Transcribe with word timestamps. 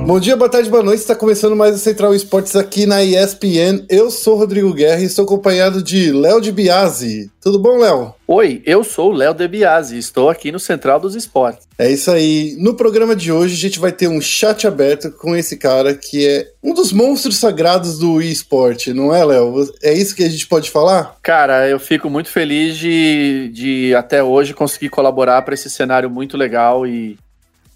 Bom 0.00 0.18
dia, 0.18 0.36
boa 0.36 0.48
tarde, 0.48 0.68
boa 0.68 0.82
noite. 0.82 1.00
Está 1.00 1.14
começando 1.14 1.54
mais 1.54 1.76
o 1.76 1.78
Central 1.78 2.14
Esportes 2.14 2.56
aqui 2.56 2.86
na 2.86 3.04
ESPN. 3.04 3.84
Eu 3.88 4.10
sou 4.10 4.36
Rodrigo 4.36 4.72
Guerra 4.72 5.00
e 5.00 5.04
estou 5.04 5.24
acompanhado 5.24 5.82
de 5.82 6.10
Léo 6.10 6.40
de 6.40 6.50
Biasi. 6.50 7.30
Tudo 7.40 7.58
bom, 7.58 7.78
Léo? 7.78 8.14
Oi, 8.26 8.62
eu 8.66 8.82
sou 8.82 9.10
o 9.10 9.14
Léo 9.14 9.32
de 9.32 9.46
Biasi. 9.46 9.96
Estou 9.96 10.28
aqui 10.28 10.50
no 10.50 10.58
Central 10.58 10.98
dos 10.98 11.14
Esportes. 11.14 11.68
É 11.78 11.90
isso 11.90 12.10
aí. 12.10 12.56
No 12.58 12.74
programa 12.74 13.14
de 13.14 13.30
hoje 13.30 13.54
a 13.54 13.58
gente 13.58 13.78
vai 13.78 13.92
ter 13.92 14.08
um 14.08 14.20
chat 14.20 14.66
aberto 14.66 15.10
com 15.12 15.36
esse 15.36 15.56
cara 15.56 15.94
que 15.94 16.26
é 16.26 16.50
um 16.62 16.74
dos 16.74 16.92
monstros 16.92 17.36
sagrados 17.36 17.98
do 17.98 18.20
esporte, 18.20 18.92
não 18.92 19.14
é, 19.14 19.24
Léo? 19.24 19.72
É 19.82 19.92
isso 19.92 20.16
que 20.16 20.24
a 20.24 20.28
gente 20.28 20.46
pode 20.46 20.70
falar? 20.70 21.16
Cara, 21.22 21.68
eu 21.68 21.78
fico 21.78 22.10
muito 22.10 22.28
feliz 22.28 22.76
de, 22.76 23.50
de 23.52 23.94
até 23.94 24.22
hoje 24.22 24.54
conseguir 24.54 24.88
colaborar 24.88 25.42
para 25.42 25.54
esse 25.54 25.70
cenário 25.70 26.10
muito 26.10 26.36
legal 26.36 26.86
e, 26.86 27.16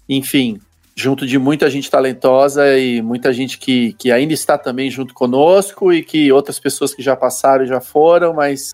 enfim, 0.09 0.59
junto 0.97 1.27
de 1.27 1.37
muita 1.37 1.69
gente 1.69 1.91
talentosa 1.91 2.75
e 2.75 3.03
muita 3.03 3.31
gente 3.31 3.59
que, 3.59 3.93
que 3.93 4.11
ainda 4.11 4.33
está 4.33 4.57
também 4.57 4.89
junto 4.89 5.13
conosco 5.13 5.93
e 5.93 6.01
que 6.01 6.31
outras 6.31 6.59
pessoas 6.59 6.93
que 6.93 7.03
já 7.03 7.15
passaram 7.15 7.63
e 7.63 7.67
já 7.67 7.79
foram, 7.79 8.33
mas 8.33 8.73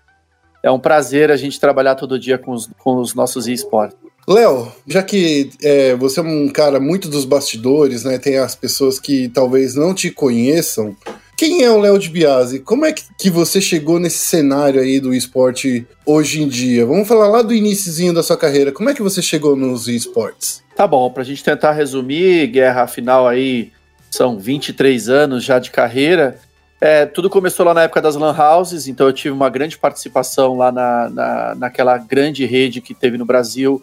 é 0.62 0.70
um 0.70 0.78
prazer 0.78 1.30
a 1.30 1.36
gente 1.36 1.60
trabalhar 1.60 1.94
todo 1.94 2.18
dia 2.18 2.38
com 2.38 2.52
os, 2.52 2.70
com 2.78 2.96
os 2.96 3.14
nossos 3.14 3.46
esportes. 3.46 3.98
Léo, 4.26 4.72
já 4.86 5.02
que 5.02 5.50
é, 5.62 5.94
você 5.96 6.20
é 6.20 6.22
um 6.22 6.48
cara 6.48 6.80
muito 6.80 7.10
dos 7.10 7.26
bastidores, 7.26 8.04
né? 8.04 8.18
Tem 8.18 8.38
as 8.38 8.54
pessoas 8.54 8.98
que 8.98 9.28
talvez 9.28 9.74
não 9.74 9.92
te 9.92 10.10
conheçam. 10.10 10.96
Quem 11.36 11.64
é 11.64 11.70
o 11.70 11.80
Léo 11.80 11.98
de 11.98 12.08
Biasi? 12.08 12.60
Como 12.60 12.84
é 12.84 12.92
que, 12.92 13.28
você 13.28 13.60
chegou 13.60 13.98
nesse 13.98 14.18
cenário 14.18 14.80
aí 14.80 15.00
do 15.00 15.12
esporte 15.12 15.84
hoje 16.06 16.40
em 16.40 16.48
dia? 16.48 16.86
Vamos 16.86 17.08
falar 17.08 17.26
lá 17.26 17.42
do 17.42 17.52
iníciozinho 17.52 18.14
da 18.14 18.22
sua 18.22 18.36
carreira. 18.36 18.70
Como 18.70 18.88
é 18.88 18.94
que 18.94 19.02
você 19.02 19.20
chegou 19.20 19.56
nos 19.56 19.88
esportes? 19.88 20.62
Tá 20.76 20.86
bom, 20.86 21.10
para 21.10 21.22
a 21.22 21.24
gente 21.24 21.42
tentar 21.42 21.72
resumir, 21.72 22.46
Guerra, 22.46 22.82
afinal 22.82 23.26
aí 23.26 23.72
são 24.10 24.38
23 24.38 25.08
anos 25.08 25.42
já 25.42 25.58
de 25.58 25.70
carreira. 25.70 26.38
É, 26.80 27.04
tudo 27.04 27.28
começou 27.28 27.66
lá 27.66 27.74
na 27.74 27.82
época 27.82 28.00
das 28.00 28.14
Lan 28.14 28.36
Houses, 28.36 28.86
então 28.86 29.06
eu 29.06 29.12
tive 29.12 29.30
uma 29.30 29.50
grande 29.50 29.76
participação 29.76 30.56
lá 30.56 30.70
na, 30.70 31.10
na, 31.10 31.54
naquela 31.56 31.98
grande 31.98 32.44
rede 32.46 32.80
que 32.80 32.94
teve 32.94 33.18
no 33.18 33.24
Brasil. 33.24 33.82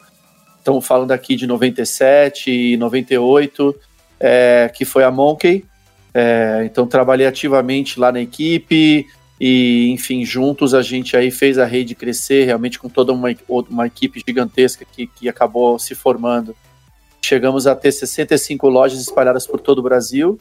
Estamos 0.58 0.86
falando 0.86 1.12
aqui 1.12 1.36
de 1.36 1.48
97 1.48 2.50
e 2.52 2.78
98, 2.78 3.76
é, 4.20 4.72
que 4.74 4.86
foi 4.86 5.04
a 5.04 5.12
Monkey. 5.12 5.66
É, 6.14 6.64
então 6.66 6.86
trabalhei 6.86 7.26
ativamente 7.26 8.00
lá 8.00 8.12
na 8.12 8.20
equipe 8.20 9.08
e, 9.40 9.90
enfim, 9.90 10.24
juntos 10.24 10.74
a 10.74 10.82
gente 10.82 11.18
aí 11.18 11.32
fez 11.32 11.58
a 11.58 11.66
rede 11.66 11.96
crescer, 11.96 12.46
realmente 12.46 12.78
com 12.78 12.90
toda 12.90 13.12
uma, 13.12 13.30
uma 13.50 13.88
equipe 13.88 14.22
gigantesca 14.26 14.86
que, 14.86 15.08
que 15.08 15.28
acabou 15.28 15.80
se 15.80 15.96
formando. 15.96 16.56
Chegamos 17.22 17.66
a 17.66 17.76
ter 17.76 17.92
65 17.92 18.68
lojas 18.70 19.00
espalhadas 19.02 19.48
por 19.48 19.60
todo 19.60 19.80
o 19.80 19.84
Brasil. 19.84 20.40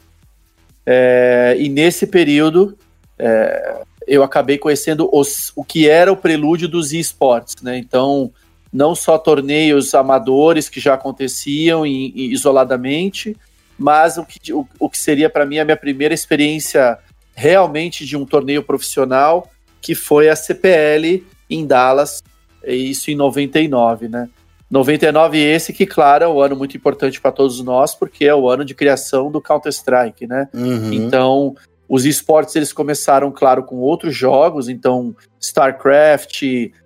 É, 0.85 1.55
e 1.59 1.69
nesse 1.69 2.05
período 2.07 2.77
é, 3.17 3.81
eu 4.07 4.23
acabei 4.23 4.57
conhecendo 4.57 5.09
os, 5.11 5.51
o 5.55 5.63
que 5.63 5.87
era 5.87 6.11
o 6.11 6.17
prelúdio 6.17 6.67
dos 6.67 6.91
esportes, 6.91 7.61
né? 7.61 7.77
Então, 7.77 8.31
não 8.73 8.95
só 8.95 9.17
torneios 9.17 9.93
amadores 9.93 10.69
que 10.69 10.79
já 10.79 10.93
aconteciam 10.93 11.85
em, 11.85 12.13
em, 12.15 12.31
isoladamente, 12.31 13.37
mas 13.77 14.17
o 14.17 14.25
que, 14.25 14.53
o, 14.53 14.67
o 14.79 14.89
que 14.89 14.97
seria 14.97 15.29
para 15.29 15.45
mim 15.45 15.59
a 15.59 15.65
minha 15.65 15.77
primeira 15.77 16.13
experiência 16.13 16.97
realmente 17.35 18.05
de 18.05 18.15
um 18.17 18.25
torneio 18.25 18.63
profissional, 18.63 19.49
que 19.81 19.95
foi 19.95 20.29
a 20.29 20.35
CPL 20.35 21.25
em 21.49 21.65
Dallas, 21.65 22.21
isso 22.65 23.09
em 23.09 23.15
99, 23.15 24.07
né? 24.07 24.29
99 24.69 25.37
esse 25.37 25.73
que, 25.73 25.85
claro, 25.85 26.23
é 26.23 26.27
um 26.27 26.39
ano 26.39 26.55
muito 26.55 26.77
importante 26.77 27.19
para 27.19 27.31
todos 27.31 27.61
nós, 27.61 27.93
porque 27.93 28.23
é 28.23 28.33
o 28.33 28.47
ano 28.47 28.63
de 28.63 28.73
criação 28.73 29.29
do 29.29 29.41
Counter-Strike, 29.41 30.25
né? 30.25 30.47
Uhum. 30.53 30.93
Então, 30.93 31.55
os 31.89 32.05
esportes 32.05 32.55
eles 32.55 32.71
começaram, 32.71 33.31
claro, 33.31 33.63
com 33.63 33.77
outros 33.79 34.15
jogos, 34.15 34.69
então 34.69 35.13
StarCraft, 35.41 36.41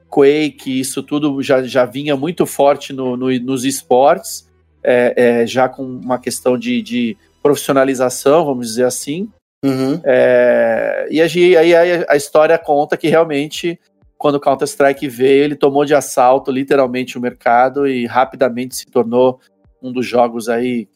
Quake, 0.09 0.79
isso 0.79 1.03
tudo 1.03 1.43
já, 1.43 1.61
já 1.61 1.85
vinha 1.85 2.15
muito 2.15 2.45
forte 2.47 2.91
no, 2.91 3.15
no 3.15 3.29
nos 3.39 3.63
esportes, 3.63 4.47
é, 4.85 5.13
é, 5.15 5.47
já 5.47 5.67
com 5.67 5.83
uma 5.83 6.19
questão 6.19 6.57
de, 6.57 6.81
de, 6.81 7.17
profissionalização, 7.41 8.45
vamos 8.45 8.67
dizer 8.67 8.85
assim. 8.85 9.29
Uhum. 9.63 9.99
É, 10.03 11.07
e 11.11 11.21
aí 11.21 11.75
a, 11.75 12.05
a 12.09 12.15
história 12.15 12.57
conta 12.57 12.97
que 12.97 13.07
realmente 13.07 13.79
quando 14.17 14.35
o 14.35 14.39
Counter-Strike 14.39 15.07
veio, 15.07 15.43
ele 15.43 15.55
tomou 15.55 15.85
de 15.85 15.93
assalto 15.93 16.51
literalmente 16.51 17.17
o 17.17 17.21
mercado 17.21 17.87
e 17.87 18.05
rapidamente 18.05 18.75
se 18.75 18.85
tornou 18.85 19.39
um 19.81 19.91
dos 19.91 20.05
jogos 20.05 20.49
aí, 20.49 20.87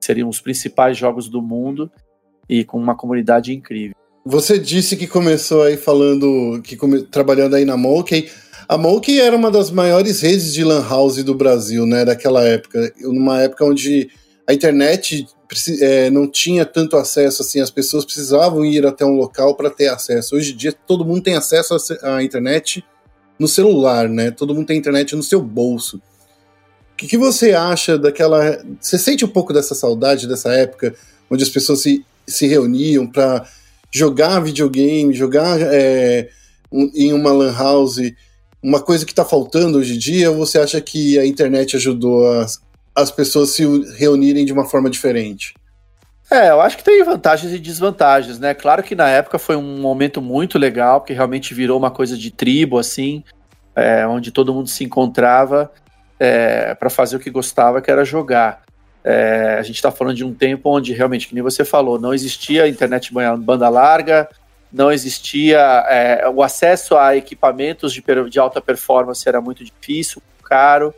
seriam 0.00 0.28
os 0.28 0.40
principais 0.40 0.96
jogos 0.96 1.28
do 1.28 1.40
mundo 1.42 1.90
e 2.48 2.64
com 2.64 2.78
uma 2.78 2.96
comunidade 2.96 3.52
incrível. 3.52 3.94
Você 4.24 4.58
disse 4.58 4.96
que 4.96 5.06
começou 5.06 5.62
aí 5.62 5.76
falando, 5.76 6.60
que 6.62 6.76
come, 6.76 7.02
trabalhando 7.02 7.56
aí 7.56 7.64
na 7.64 7.76
Monkey. 7.76 8.30
A 8.68 8.78
Monkey 8.78 9.20
era 9.20 9.36
uma 9.36 9.50
das 9.50 9.70
maiores 9.70 10.20
redes 10.20 10.52
de 10.52 10.64
lan 10.64 10.86
house 10.88 11.22
do 11.22 11.34
Brasil, 11.34 11.86
né, 11.86 12.04
daquela 12.04 12.42
época. 12.44 12.92
Numa 13.00 13.42
época 13.42 13.64
onde 13.64 14.10
a 14.46 14.52
internet 14.52 15.26
é, 15.80 16.10
não 16.10 16.26
tinha 16.26 16.64
tanto 16.64 16.96
acesso 16.96 17.42
assim, 17.42 17.60
as 17.60 17.70
pessoas 17.70 18.04
precisavam 18.04 18.64
ir 18.64 18.86
até 18.86 19.04
um 19.04 19.16
local 19.16 19.54
para 19.54 19.70
ter 19.70 19.88
acesso. 19.88 20.36
Hoje 20.36 20.52
em 20.52 20.56
dia 20.56 20.72
todo 20.72 21.04
mundo 21.04 21.22
tem 21.22 21.34
acesso 21.34 21.76
à 22.02 22.22
internet 22.22 22.84
no 23.38 23.48
celular, 23.48 24.08
né? 24.08 24.30
Todo 24.30 24.54
mundo 24.54 24.66
tem 24.66 24.78
internet 24.78 25.14
no 25.16 25.22
seu 25.22 25.42
bolso. 25.42 25.96
O 26.92 26.96
que, 26.96 27.06
que 27.06 27.18
você 27.18 27.52
acha 27.52 27.98
daquela. 27.98 28.62
Você 28.80 28.98
sente 28.98 29.24
um 29.24 29.28
pouco 29.28 29.52
dessa 29.52 29.74
saudade 29.74 30.28
dessa 30.28 30.52
época 30.52 30.94
onde 31.30 31.42
as 31.42 31.48
pessoas 31.48 31.82
se, 31.82 32.04
se 32.26 32.46
reuniam 32.46 33.06
para 33.06 33.46
jogar 33.90 34.40
videogame, 34.40 35.12
jogar 35.12 35.58
é, 35.60 36.28
em 36.72 37.12
uma 37.12 37.32
lan 37.32 37.52
house? 37.52 37.98
Uma 38.62 38.80
coisa 38.80 39.04
que 39.04 39.12
está 39.12 39.24
faltando 39.24 39.78
hoje 39.78 39.96
em 39.96 39.98
dia, 39.98 40.30
ou 40.30 40.36
você 40.36 40.58
acha 40.58 40.80
que 40.80 41.18
a 41.18 41.26
internet 41.26 41.76
ajudou 41.76 42.26
a, 42.30 42.46
as 42.94 43.10
pessoas 43.10 43.50
se 43.50 43.64
reunirem 43.96 44.44
de 44.44 44.52
uma 44.52 44.64
forma 44.64 44.88
diferente? 44.88 45.54
É, 46.30 46.50
eu 46.50 46.60
acho 46.60 46.78
que 46.78 46.84
tem 46.84 47.02
vantagens 47.04 47.52
e 47.52 47.58
desvantagens, 47.58 48.38
né? 48.38 48.54
Claro 48.54 48.82
que 48.82 48.94
na 48.94 49.08
época 49.08 49.38
foi 49.38 49.56
um 49.56 49.80
momento 49.80 50.22
muito 50.22 50.58
legal, 50.58 51.00
porque 51.00 51.12
realmente 51.12 51.52
virou 51.52 51.78
uma 51.78 51.90
coisa 51.90 52.16
de 52.16 52.30
tribo, 52.30 52.78
assim, 52.78 53.22
é, 53.76 54.06
onde 54.06 54.30
todo 54.30 54.54
mundo 54.54 54.68
se 54.68 54.84
encontrava 54.84 55.70
é, 56.18 56.74
para 56.74 56.88
fazer 56.88 57.16
o 57.16 57.20
que 57.20 57.30
gostava, 57.30 57.82
que 57.82 57.90
era 57.90 58.04
jogar. 58.04 58.62
É, 59.04 59.56
a 59.58 59.62
gente 59.62 59.74
está 59.76 59.90
falando 59.90 60.16
de 60.16 60.24
um 60.24 60.32
tempo 60.32 60.70
onde 60.70 60.92
realmente, 60.92 61.26
que 61.26 61.34
nem 61.34 61.42
você 61.42 61.64
falou, 61.64 61.98
não 61.98 62.14
existia 62.14 62.68
internet 62.68 63.12
banda 63.12 63.68
larga, 63.68 64.28
não 64.72 64.90
existia 64.90 65.58
é, 65.88 66.28
o 66.28 66.42
acesso 66.42 66.96
a 66.96 67.16
equipamentos 67.16 67.92
de, 67.92 68.02
de 68.30 68.38
alta 68.38 68.60
performance 68.60 69.28
era 69.28 69.40
muito 69.40 69.62
difícil, 69.62 70.22
caro. 70.42 70.94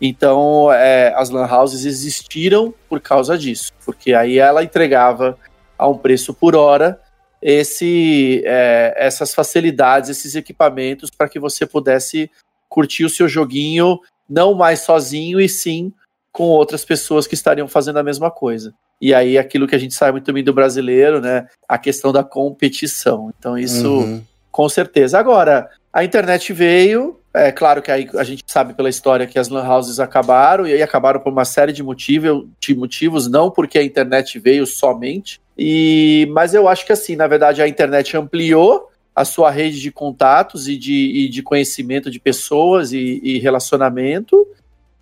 Então, 0.00 0.70
é, 0.72 1.14
as 1.16 1.30
lan 1.30 1.46
houses 1.46 1.84
existiram 1.84 2.74
por 2.88 3.00
causa 3.00 3.38
disso, 3.38 3.72
porque 3.84 4.12
aí 4.12 4.38
ela 4.38 4.62
entregava 4.62 5.38
a 5.78 5.88
um 5.88 5.96
preço 5.96 6.34
por 6.34 6.54
hora 6.54 7.00
esse, 7.40 8.42
é, 8.44 8.94
essas 8.96 9.34
facilidades, 9.34 10.10
esses 10.10 10.34
equipamentos 10.34 11.10
para 11.10 11.28
que 11.28 11.38
você 11.38 11.66
pudesse 11.66 12.30
curtir 12.68 13.04
o 13.04 13.10
seu 13.10 13.28
joguinho 13.28 14.00
não 14.28 14.54
mais 14.54 14.80
sozinho 14.80 15.40
e 15.40 15.48
sim 15.48 15.92
com 16.32 16.44
outras 16.44 16.84
pessoas 16.84 17.26
que 17.26 17.34
estariam 17.34 17.68
fazendo 17.68 17.98
a 17.98 18.02
mesma 18.02 18.30
coisa. 18.30 18.74
E 19.04 19.12
aí 19.12 19.36
aquilo 19.36 19.66
que 19.66 19.74
a 19.74 19.78
gente 19.78 19.92
sabe 19.92 20.12
muito 20.12 20.32
bem 20.32 20.42
do 20.42 20.54
brasileiro, 20.54 21.20
né, 21.20 21.46
a 21.68 21.76
questão 21.76 22.10
da 22.10 22.24
competição. 22.24 23.30
Então 23.38 23.58
isso 23.58 23.98
uhum. 23.98 24.22
com 24.50 24.66
certeza. 24.66 25.18
Agora, 25.18 25.68
a 25.92 26.02
internet 26.02 26.54
veio, 26.54 27.20
é 27.34 27.52
claro 27.52 27.82
que 27.82 27.90
aí 27.90 28.08
a 28.14 28.24
gente 28.24 28.42
sabe 28.46 28.72
pela 28.72 28.88
história 28.88 29.26
que 29.26 29.38
as 29.38 29.50
lan 29.50 29.68
houses 29.68 30.00
acabaram, 30.00 30.66
e 30.66 30.72
aí 30.72 30.82
acabaram 30.82 31.20
por 31.20 31.30
uma 31.30 31.44
série 31.44 31.70
de, 31.70 31.82
motivo, 31.82 32.48
de 32.58 32.74
motivos, 32.74 33.28
não 33.28 33.50
porque 33.50 33.78
a 33.78 33.84
internet 33.84 34.38
veio 34.38 34.66
somente. 34.66 35.38
E, 35.56 36.26
mas 36.32 36.54
eu 36.54 36.66
acho 36.66 36.86
que 36.86 36.92
assim, 36.92 37.14
na 37.14 37.26
verdade, 37.26 37.60
a 37.60 37.68
internet 37.68 38.16
ampliou 38.16 38.90
a 39.14 39.26
sua 39.26 39.50
rede 39.50 39.80
de 39.80 39.92
contatos 39.92 40.66
e 40.66 40.78
de, 40.78 41.26
e 41.26 41.28
de 41.28 41.42
conhecimento 41.42 42.10
de 42.10 42.18
pessoas 42.18 42.90
e, 42.94 43.20
e 43.22 43.38
relacionamento. 43.38 44.46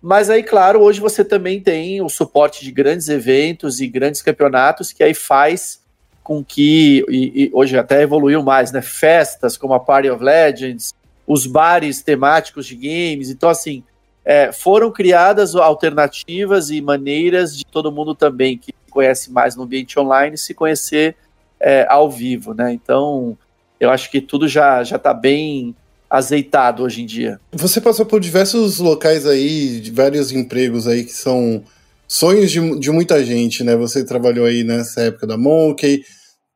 Mas 0.05 0.29
aí, 0.29 0.43
claro, 0.43 0.81
hoje 0.81 0.99
você 0.99 1.23
também 1.23 1.61
tem 1.61 2.01
o 2.01 2.09
suporte 2.09 2.65
de 2.65 2.73
grandes 2.73 3.07
eventos 3.07 3.79
e 3.79 3.87
grandes 3.87 4.21
campeonatos 4.21 4.91
que 4.91 5.01
aí 5.01 5.13
faz 5.13 5.81
com 6.21 6.43
que, 6.43 7.05
e, 7.07 7.45
e, 7.45 7.51
hoje 7.53 7.77
até 7.77 8.01
evoluiu 8.01 8.43
mais, 8.43 8.69
né? 8.73 8.81
Festas 8.81 9.55
como 9.55 9.73
a 9.73 9.79
Party 9.79 10.09
of 10.09 10.21
Legends, 10.21 10.93
os 11.25 11.47
bares 11.47 12.01
temáticos 12.01 12.65
de 12.65 12.75
games. 12.75 13.29
Então, 13.29 13.47
assim, 13.47 13.81
é, 14.25 14.51
foram 14.51 14.91
criadas 14.91 15.55
alternativas 15.55 16.69
e 16.69 16.81
maneiras 16.81 17.55
de 17.55 17.65
todo 17.65 17.89
mundo 17.89 18.13
também 18.13 18.57
que 18.57 18.73
conhece 18.89 19.31
mais 19.31 19.55
no 19.55 19.63
ambiente 19.63 19.97
online 19.97 20.37
se 20.37 20.53
conhecer 20.53 21.15
é, 21.57 21.87
ao 21.89 22.11
vivo, 22.11 22.53
né? 22.53 22.73
Então, 22.73 23.37
eu 23.79 23.89
acho 23.89 24.11
que 24.11 24.19
tudo 24.19 24.49
já 24.49 24.83
já 24.83 24.97
está 24.97 25.13
bem 25.13 25.73
azeitado 26.13 26.83
hoje 26.83 27.01
em 27.01 27.07
dia. 27.07 27.39
Você 27.53 27.81
passou 27.81 28.05
por 28.05 28.19
diversos 28.19 28.77
locais 28.77 29.25
aí, 29.25 29.81
vários 29.91 30.31
empregos 30.31 30.87
aí 30.87 31.03
que 31.05 31.11
são 31.11 31.63
sonhos 32.07 32.51
de, 32.51 32.79
de 32.79 32.91
muita 32.91 33.25
gente, 33.25 33.63
né? 33.63 33.75
Você 33.75 34.05
trabalhou 34.05 34.45
aí 34.45 34.63
nessa 34.63 35.01
época 35.01 35.25
da 35.25 35.37
Monkey, 35.37 36.03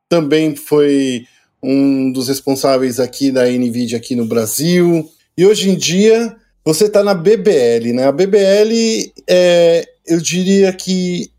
também 0.08 0.54
foi 0.54 1.26
um 1.60 2.12
dos 2.12 2.28
responsáveis 2.28 3.00
aqui 3.00 3.32
da 3.32 3.46
NVIDIA 3.50 3.98
aqui 3.98 4.14
no 4.14 4.26
Brasil. 4.26 5.10
E 5.36 5.44
hoje 5.44 5.70
em 5.70 5.74
dia 5.74 6.36
você 6.64 6.84
está 6.84 7.02
na 7.02 7.12
BBL, 7.12 7.92
né? 7.94 8.06
A 8.06 8.12
BBL, 8.12 9.12
é, 9.28 9.84
eu 10.06 10.20
diria 10.20 10.72
que 10.72 11.32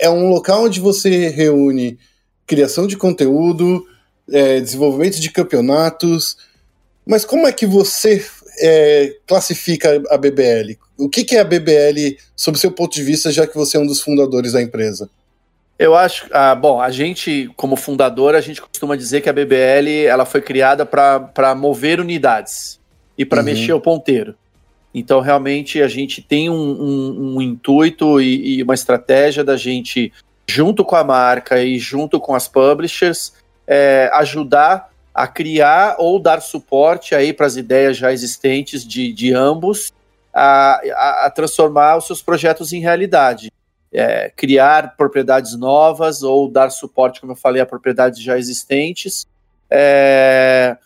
é 0.00 0.10
um 0.10 0.30
local 0.30 0.64
onde 0.64 0.80
você 0.80 1.28
reúne 1.28 1.96
criação 2.44 2.88
de 2.88 2.96
conteúdo, 2.96 3.86
é, 4.28 4.58
desenvolvimento 4.58 5.20
de 5.20 5.30
campeonatos. 5.30 6.36
Mas 7.06 7.24
como 7.24 7.46
é 7.46 7.52
que 7.52 7.66
você 7.66 8.26
é, 8.60 9.16
classifica 9.26 10.02
a 10.10 10.18
BBL? 10.18 10.76
O 10.98 11.08
que, 11.08 11.24
que 11.24 11.36
é 11.36 11.40
a 11.40 11.44
BBL, 11.44 12.18
sob 12.34 12.58
seu 12.58 12.72
ponto 12.72 12.94
de 12.94 13.02
vista, 13.02 13.30
já 13.30 13.46
que 13.46 13.54
você 13.54 13.76
é 13.76 13.80
um 13.80 13.86
dos 13.86 14.00
fundadores 14.00 14.52
da 14.52 14.62
empresa? 14.62 15.08
Eu 15.78 15.94
acho, 15.94 16.26
ah, 16.32 16.54
bom, 16.54 16.80
a 16.80 16.90
gente, 16.90 17.50
como 17.54 17.76
fundador, 17.76 18.34
a 18.34 18.40
gente 18.40 18.62
costuma 18.62 18.96
dizer 18.96 19.20
que 19.20 19.28
a 19.28 19.32
BBL 19.32 20.06
ela 20.06 20.24
foi 20.24 20.40
criada 20.40 20.86
para 20.86 21.54
mover 21.54 22.00
unidades 22.00 22.80
e 23.16 23.24
para 23.24 23.40
uhum. 23.40 23.44
mexer 23.44 23.72
o 23.74 23.80
ponteiro. 23.80 24.34
Então, 24.94 25.20
realmente, 25.20 25.82
a 25.82 25.88
gente 25.88 26.22
tem 26.22 26.48
um, 26.48 26.54
um, 26.54 27.36
um 27.36 27.42
intuito 27.42 28.18
e, 28.18 28.56
e, 28.56 28.62
uma 28.62 28.72
estratégia 28.72 29.44
da 29.44 29.54
gente, 29.54 30.10
junto 30.48 30.82
com 30.82 30.96
a 30.96 31.04
marca 31.04 31.62
e 31.62 31.78
junto 31.78 32.18
com 32.18 32.34
as 32.34 32.48
publishers, 32.48 33.34
é, 33.66 34.10
ajudar 34.14 34.90
a 35.16 35.26
criar 35.26 35.96
ou 35.98 36.18
dar 36.18 36.42
suporte 36.42 37.14
aí 37.14 37.32
para 37.32 37.46
as 37.46 37.56
ideias 37.56 37.96
já 37.96 38.12
existentes 38.12 38.86
de, 38.86 39.10
de 39.10 39.32
ambos 39.32 39.90
a, 40.30 40.78
a, 40.92 41.26
a 41.26 41.30
transformar 41.30 41.96
os 41.96 42.06
seus 42.06 42.20
projetos 42.20 42.70
em 42.74 42.82
realidade. 42.82 43.50
É, 43.90 44.30
criar 44.36 44.94
propriedades 44.94 45.56
novas 45.56 46.22
ou 46.22 46.50
dar 46.50 46.68
suporte, 46.68 47.18
como 47.18 47.32
eu 47.32 47.36
falei, 47.36 47.62
a 47.62 47.66
propriedades 47.66 48.20
já 48.20 48.36
existentes, 48.36 49.26
é, 49.70 50.76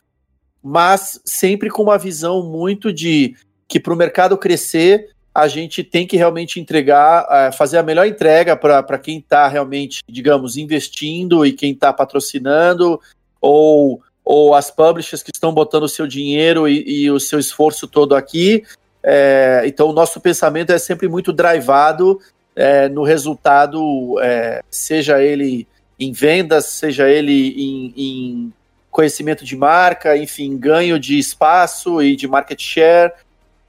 mas 0.62 1.20
sempre 1.24 1.68
com 1.68 1.82
uma 1.82 1.98
visão 1.98 2.40
muito 2.40 2.92
de 2.92 3.34
que 3.66 3.80
para 3.80 3.92
o 3.92 3.96
mercado 3.96 4.38
crescer, 4.38 5.10
a 5.34 5.48
gente 5.48 5.82
tem 5.82 6.06
que 6.06 6.16
realmente 6.16 6.60
entregar, 6.60 7.26
é, 7.28 7.50
fazer 7.50 7.78
a 7.78 7.82
melhor 7.82 8.06
entrega 8.06 8.56
para 8.56 8.96
quem 8.96 9.18
está 9.18 9.48
realmente, 9.48 10.04
digamos, 10.08 10.56
investindo 10.56 11.44
e 11.44 11.52
quem 11.52 11.72
está 11.72 11.92
patrocinando, 11.92 13.00
ou, 13.40 14.00
ou 14.30 14.54
as 14.54 14.70
publishers 14.70 15.24
que 15.24 15.32
estão 15.34 15.52
botando 15.52 15.82
o 15.82 15.88
seu 15.88 16.06
dinheiro 16.06 16.68
e, 16.68 17.02
e 17.02 17.10
o 17.10 17.18
seu 17.18 17.40
esforço 17.40 17.88
todo 17.88 18.14
aqui, 18.14 18.62
é, 19.02 19.62
então, 19.66 19.88
o 19.88 19.92
nosso 19.92 20.20
pensamento 20.20 20.70
é 20.70 20.78
sempre 20.78 21.08
muito 21.08 21.32
drivado 21.32 22.20
é, 22.54 22.88
no 22.88 23.02
resultado, 23.02 24.20
é, 24.22 24.62
seja 24.70 25.20
ele 25.20 25.66
em 25.98 26.12
vendas, 26.12 26.66
seja 26.66 27.08
ele 27.08 27.48
em, 27.56 27.94
em, 27.96 28.52
conhecimento 28.88 29.44
de 29.44 29.56
marca, 29.56 30.16
enfim, 30.16 30.56
ganho 30.56 30.98
de 30.98 31.18
espaço 31.18 32.00
e 32.00 32.14
de 32.14 32.28
market 32.28 32.60
share. 32.60 33.12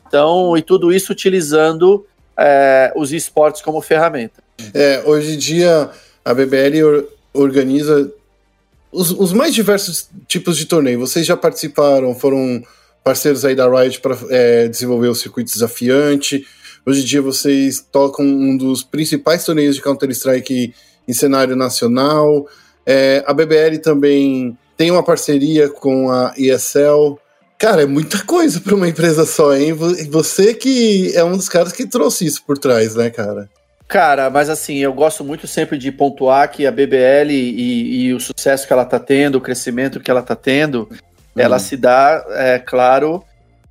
Então, 0.07 0.55
e 0.55 0.61
tudo 0.61 0.93
isso 0.93 1.11
utilizando 1.11 2.05
é, 2.37 2.93
os 2.95 3.11
esportes 3.11 3.63
como 3.63 3.81
ferramenta. 3.81 4.43
É, 4.75 5.01
hoje 5.05 5.33
em 5.33 5.37
dia, 5.39 5.89
a 6.23 6.33
BBL 6.35 7.07
organiza 7.33 8.11
os, 8.91 9.11
os 9.11 9.33
mais 9.33 9.53
diversos 9.53 10.09
tipos 10.27 10.57
de 10.57 10.65
torneio. 10.65 10.99
Vocês 10.99 11.25
já 11.25 11.37
participaram, 11.37 12.13
foram 12.13 12.61
parceiros 13.03 13.45
aí 13.45 13.55
da 13.55 13.67
Riot 13.67 13.99
para 14.01 14.17
é, 14.29 14.67
desenvolver 14.67 15.07
o 15.07 15.15
circuito 15.15 15.51
desafiante. 15.51 16.45
Hoje 16.85 17.01
em 17.01 17.05
dia 17.05 17.21
vocês 17.21 17.83
tocam 17.91 18.25
um 18.25 18.57
dos 18.57 18.83
principais 18.83 19.45
torneios 19.45 19.75
de 19.75 19.81
Counter-Strike 19.81 20.73
em 21.07 21.13
cenário 21.13 21.55
nacional. 21.55 22.47
É, 22.85 23.23
a 23.25 23.33
BBL 23.33 23.77
também 23.81 24.57
tem 24.75 24.91
uma 24.91 25.03
parceria 25.03 25.69
com 25.69 26.09
a 26.09 26.33
ESL. 26.37 27.17
Cara, 27.57 27.83
é 27.83 27.85
muita 27.85 28.23
coisa 28.25 28.59
para 28.59 28.75
uma 28.75 28.89
empresa 28.89 29.25
só, 29.25 29.55
hein? 29.55 29.73
Você 30.09 30.53
que 30.53 31.15
é 31.15 31.23
um 31.23 31.37
dos 31.37 31.47
caras 31.47 31.71
que 31.71 31.85
trouxe 31.85 32.25
isso 32.25 32.43
por 32.43 32.57
trás, 32.57 32.95
né, 32.95 33.09
cara? 33.09 33.47
Cara, 33.91 34.29
mas 34.29 34.49
assim, 34.49 34.77
eu 34.77 34.93
gosto 34.93 35.21
muito 35.21 35.45
sempre 35.45 35.77
de 35.77 35.91
pontuar 35.91 36.49
que 36.49 36.65
a 36.65 36.71
BBL 36.71 37.29
e, 37.29 38.05
e 38.05 38.13
o 38.13 38.21
sucesso 38.21 38.65
que 38.65 38.71
ela 38.71 38.85
tá 38.85 38.97
tendo, 38.97 39.35
o 39.35 39.41
crescimento 39.41 39.99
que 39.99 40.09
ela 40.09 40.21
tá 40.21 40.33
tendo, 40.33 40.89
ela 41.35 41.57
uhum. 41.57 41.59
se 41.59 41.75
dá, 41.75 42.25
é 42.29 42.57
claro, 42.57 43.21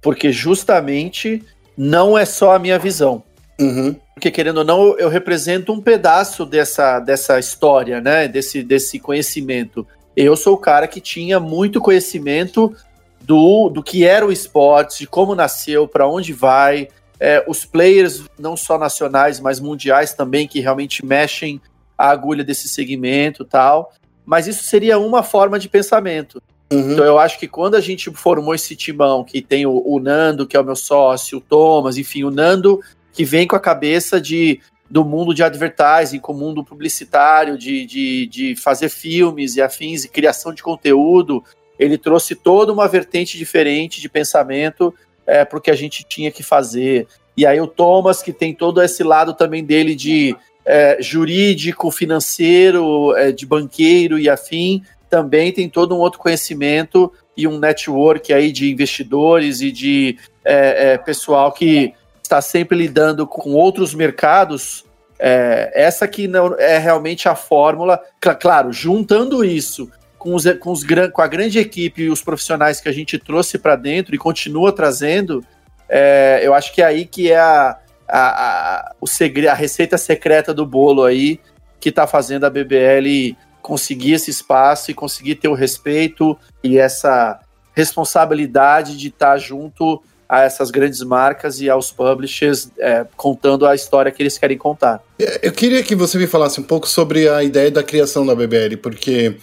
porque 0.03 0.31
justamente 0.31 1.43
não 1.75 2.19
é 2.19 2.27
só 2.27 2.55
a 2.55 2.59
minha 2.59 2.79
visão. 2.79 3.23
Uhum. 3.59 3.97
Porque, 4.13 4.31
querendo 4.31 4.59
ou 4.59 4.65
não, 4.65 4.95
eu 4.99 5.09
represento 5.09 5.73
um 5.73 5.81
pedaço 5.81 6.45
dessa, 6.45 7.01
dessa 7.01 7.39
história, 7.39 7.99
né? 7.99 8.29
Desse, 8.29 8.63
desse 8.63 8.99
conhecimento. 8.99 9.87
Eu 10.15 10.37
sou 10.37 10.53
o 10.53 10.59
cara 10.59 10.87
que 10.87 11.01
tinha 11.01 11.41
muito 11.41 11.81
conhecimento 11.81 12.77
do, 13.23 13.71
do 13.71 13.83
que 13.83 14.05
era 14.05 14.27
o 14.27 14.31
esporte, 14.31 14.99
de 14.99 15.07
como 15.07 15.35
nasceu, 15.35 15.89
para 15.89 16.07
onde 16.07 16.35
vai, 16.35 16.89
é, 17.21 17.45
os 17.47 17.67
players, 17.67 18.25
não 18.39 18.57
só 18.57 18.79
nacionais, 18.79 19.39
mas 19.39 19.61
mundiais 19.61 20.15
também, 20.15 20.49
que 20.49 20.59
realmente 20.59 21.05
mexem 21.05 21.61
a 21.97 22.09
agulha 22.09 22.43
desse 22.43 22.67
segmento 22.67 23.45
tal. 23.45 23.93
Mas 24.25 24.47
isso 24.47 24.65
seria 24.65 24.99
uma 24.99 25.23
forma 25.23 25.59
de 25.59 25.69
pensamento. 25.69 26.43
Uhum. 26.73 26.93
Então 26.93 27.05
eu 27.05 27.19
acho 27.19 27.39
que 27.39 27.47
quando 27.47 27.75
a 27.75 27.81
gente 27.81 28.11
formou 28.13 28.55
esse 28.55 28.75
timão, 28.75 29.23
que 29.23 29.43
tem 29.43 29.67
o, 29.67 29.83
o, 29.85 30.01
Nando, 30.01 30.47
que 30.47 30.57
é 30.57 30.61
o 30.61 30.65
meu 30.65 30.77
sócio, 30.77 31.39
o 31.39 31.41
Thomas, 31.41 31.99
enfim, 31.99 32.25
o 32.25 32.31
Nando 32.31 32.81
que 33.13 33.25
vem 33.25 33.47
com 33.47 33.57
a 33.57 33.61
cabeça 33.61 34.21
de 34.21 34.61
do 34.89 35.05
mundo 35.05 35.33
de 35.33 35.43
advertising, 35.45 36.19
com 36.19 36.33
o 36.33 36.37
mundo 36.37 36.65
publicitário, 36.65 37.57
de, 37.57 37.87
de, 37.87 38.27
de 38.27 38.57
fazer 38.57 38.89
filmes 38.89 39.55
e 39.55 39.63
afins 39.63 40.05
e 40.05 40.09
criação 40.09 40.53
de 40.53 40.65
conteúdo, 40.65 41.45
ele 41.79 41.97
trouxe 41.97 42.35
toda 42.35 42.73
uma 42.73 42.89
vertente 42.89 43.39
diferente 43.39 44.01
de 44.01 44.09
pensamento 44.09 44.93
é, 45.27 45.45
para 45.45 45.59
o 45.59 45.61
que 45.61 45.71
a 45.71 45.77
gente 45.77 46.05
tinha 46.05 46.31
que 46.31 46.43
fazer. 46.43 47.07
E 47.37 47.47
aí 47.47 47.61
o 47.61 47.67
Thomas, 47.67 48.23
que 48.23 48.33
tem 48.33 48.55
todo 48.55 48.83
esse 48.83 49.03
lado 49.03 49.35
também 49.35 49.65
dele 49.65 49.95
de 49.95 50.37
é, 50.65 50.99
jurídico, 51.01 51.91
financeiro, 51.91 53.15
é, 53.17 53.33
de 53.33 53.47
banqueiro 53.47 54.19
e 54.19 54.29
afim, 54.29 54.83
também 55.09 55.53
tem 55.53 55.69
todo 55.69 55.95
um 55.95 55.99
outro 55.99 56.21
conhecimento 56.21 57.13
e 57.37 57.47
um 57.47 57.59
network 57.59 58.33
aí 58.33 58.53
de 58.53 58.71
investidores 58.71 59.61
e 59.61 59.73
de 59.73 60.19
é, 60.45 60.93
é, 60.93 60.99
pessoal 60.99 61.53
que 61.53 61.95
está 62.23 62.41
sempre 62.41 62.77
lidando 62.77 63.27
com 63.27 63.51
outros 63.51 63.95
mercados. 63.95 64.85
É, 65.19 65.71
essa 65.75 66.07
que 66.07 66.29
não 66.29 66.55
é 66.59 66.79
realmente 66.79 67.29
a 67.29 67.35
fórmula. 67.35 68.01
Claro, 68.39 68.73
juntando 68.73 69.45
isso 69.45 69.91
com, 70.21 70.35
os, 70.35 70.45
com, 70.61 70.71
os, 70.71 70.85
com 71.13 71.23
a 71.23 71.27
grande 71.27 71.59
equipe 71.59 72.03
e 72.03 72.11
os 72.11 72.21
profissionais 72.21 72.79
que 72.79 72.91
a 72.91 72.93
gente 72.93 73.19
trouxe 73.19 73.59
para 73.59 73.75
dentro 73.75 74.15
e 74.15 74.19
continua 74.19 74.71
trazendo, 74.71 75.43
é, 75.89 76.41
eu 76.45 76.53
acho 76.53 76.75
que 76.75 76.83
é 76.83 76.85
aí 76.85 77.07
que 77.07 77.33
é 77.33 77.39
a, 77.39 77.79
a, 78.07 78.19
a, 78.19 78.95
o 79.01 79.07
segredo, 79.07 79.49
a 79.49 79.55
receita 79.55 79.97
secreta 79.97 80.53
do 80.53 80.67
bolo 80.67 81.05
aí 81.05 81.41
que 81.81 81.89
está 81.89 82.07
fazendo 82.07 82.45
a 82.45 82.51
BBL 82.51 83.35
conseguir 83.63 84.13
esse 84.13 84.31
espaço 84.31 84.91
e 84.91 84.95
conseguir 84.95 85.37
ter 85.37 85.49
o 85.49 85.55
respeito 85.55 86.39
e 86.63 86.77
essa 86.77 87.41
responsabilidade 87.75 88.99
de 88.99 89.09
estar 89.09 89.39
junto 89.39 90.03
a 90.29 90.43
essas 90.43 90.71
grandes 90.71 91.01
marcas 91.01 91.63
e 91.63 91.71
aos 91.71 91.91
publishers 91.91 92.71
é, 92.79 93.07
contando 93.17 93.67
a 93.67 93.75
história 93.75 94.13
que 94.13 94.23
eles 94.23 94.37
querem 94.37 94.59
contar. 94.59 95.03
Eu 95.43 95.51
queria 95.51 95.83
que 95.83 95.97
você 95.97 96.19
me 96.19 96.27
falasse 96.27 96.61
um 96.61 96.63
pouco 96.63 96.87
sobre 96.87 97.27
a 97.27 97.43
ideia 97.43 97.71
da 97.71 97.83
criação 97.83 98.27
da 98.27 98.35
BBL, 98.35 98.77
porque 98.83 99.37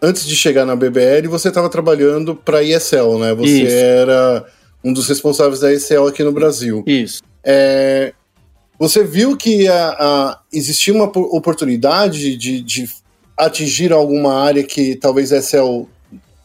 antes 0.00 0.26
de 0.26 0.36
chegar 0.36 0.64
na 0.64 0.76
BBL 0.76 1.28
você 1.28 1.48
estava 1.48 1.68
trabalhando 1.68 2.34
para 2.34 2.58
a 2.58 2.62
ESL, 2.62 3.18
né? 3.18 3.34
Você 3.34 3.62
Isso. 3.62 3.74
era 3.74 4.44
um 4.84 4.92
dos 4.92 5.08
responsáveis 5.08 5.60
da 5.60 5.72
ESL 5.72 6.06
aqui 6.06 6.22
no 6.22 6.32
Brasil. 6.32 6.84
Isso. 6.86 7.22
É, 7.42 8.12
você 8.78 9.02
viu 9.02 9.36
que 9.36 9.66
a, 9.68 9.88
a, 9.88 10.40
existia 10.52 10.92
uma 10.92 11.04
oportunidade 11.04 12.36
de, 12.36 12.60
de 12.60 12.88
atingir 13.36 13.92
alguma 13.92 14.34
área 14.34 14.62
que 14.62 14.96
talvez 14.96 15.32
essa 15.32 15.58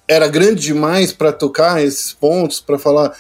era 0.08 0.28
grande 0.28 0.62
demais 0.62 1.12
para 1.12 1.32
tocar 1.32 1.84
esses 1.84 2.14
pontos, 2.14 2.60
para 2.60 2.78
falar, 2.78 3.16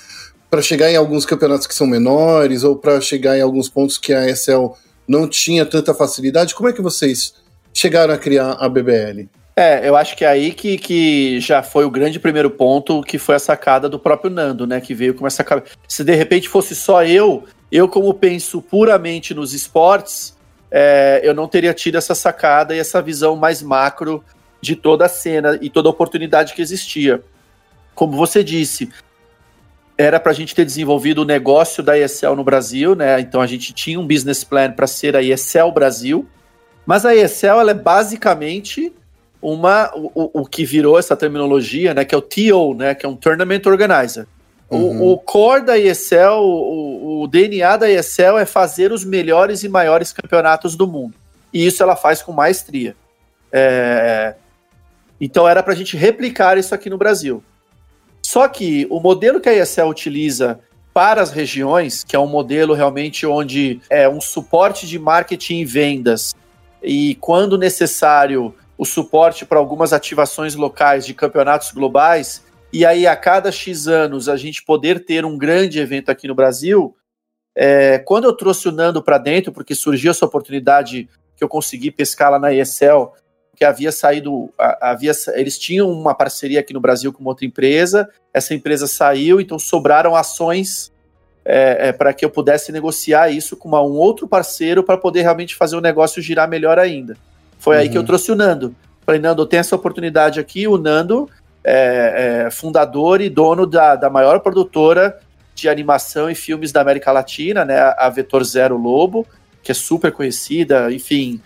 para 0.49 0.61
chegar 0.61 0.91
em 0.91 0.95
alguns 0.95 1.25
campeonatos 1.25 1.67
que 1.67 1.75
são 1.75 1.87
menores 1.87 2.63
ou 2.63 2.75
para 2.75 2.99
chegar 2.99 3.37
em 3.37 3.41
alguns 3.41 3.69
pontos 3.69 3.97
que 3.97 4.13
a 4.13 4.29
ESL 4.29 4.73
não 5.07 5.27
tinha 5.27 5.65
tanta 5.65 5.93
facilidade. 5.93 6.55
Como 6.55 6.69
é 6.69 6.73
que 6.73 6.81
vocês 6.81 7.33
chegaram 7.73 8.13
a 8.13 8.17
criar 8.17 8.53
a 8.53 8.67
BBL? 8.69 9.29
É, 9.55 9.87
eu 9.87 9.95
acho 9.95 10.15
que 10.15 10.23
é 10.23 10.27
aí 10.27 10.53
que, 10.53 10.77
que 10.77 11.39
já 11.39 11.61
foi 11.61 11.83
o 11.83 11.91
grande 11.91 12.19
primeiro 12.19 12.49
ponto, 12.49 13.01
que 13.01 13.17
foi 13.17 13.35
a 13.35 13.39
sacada 13.39 13.89
do 13.89 13.99
próprio 13.99 14.31
Nando, 14.31 14.65
né? 14.65 14.79
Que 14.79 14.93
veio 14.93 15.13
com 15.13 15.27
essa 15.27 15.45
Se 15.87 16.03
de 16.03 16.15
repente 16.15 16.47
fosse 16.47 16.75
só 16.75 17.03
eu, 17.03 17.43
eu 17.71 17.87
como 17.87 18.13
penso 18.13 18.61
puramente 18.61 19.33
nos 19.33 19.53
esportes, 19.53 20.37
é, 20.69 21.19
eu 21.23 21.33
não 21.33 21.47
teria 21.47 21.73
tido 21.73 21.97
essa 21.97 22.15
sacada 22.15 22.73
e 22.73 22.79
essa 22.79 23.01
visão 23.01 23.35
mais 23.35 23.61
macro 23.61 24.23
de 24.61 24.75
toda 24.75 25.05
a 25.05 25.09
cena 25.09 25.59
e 25.61 25.69
toda 25.69 25.89
a 25.89 25.91
oportunidade 25.91 26.53
que 26.53 26.61
existia. 26.61 27.21
Como 27.93 28.15
você 28.15 28.41
disse, 28.43 28.89
era 29.97 30.19
para 30.19 30.31
a 30.31 30.35
gente 30.35 30.55
ter 30.55 30.63
desenvolvido 30.63 31.23
o 31.23 31.25
negócio 31.25 31.83
da 31.83 31.99
ESL 31.99 32.35
no 32.35 32.43
Brasil, 32.43 32.95
né? 32.95 33.19
Então 33.19 33.41
a 33.41 33.47
gente 33.47 33.73
tinha 33.73 33.99
um 33.99 34.07
business 34.07 34.45
plan 34.45 34.71
para 34.71 34.87
ser 34.87 35.15
a 35.15 35.21
ESL 35.21 35.71
Brasil, 35.73 36.25
mas 36.85 37.05
a 37.05 37.13
ESL 37.13 37.59
ela 37.59 37.71
é 37.71 37.75
basicamente 37.75 38.93
uma 39.41 39.91
o, 39.95 40.41
o, 40.41 40.45
que 40.45 40.63
virou 40.63 40.99
essa 40.99 41.15
terminologia, 41.15 41.93
né? 41.93 42.05
Que 42.05 42.13
é 42.13 42.17
o 42.17 42.21
TO, 42.21 42.75
né? 42.75 42.93
Que 42.93 43.05
é 43.05 43.09
um 43.09 43.15
Tournament 43.15 43.61
Organizer. 43.65 44.27
Uhum. 44.69 45.01
O, 45.01 45.11
o, 45.13 45.17
core 45.17 45.65
da 45.65 45.77
ESL, 45.77 46.39
o, 46.39 47.23
o 47.23 47.27
DNA 47.27 47.75
da 47.77 47.89
ESL 47.89 48.37
é 48.39 48.45
fazer 48.45 48.91
os 48.91 49.03
melhores 49.03 49.63
e 49.63 49.69
maiores 49.69 50.13
campeonatos 50.13 50.75
do 50.75 50.87
mundo. 50.87 51.15
E 51.51 51.65
isso 51.65 51.83
ela 51.83 51.95
faz 51.95 52.21
com 52.21 52.31
maestria. 52.31 52.95
É... 53.51 54.35
Então 55.19 55.47
era 55.47 55.61
para 55.61 55.73
a 55.73 55.75
gente 55.75 55.97
replicar 55.97 56.57
isso 56.57 56.73
aqui 56.73 56.89
no 56.89 56.97
Brasil. 56.97 57.43
Só 58.21 58.47
que 58.47 58.87
o 58.89 58.99
modelo 58.99 59.41
que 59.41 59.49
a 59.49 59.53
ESL 59.53 59.89
utiliza 59.89 60.59
para 60.93 61.21
as 61.21 61.31
regiões, 61.31 62.03
que 62.03 62.15
é 62.15 62.19
um 62.19 62.27
modelo 62.27 62.73
realmente 62.73 63.25
onde 63.25 63.81
é 63.89 64.07
um 64.07 64.21
suporte 64.21 64.87
de 64.87 64.97
marketing 64.99 65.59
e 65.59 65.65
vendas, 65.65 66.35
e 66.81 67.15
quando 67.15 67.57
necessário, 67.57 68.55
o 68.81 68.85
suporte 68.85 69.45
para 69.45 69.59
algumas 69.59 69.93
ativações 69.93 70.55
locais 70.55 71.05
de 71.05 71.13
campeonatos 71.13 71.71
globais, 71.71 72.43
e 72.73 72.83
aí 72.83 73.05
a 73.05 73.15
cada 73.15 73.51
X 73.51 73.87
anos 73.87 74.27
a 74.27 74.35
gente 74.35 74.65
poder 74.65 75.05
ter 75.05 75.23
um 75.23 75.37
grande 75.37 75.77
evento 75.79 76.09
aqui 76.09 76.27
no 76.27 76.33
Brasil. 76.33 76.97
É, 77.55 77.99
quando 77.99 78.23
eu 78.23 78.33
trouxe 78.33 78.67
o 78.67 78.71
Nando 78.71 79.03
para 79.03 79.19
dentro, 79.19 79.51
porque 79.51 79.75
surgiu 79.75 80.09
essa 80.09 80.25
oportunidade 80.25 81.07
que 81.37 81.43
eu 81.43 81.47
consegui 81.47 81.91
pescar 81.91 82.31
lá 82.31 82.39
na 82.39 82.51
ESL, 82.51 83.11
que 83.55 83.63
havia 83.63 83.91
saído, 83.91 84.51
havia, 84.57 85.11
eles 85.35 85.59
tinham 85.59 85.87
uma 85.91 86.15
parceria 86.15 86.59
aqui 86.59 86.73
no 86.73 86.81
Brasil 86.81 87.13
com 87.13 87.23
outra 87.25 87.45
empresa, 87.45 88.09
essa 88.33 88.55
empresa 88.55 88.87
saiu, 88.87 89.39
então 89.39 89.59
sobraram 89.59 90.15
ações 90.15 90.91
é, 91.45 91.89
é, 91.89 91.91
para 91.91 92.15
que 92.15 92.25
eu 92.25 92.31
pudesse 92.31 92.71
negociar 92.71 93.29
isso 93.29 93.55
com 93.55 93.67
uma, 93.67 93.83
um 93.83 93.93
outro 93.93 94.27
parceiro 94.27 94.83
para 94.83 94.97
poder 94.97 95.21
realmente 95.21 95.53
fazer 95.55 95.75
o 95.75 95.81
negócio 95.81 96.19
girar 96.19 96.49
melhor 96.49 96.79
ainda. 96.79 97.15
Foi 97.61 97.75
uhum. 97.75 97.81
aí 97.83 97.89
que 97.89 97.95
eu 97.95 98.01
uhum. 98.01 98.07
trouxe 98.07 98.31
o 98.31 98.35
Nando. 98.35 98.75
Falei, 99.05 99.21
Nando, 99.21 99.45
tem 99.45 99.59
essa 99.59 99.75
oportunidade 99.75 100.39
aqui. 100.39 100.67
O 100.67 100.79
Nando 100.79 101.29
é, 101.63 102.45
é, 102.47 102.51
fundador 102.51 103.21
e 103.21 103.29
dono 103.29 103.67
da, 103.67 103.95
da 103.95 104.09
maior 104.09 104.39
produtora 104.39 105.19
de 105.53 105.69
animação 105.69 106.29
e 106.29 106.33
filmes 106.33 106.71
da 106.71 106.81
América 106.81 107.11
Latina, 107.11 107.63
né, 107.63 107.79
a 107.97 108.09
Vetor 108.09 108.43
Zero 108.43 108.77
Lobo, 108.77 109.27
que 109.61 109.71
é 109.71 109.75
super 109.75 110.11
conhecida, 110.11 110.91
enfim, 110.91 111.39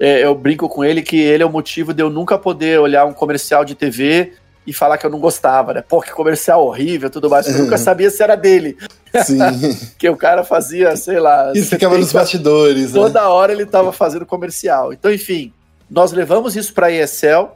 é, 0.00 0.24
eu 0.24 0.34
brinco 0.34 0.68
com 0.70 0.82
ele 0.82 1.02
que 1.02 1.16
ele 1.16 1.42
é 1.42 1.46
o 1.46 1.50
motivo 1.50 1.92
de 1.92 2.02
eu 2.02 2.08
nunca 2.08 2.38
poder 2.38 2.80
olhar 2.80 3.04
um 3.04 3.12
comercial 3.12 3.62
de 3.62 3.74
TV 3.74 4.32
e 4.66 4.72
falar 4.72 4.96
que 4.96 5.04
eu 5.04 5.10
não 5.10 5.18
gostava, 5.18 5.74
né? 5.74 5.82
Pô, 5.86 6.00
que 6.00 6.12
comercial 6.12 6.64
horrível 6.64 7.10
tudo 7.10 7.28
mais. 7.28 7.46
Eu 7.46 7.64
nunca 7.64 7.76
sabia 7.76 8.10
se 8.10 8.22
era 8.22 8.36
dele. 8.36 8.76
Sim. 9.24 9.38
que 9.98 10.08
o 10.08 10.16
cara 10.16 10.44
fazia, 10.44 10.96
sei 10.96 11.18
lá. 11.18 11.52
Isso 11.54 11.70
ficava 11.70 11.98
nos 11.98 12.12
bastidores. 12.12 12.92
Né? 12.92 13.00
Toda 13.00 13.20
né? 13.20 13.26
hora 13.26 13.52
ele 13.52 13.64
estava 13.64 13.92
fazendo 13.92 14.24
comercial. 14.24 14.92
Então, 14.92 15.12
enfim, 15.12 15.52
nós 15.90 16.12
levamos 16.12 16.56
isso 16.56 16.72
para 16.72 16.86
a 16.86 16.92
ESL 16.92 17.48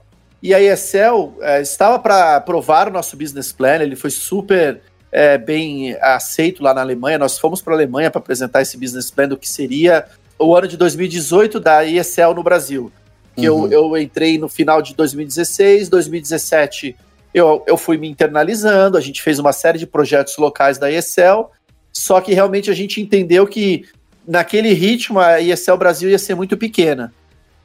e 0.42 0.52
a 0.52 0.60
ESL 0.60 1.34
é, 1.40 1.60
estava 1.60 1.98
para 1.98 2.36
aprovar 2.36 2.88
o 2.88 2.92
nosso 2.92 3.16
business 3.16 3.52
plan. 3.52 3.82
Ele 3.82 3.96
foi 3.96 4.10
super 4.10 4.80
é, 5.12 5.38
bem 5.38 5.96
aceito 6.00 6.62
lá 6.62 6.74
na 6.74 6.80
Alemanha. 6.80 7.18
Nós 7.18 7.38
fomos 7.38 7.62
para 7.62 7.72
a 7.72 7.76
Alemanha 7.76 8.10
para 8.10 8.18
apresentar 8.18 8.62
esse 8.62 8.76
business 8.76 9.10
plan 9.10 9.28
do 9.28 9.36
que 9.36 9.48
seria 9.48 10.06
o 10.38 10.54
ano 10.54 10.68
de 10.68 10.76
2018 10.76 11.60
da 11.60 11.84
ESL 11.84 12.34
no 12.34 12.42
Brasil. 12.42 12.92
Que 13.36 13.48
uhum. 13.48 13.66
eu, 13.70 13.92
eu 13.92 14.02
entrei 14.02 14.38
no 14.38 14.48
final 14.48 14.80
de 14.80 14.94
2016, 14.94 15.88
2017 15.88 16.96
eu, 17.36 17.62
eu 17.66 17.76
fui 17.76 17.98
me 17.98 18.08
internalizando, 18.08 18.96
a 18.96 19.00
gente 19.00 19.22
fez 19.22 19.38
uma 19.38 19.52
série 19.52 19.78
de 19.78 19.86
projetos 19.86 20.38
locais 20.38 20.78
da 20.78 20.90
ESL, 20.90 21.50
só 21.92 22.18
que 22.18 22.32
realmente 22.32 22.70
a 22.70 22.74
gente 22.74 22.98
entendeu 22.98 23.46
que 23.46 23.84
naquele 24.26 24.72
ritmo 24.72 25.20
a 25.20 25.38
ESL 25.38 25.76
Brasil 25.76 26.08
ia 26.08 26.18
ser 26.18 26.34
muito 26.34 26.56
pequena. 26.56 27.12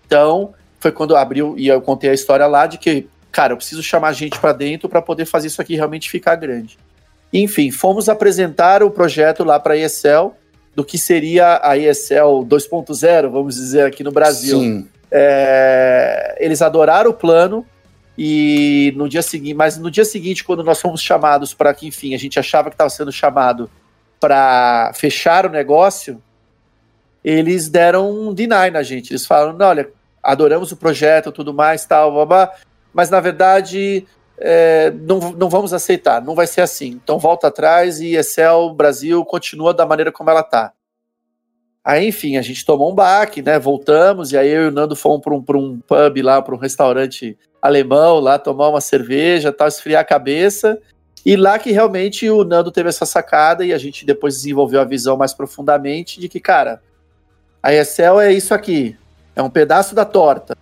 Então, 0.06 0.54
foi 0.78 0.92
quando 0.92 1.16
abriu 1.16 1.56
e 1.58 1.70
eu 1.70 1.82
contei 1.82 2.10
a 2.10 2.14
história 2.14 2.46
lá 2.48 2.68
de 2.68 2.78
que, 2.78 3.08
cara, 3.32 3.54
eu 3.54 3.58
preciso 3.58 3.82
chamar 3.82 4.12
gente 4.12 4.38
para 4.38 4.52
dentro 4.52 4.90
para 4.90 5.02
poder 5.02 5.24
fazer 5.24 5.48
isso 5.48 5.62
aqui 5.62 5.76
realmente 5.76 6.10
ficar 6.10 6.36
grande. 6.36 6.78
Enfim, 7.32 7.72
fomos 7.72 8.10
apresentar 8.10 8.84
o 8.84 8.92
projeto 8.92 9.42
lá 9.46 9.58
para 9.58 9.76
a 9.76 9.78
ESL 9.78 10.34
do 10.76 10.84
que 10.84 10.98
seria 10.98 11.62
a 11.64 11.78
ESL 11.78 12.44
2.0, 12.46 13.30
vamos 13.30 13.56
dizer, 13.56 13.86
aqui 13.86 14.04
no 14.04 14.12
Brasil. 14.12 14.60
Sim. 14.60 14.88
É, 15.12 16.38
eles 16.40 16.62
adoraram 16.62 17.12
o 17.12 17.14
plano 17.14 17.66
e 18.18 18.94
no 18.96 19.10
dia 19.10 19.22
seguinte, 19.22 19.54
mas 19.54 19.78
no 19.78 19.90
dia 19.92 20.06
seguinte, 20.06 20.44
quando 20.44 20.64
nós 20.64 20.80
fomos 20.80 21.02
chamados 21.02 21.54
para 21.54 21.74
que, 21.74 21.88
enfim, 21.88 22.14
a 22.14 22.18
gente 22.18 22.40
achava 22.40 22.70
que 22.70 22.76
estava 22.76 22.90
sendo 22.90 23.12
chamado 23.12 23.70
para 24.20 24.92
fechar 24.94 25.46
o 25.46 25.50
negócio, 25.50 26.22
eles 27.24 27.70
deram 27.70 28.12
um 28.12 28.34
deny 28.34 28.70
na 28.72 28.84
gente. 28.84 29.12
Eles 29.12 29.26
falaram: 29.26 29.58
não, 29.58 29.68
olha, 29.68 29.90
adoramos 30.22 30.72
o 30.72 30.78
projeto, 30.78 31.32
tudo 31.32 31.54
mais, 31.54 31.86
tal, 31.86 32.14
babá, 32.14 32.54
mas 32.94 33.10
na 33.10 33.20
verdade 33.20 34.06
é, 34.38 34.92
não, 34.92 35.32
não 35.32 35.50
vamos 35.50 35.74
aceitar, 35.74 36.22
não 36.22 36.36
vai 36.36 36.48
ser 36.48 36.62
assim. 36.62 37.00
Então 37.04 37.20
volta 37.20 37.48
atrás 37.48 38.00
e 38.00 38.16
Excel 38.16 38.74
Brasil 38.74 39.24
continua 39.26 39.74
da 39.74 39.86
maneira 39.86 40.12
como 40.12 40.30
ela 40.30 40.44
tá. 40.44 40.74
Aí, 41.84 42.08
enfim, 42.08 42.38
a 42.38 42.42
gente 42.42 42.64
tomou 42.64 42.92
um 42.92 42.96
baque, 42.96 43.42
né? 43.42 43.58
Voltamos, 43.58 44.32
e 44.32 44.38
aí 44.38 44.50
eu 44.50 44.66
e 44.66 44.68
o 44.68 44.72
Nando 44.72 44.96
fomos 44.96 45.22
para 45.22 45.34
um, 45.34 45.44
um 45.58 45.80
pub 45.80 46.22
lá, 46.22 46.42
para 46.42 46.54
um 46.54 46.60
restaurante 46.60 47.38
alemão 47.62 48.20
lá, 48.20 48.38
tomar 48.38 48.70
uma 48.70 48.82
cerveja, 48.82 49.52
tal, 49.52 49.68
esfriar 49.68 50.02
a 50.02 50.06
cabeça. 50.06 50.80
E 51.26 51.36
lá 51.36 51.58
que 51.58 51.72
realmente 51.72 52.30
o 52.30 52.44
Nando 52.44 52.72
teve 52.72 52.90
essa 52.90 53.06
sacada 53.06 53.66
e 53.66 53.74
a 53.74 53.78
gente 53.78 54.06
depois 54.06 54.36
desenvolveu 54.36 54.80
a 54.80 54.86
visão 54.86 55.18
mais 55.18 55.34
profundamente 55.34 56.20
de 56.20 56.30
que, 56.30 56.40
cara, 56.40 56.82
a 57.62 57.74
Excel 57.74 58.20
é 58.20 58.32
isso 58.32 58.54
aqui, 58.54 58.98
é 59.36 59.42
um 59.42 59.50
pedaço 59.50 59.94
da 59.94 60.04
torta, 60.04 60.58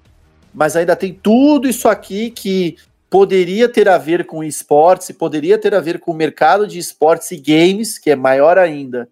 mas 0.53 0.75
ainda 0.75 0.97
tem 0.97 1.13
tudo 1.13 1.67
isso 1.67 1.87
aqui 1.87 2.29
que 2.29 2.75
poderia 3.09 3.69
ter 3.69 3.87
a 3.87 3.97
ver 3.97 4.25
com 4.25 4.43
esportes, 4.43 5.11
poderia 5.11 5.57
ter 5.57 5.73
a 5.73 5.79
ver 5.79 5.99
com 5.99 6.11
o 6.11 6.15
mercado 6.15 6.67
de 6.67 6.77
esportes 6.77 7.31
e 7.31 7.37
games, 7.37 7.97
que 7.97 8.11
é 8.11 8.15
maior 8.15 8.57
ainda, 8.57 9.07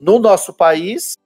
no 0.00 0.18
nosso 0.18 0.54
país, 0.54 1.18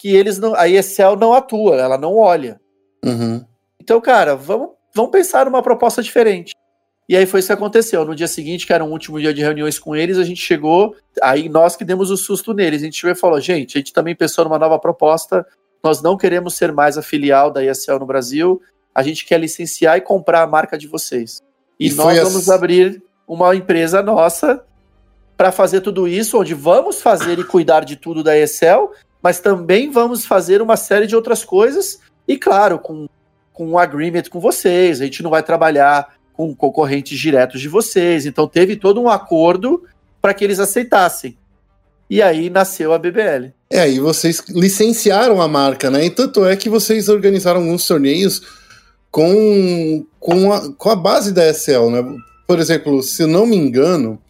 que 0.00 0.16
eles 0.16 0.38
não, 0.38 0.54
a 0.54 0.66
ESL 0.66 1.14
não 1.20 1.34
atua, 1.34 1.76
ela 1.76 1.98
não 1.98 2.16
olha. 2.16 2.58
Uhum. 3.04 3.44
Então, 3.78 4.00
cara, 4.00 4.34
vamos, 4.34 4.70
vamos 4.94 5.10
pensar 5.10 5.44
numa 5.44 5.62
proposta 5.62 6.02
diferente. 6.02 6.54
E 7.06 7.14
aí 7.14 7.26
foi 7.26 7.40
isso 7.40 7.48
que 7.48 7.52
aconteceu. 7.52 8.02
No 8.02 8.14
dia 8.14 8.26
seguinte, 8.26 8.66
que 8.66 8.72
era 8.72 8.82
um 8.82 8.90
último 8.92 9.20
dia 9.20 9.34
de 9.34 9.42
reuniões 9.42 9.78
com 9.78 9.94
eles, 9.94 10.16
a 10.16 10.24
gente 10.24 10.40
chegou, 10.40 10.96
aí 11.20 11.50
nós 11.50 11.76
que 11.76 11.84
demos 11.84 12.10
o 12.10 12.16
susto 12.16 12.54
neles. 12.54 12.80
A 12.80 12.86
gente 12.86 12.96
chegou 12.96 13.12
e 13.12 13.18
falou: 13.18 13.38
gente, 13.40 13.76
a 13.76 13.78
gente 13.78 13.92
também 13.92 14.16
pensou 14.16 14.42
numa 14.42 14.58
nova 14.58 14.78
proposta. 14.78 15.46
Nós 15.84 16.00
não 16.00 16.16
queremos 16.16 16.54
ser 16.54 16.72
mais 16.72 16.96
a 16.96 17.02
filial 17.02 17.50
da 17.50 17.62
ESL 17.62 17.98
no 17.98 18.06
Brasil. 18.06 18.58
A 18.94 19.02
gente 19.02 19.26
quer 19.26 19.38
licenciar 19.38 19.98
e 19.98 20.00
comprar 20.00 20.40
a 20.40 20.46
marca 20.46 20.78
de 20.78 20.88
vocês. 20.88 21.42
E, 21.78 21.88
e 21.88 21.92
nós 21.92 22.18
vamos 22.18 22.48
abrir 22.48 23.02
uma 23.28 23.54
empresa 23.54 24.02
nossa 24.02 24.64
para 25.36 25.52
fazer 25.52 25.82
tudo 25.82 26.08
isso, 26.08 26.38
onde 26.40 26.54
vamos 26.54 27.02
fazer 27.02 27.38
e 27.38 27.44
cuidar 27.44 27.84
de 27.84 27.96
tudo 27.96 28.22
da 28.22 28.38
ESL, 28.38 28.92
mas 29.22 29.40
também 29.40 29.90
vamos 29.90 30.24
fazer 30.24 30.62
uma 30.62 30.76
série 30.76 31.06
de 31.06 31.16
outras 31.16 31.44
coisas, 31.44 31.98
e 32.26 32.36
claro, 32.38 32.78
com, 32.78 33.08
com 33.52 33.68
um 33.68 33.78
agreement 33.78 34.24
com 34.30 34.40
vocês. 34.40 35.00
A 35.00 35.04
gente 35.04 35.22
não 35.22 35.30
vai 35.30 35.42
trabalhar 35.42 36.14
com 36.32 36.54
concorrentes 36.54 37.18
diretos 37.18 37.60
de 37.60 37.68
vocês. 37.68 38.24
Então 38.24 38.48
teve 38.48 38.76
todo 38.76 39.00
um 39.00 39.08
acordo 39.08 39.84
para 40.22 40.32
que 40.32 40.44
eles 40.44 40.58
aceitassem. 40.58 41.36
E 42.08 42.22
aí 42.22 42.48
nasceu 42.48 42.92
a 42.92 42.98
BBL. 42.98 43.52
É, 43.68 43.88
e 43.88 44.00
vocês 44.00 44.42
licenciaram 44.48 45.40
a 45.40 45.46
marca, 45.46 45.90
né? 45.90 46.06
E 46.06 46.10
tanto 46.10 46.44
é 46.44 46.56
que 46.56 46.68
vocês 46.68 47.08
organizaram 47.08 47.60
alguns 47.60 47.86
torneios 47.86 48.42
com, 49.10 50.04
com, 50.18 50.52
a, 50.52 50.72
com 50.72 50.90
a 50.90 50.96
base 50.96 51.32
da 51.32 51.48
SL, 51.52 51.90
né? 51.90 52.16
Por 52.46 52.58
exemplo, 52.58 53.02
se 53.02 53.26
não 53.26 53.46
me 53.46 53.56
engano, 53.56 54.20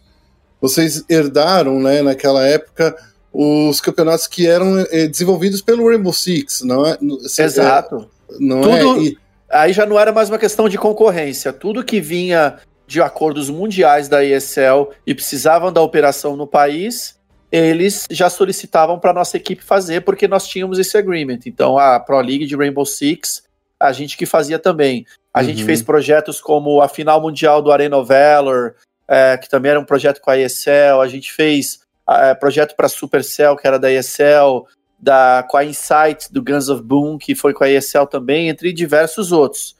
vocês 0.59 1.03
herdaram, 1.09 1.79
né, 1.79 2.03
naquela 2.03 2.45
época, 2.45 2.95
os 3.33 3.79
campeonatos 3.79 4.27
que 4.27 4.47
eram 4.47 4.79
eh, 4.91 5.07
desenvolvidos 5.07 5.61
pelo 5.61 5.87
Rainbow 5.87 6.13
Six, 6.13 6.61
não 6.61 6.85
é? 6.85 6.97
Se, 7.27 7.43
Exato. 7.43 8.09
É, 8.29 8.35
não 8.39 8.61
Tudo, 8.61 8.99
é? 8.99 9.03
E... 9.03 9.17
Aí 9.49 9.73
já 9.73 9.85
não 9.85 9.99
era 9.99 10.11
mais 10.11 10.29
uma 10.29 10.37
questão 10.37 10.69
de 10.69 10.77
concorrência. 10.77 11.51
Tudo 11.51 11.83
que 11.83 11.99
vinha 11.99 12.57
de 12.87 13.01
acordos 13.01 13.49
mundiais 13.49 14.07
da 14.07 14.23
ESL 14.23 14.89
e 15.05 15.13
precisavam 15.13 15.71
da 15.71 15.81
operação 15.81 16.35
no 16.35 16.45
país, 16.45 17.17
eles 17.51 18.05
já 18.09 18.29
solicitavam 18.29 18.99
para 18.99 19.13
nossa 19.13 19.37
equipe 19.37 19.63
fazer, 19.63 20.01
porque 20.01 20.27
nós 20.27 20.47
tínhamos 20.47 20.79
esse 20.79 20.97
agreement. 20.97 21.39
Então, 21.45 21.77
a 21.77 21.99
Pro 21.99 22.19
League 22.19 22.45
de 22.45 22.55
Rainbow 22.55 22.85
Six 22.85 23.43
a 23.81 23.91
gente 23.91 24.15
que 24.15 24.25
fazia 24.25 24.59
também. 24.59 25.05
A 25.33 25.39
uhum. 25.39 25.45
gente 25.45 25.63
fez 25.63 25.81
projetos 25.81 26.39
como 26.39 26.81
a 26.81 26.87
final 26.87 27.19
mundial 27.19 27.61
do 27.61 27.71
Arena 27.71 27.97
of 27.97 28.07
Valor, 28.07 28.75
é, 29.07 29.37
que 29.37 29.49
também 29.49 29.71
era 29.71 29.79
um 29.79 29.85
projeto 29.85 30.21
com 30.21 30.29
a 30.29 30.37
ESL, 30.37 31.01
a 31.01 31.07
gente 31.07 31.33
fez 31.33 31.79
é, 32.19 32.33
projeto 32.35 32.75
para 32.75 32.89
Supercell, 32.89 33.55
que 33.55 33.67
era 33.67 33.79
da 33.79 33.91
ESL, 33.91 34.65
da, 34.99 35.45
com 35.49 35.57
a 35.57 35.65
Insight 35.65 36.31
do 36.31 36.43
Guns 36.43 36.69
of 36.69 36.83
Boom, 36.83 37.17
que 37.17 37.33
foi 37.33 37.53
com 37.53 37.63
a 37.63 37.69
ESL 37.69 38.05
também, 38.05 38.49
entre 38.49 38.71
diversos 38.71 39.31
outros. 39.31 39.75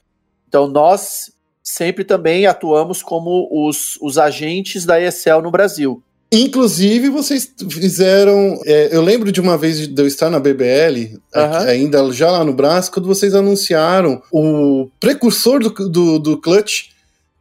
Então 0.48 0.66
nós 0.66 1.32
sempre 1.62 2.04
também 2.04 2.46
atuamos 2.46 3.02
como 3.02 3.48
os, 3.50 3.96
os 4.00 4.18
agentes 4.18 4.84
da 4.84 5.00
ESL 5.00 5.40
no 5.42 5.50
Brasil. 5.50 6.02
Inclusive, 6.34 7.10
vocês 7.10 7.52
fizeram. 7.70 8.58
É, 8.64 8.88
eu 8.90 9.02
lembro 9.02 9.30
de 9.30 9.38
uma 9.38 9.58
vez 9.58 9.86
de 9.86 10.02
eu 10.02 10.06
estar 10.06 10.30
na 10.30 10.40
BBL, 10.40 11.20
aqui, 11.30 11.68
ainda 11.68 12.10
já 12.10 12.30
lá 12.30 12.42
no 12.42 12.54
Brasil, 12.54 12.90
quando 12.90 13.06
vocês 13.06 13.34
anunciaram 13.34 14.22
o 14.32 14.88
precursor 14.98 15.60
do, 15.60 15.68
do, 15.90 16.18
do 16.18 16.40
Clutch, 16.40 16.88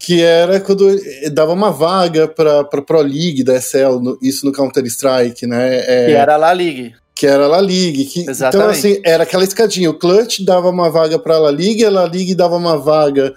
que 0.04 0.24
era 0.24 0.60
quando 0.60 0.88
dava 1.32 1.54
uma 1.54 1.72
vaga 1.72 2.28
para 2.28 2.64
Pro 2.64 3.02
League 3.02 3.44
da 3.44 3.56
SL, 3.62 4.00
no, 4.02 4.18
isso 4.20 4.46
no 4.46 4.52
Counter-Strike, 4.52 5.46
né? 5.46 5.80
É, 5.86 6.06
que 6.08 6.12
era 6.14 6.34
a 6.34 6.38
La 6.38 6.52
League. 6.52 6.96
Que 7.14 7.28
era 7.28 7.46
a 7.46 7.48
La 7.48 7.60
League. 7.60 8.06
Que, 8.06 8.22
então, 8.22 8.68
assim, 8.68 9.00
era 9.06 9.24
aquela 9.24 9.44
escadinha. 9.44 9.92
O 9.92 9.94
Clutch 9.94 10.44
dava 10.44 10.70
uma 10.70 10.90
vaga 10.90 11.20
para 11.20 11.36
a 11.36 11.40
La 11.40 11.50
League, 11.52 11.86
a 11.86 11.92
La 11.92 12.06
League 12.06 12.34
dava 12.34 12.56
uma 12.56 12.78
vaga 12.78 13.36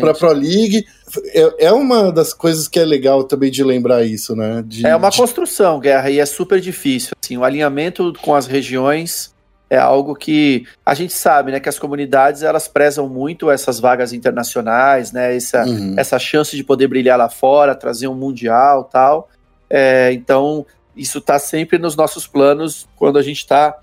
para 0.00 0.14
Pro 0.14 0.32
League. 0.32 0.86
É, 1.34 1.66
é 1.66 1.72
uma 1.72 2.10
das 2.10 2.32
coisas 2.32 2.66
que 2.66 2.80
é 2.80 2.84
legal 2.84 3.24
também 3.24 3.50
de 3.50 3.62
lembrar 3.62 4.04
isso, 4.04 4.34
né? 4.34 4.64
De, 4.66 4.86
é 4.86 4.96
uma 4.96 5.10
de... 5.10 5.18
construção, 5.18 5.78
Guerra, 5.80 6.10
e 6.10 6.18
é 6.18 6.24
super 6.24 6.60
difícil. 6.60 7.12
Assim, 7.22 7.36
o 7.36 7.44
alinhamento 7.44 8.14
com 8.22 8.34
as 8.34 8.46
regiões 8.46 9.36
é 9.70 9.76
algo 9.76 10.14
que 10.14 10.66
a 10.84 10.94
gente 10.94 11.12
sabe, 11.12 11.52
né, 11.52 11.60
que 11.60 11.68
as 11.68 11.78
comunidades 11.78 12.42
elas 12.42 12.66
prezam 12.66 13.08
muito 13.08 13.50
essas 13.50 13.78
vagas 13.78 14.12
internacionais, 14.12 15.12
né, 15.12 15.36
essa, 15.36 15.64
uhum. 15.64 15.94
essa 15.96 16.18
chance 16.18 16.56
de 16.56 16.64
poder 16.64 16.88
brilhar 16.88 17.18
lá 17.18 17.28
fora, 17.28 17.74
trazer 17.74 18.08
um 18.08 18.14
mundial, 18.14 18.84
tal. 18.84 19.28
É, 19.68 20.10
então 20.12 20.64
isso 20.96 21.18
está 21.18 21.38
sempre 21.38 21.78
nos 21.78 21.94
nossos 21.94 22.26
planos 22.26 22.88
quando 22.96 23.18
a 23.18 23.22
gente 23.22 23.38
está 23.38 23.78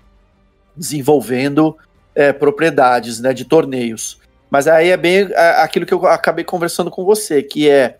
desenvolvendo 0.76 1.76
é, 2.14 2.32
propriedades, 2.32 3.20
né, 3.20 3.32
de 3.32 3.44
torneios. 3.44 4.18
Mas 4.50 4.66
aí 4.66 4.90
é 4.90 4.96
bem 4.96 5.28
aquilo 5.58 5.86
que 5.86 5.94
eu 5.94 6.06
acabei 6.06 6.44
conversando 6.44 6.90
com 6.90 7.04
você, 7.04 7.42
que 7.42 7.68
é 7.68 7.98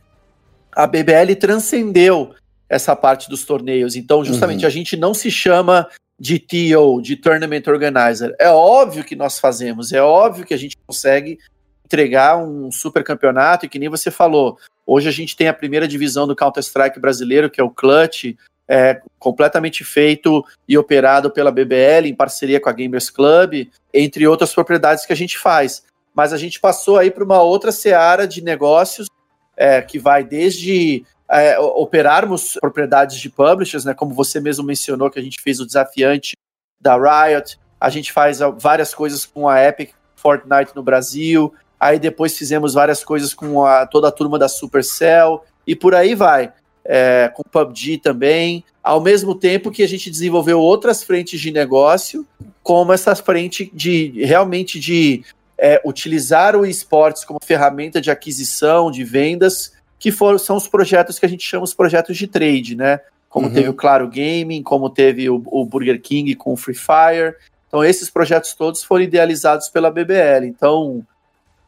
a 0.72 0.86
BBL 0.86 1.34
transcendeu 1.38 2.34
essa 2.68 2.94
parte 2.94 3.28
dos 3.28 3.44
torneios. 3.44 3.96
Então, 3.96 4.24
justamente, 4.24 4.62
uhum. 4.62 4.66
a 4.66 4.70
gente 4.70 4.96
não 4.96 5.14
se 5.14 5.30
chama 5.30 5.88
de 6.18 6.38
TO, 6.38 7.00
de 7.02 7.16
Tournament 7.16 7.62
Organizer. 7.66 8.35
É 8.38 8.50
óbvio 8.50 9.04
que 9.04 9.16
nós 9.16 9.38
fazemos, 9.38 9.92
é 9.92 10.02
óbvio 10.02 10.46
que 10.46 10.54
a 10.54 10.56
gente 10.56 10.76
consegue 10.87 11.38
entregar 11.85 12.37
um 12.37 12.70
super 12.73 13.04
campeonato, 13.04 13.66
e 13.66 13.68
que 13.68 13.78
nem 13.78 13.88
você 13.88 14.11
falou, 14.11 14.58
hoje 14.85 15.08
a 15.08 15.12
gente 15.12 15.37
tem 15.37 15.49
a 15.49 15.54
primeira 15.54 15.87
divisão 15.87 16.26
do 16.26 16.35
Counter-Strike 16.35 16.99
brasileiro, 16.99 17.49
que 17.50 17.61
é 17.61 17.64
o 17.64 17.70
Clutch, 17.70 18.35
é, 18.68 19.00
completamente 19.18 19.85
feito 19.85 20.44
e 20.68 20.76
operado 20.76 21.30
pela 21.30 21.52
BBL, 21.52 22.08
em 22.08 22.14
parceria 22.14 22.58
com 22.58 22.68
a 22.68 22.73
Gamers 22.73 23.11
Club, 23.11 23.68
entre 23.94 24.26
outras 24.26 24.52
propriedades 24.52 25.06
que 25.06 25.12
a 25.12 25.16
gente 25.16 25.38
faz 25.38 25.85
mas 26.16 26.32
a 26.32 26.38
gente 26.38 26.58
passou 26.58 26.96
aí 26.96 27.11
para 27.11 27.23
uma 27.23 27.42
outra 27.42 27.70
seara 27.70 28.26
de 28.26 28.42
negócios 28.42 29.06
é, 29.54 29.82
que 29.82 29.99
vai 29.99 30.25
desde 30.25 31.04
é, 31.30 31.59
operarmos 31.59 32.56
propriedades 32.61 33.18
de 33.18 33.28
publishers, 33.28 33.85
né, 33.85 33.95
como 33.95 34.14
você 34.14 34.40
mesmo 34.40 34.64
mencionou 34.64 35.11
que 35.11 35.18
a 35.18 35.23
gente 35.23 35.40
fez 35.40 35.61
o 35.61 35.66
desafiante 35.66 36.37
da 36.80 36.97
Riot, 36.97 37.59
a 37.80 37.90
gente 37.90 38.12
faz 38.12 38.38
várias 38.59 38.95
coisas 38.95 39.26
com 39.26 39.49
a 39.49 39.62
Epic 39.62 39.90
Fortnite 40.14 40.73
no 40.75 40.83
Brasil, 40.83 41.52
aí 41.78 41.99
depois 41.99 42.37
fizemos 42.37 42.75
várias 42.75 43.04
coisas 43.04 43.35
com 43.35 43.64
a, 43.64 43.87
toda 43.87 44.09
a 44.09 44.12
turma 44.12 44.38
da 44.38 44.49
Supercell 44.49 45.45
e 45.66 45.75
por 45.75 45.95
aí 45.95 46.14
vai. 46.14 46.52
É, 46.88 47.28
com 47.35 47.42
PUBG 47.42 47.99
também, 47.99 48.64
ao 48.80 49.00
mesmo 49.00 49.35
tempo 49.35 49.73
que 49.73 49.83
a 49.83 49.88
gente 49.88 50.09
desenvolveu 50.09 50.61
outras 50.61 51.02
frentes 51.02 51.40
de 51.40 51.50
negócio, 51.50 52.25
como 52.62 52.92
essa 52.92 53.16
frente 53.16 53.68
de 53.75 54.25
realmente 54.25 54.78
de 54.78 55.25
é, 55.59 55.83
utilizar 55.85 56.54
o 56.54 56.64
esportes 56.64 57.25
como 57.25 57.40
ferramenta 57.45 58.00
de 58.00 58.09
aquisição, 58.09 58.88
de 58.88 59.02
vendas, 59.02 59.73
que 60.06 60.12
foram, 60.12 60.38
são 60.38 60.56
os 60.56 60.68
projetos 60.68 61.18
que 61.18 61.26
a 61.26 61.28
gente 61.28 61.44
chama 61.44 61.64
os 61.64 61.75
projetos 61.75 62.16
de 62.16 62.28
trade, 62.28 62.76
né? 62.76 63.00
Como 63.28 63.48
uhum. 63.48 63.52
teve 63.52 63.68
o 63.68 63.75
Claro 63.75 64.06
Gaming, 64.06 64.62
como 64.62 64.88
teve 64.88 65.28
o, 65.28 65.42
o, 65.46 65.64
Burger 65.64 66.00
King 66.00 66.32
com 66.36 66.52
o 66.52 66.56
Free 66.56 66.76
Fire. 66.76 67.34
Então, 67.66 67.82
esses 67.84 68.08
projetos 68.08 68.54
todos 68.54 68.84
foram 68.84 69.02
idealizados 69.02 69.68
pela 69.68 69.90
BBL. 69.90 70.44
Então, 70.44 71.04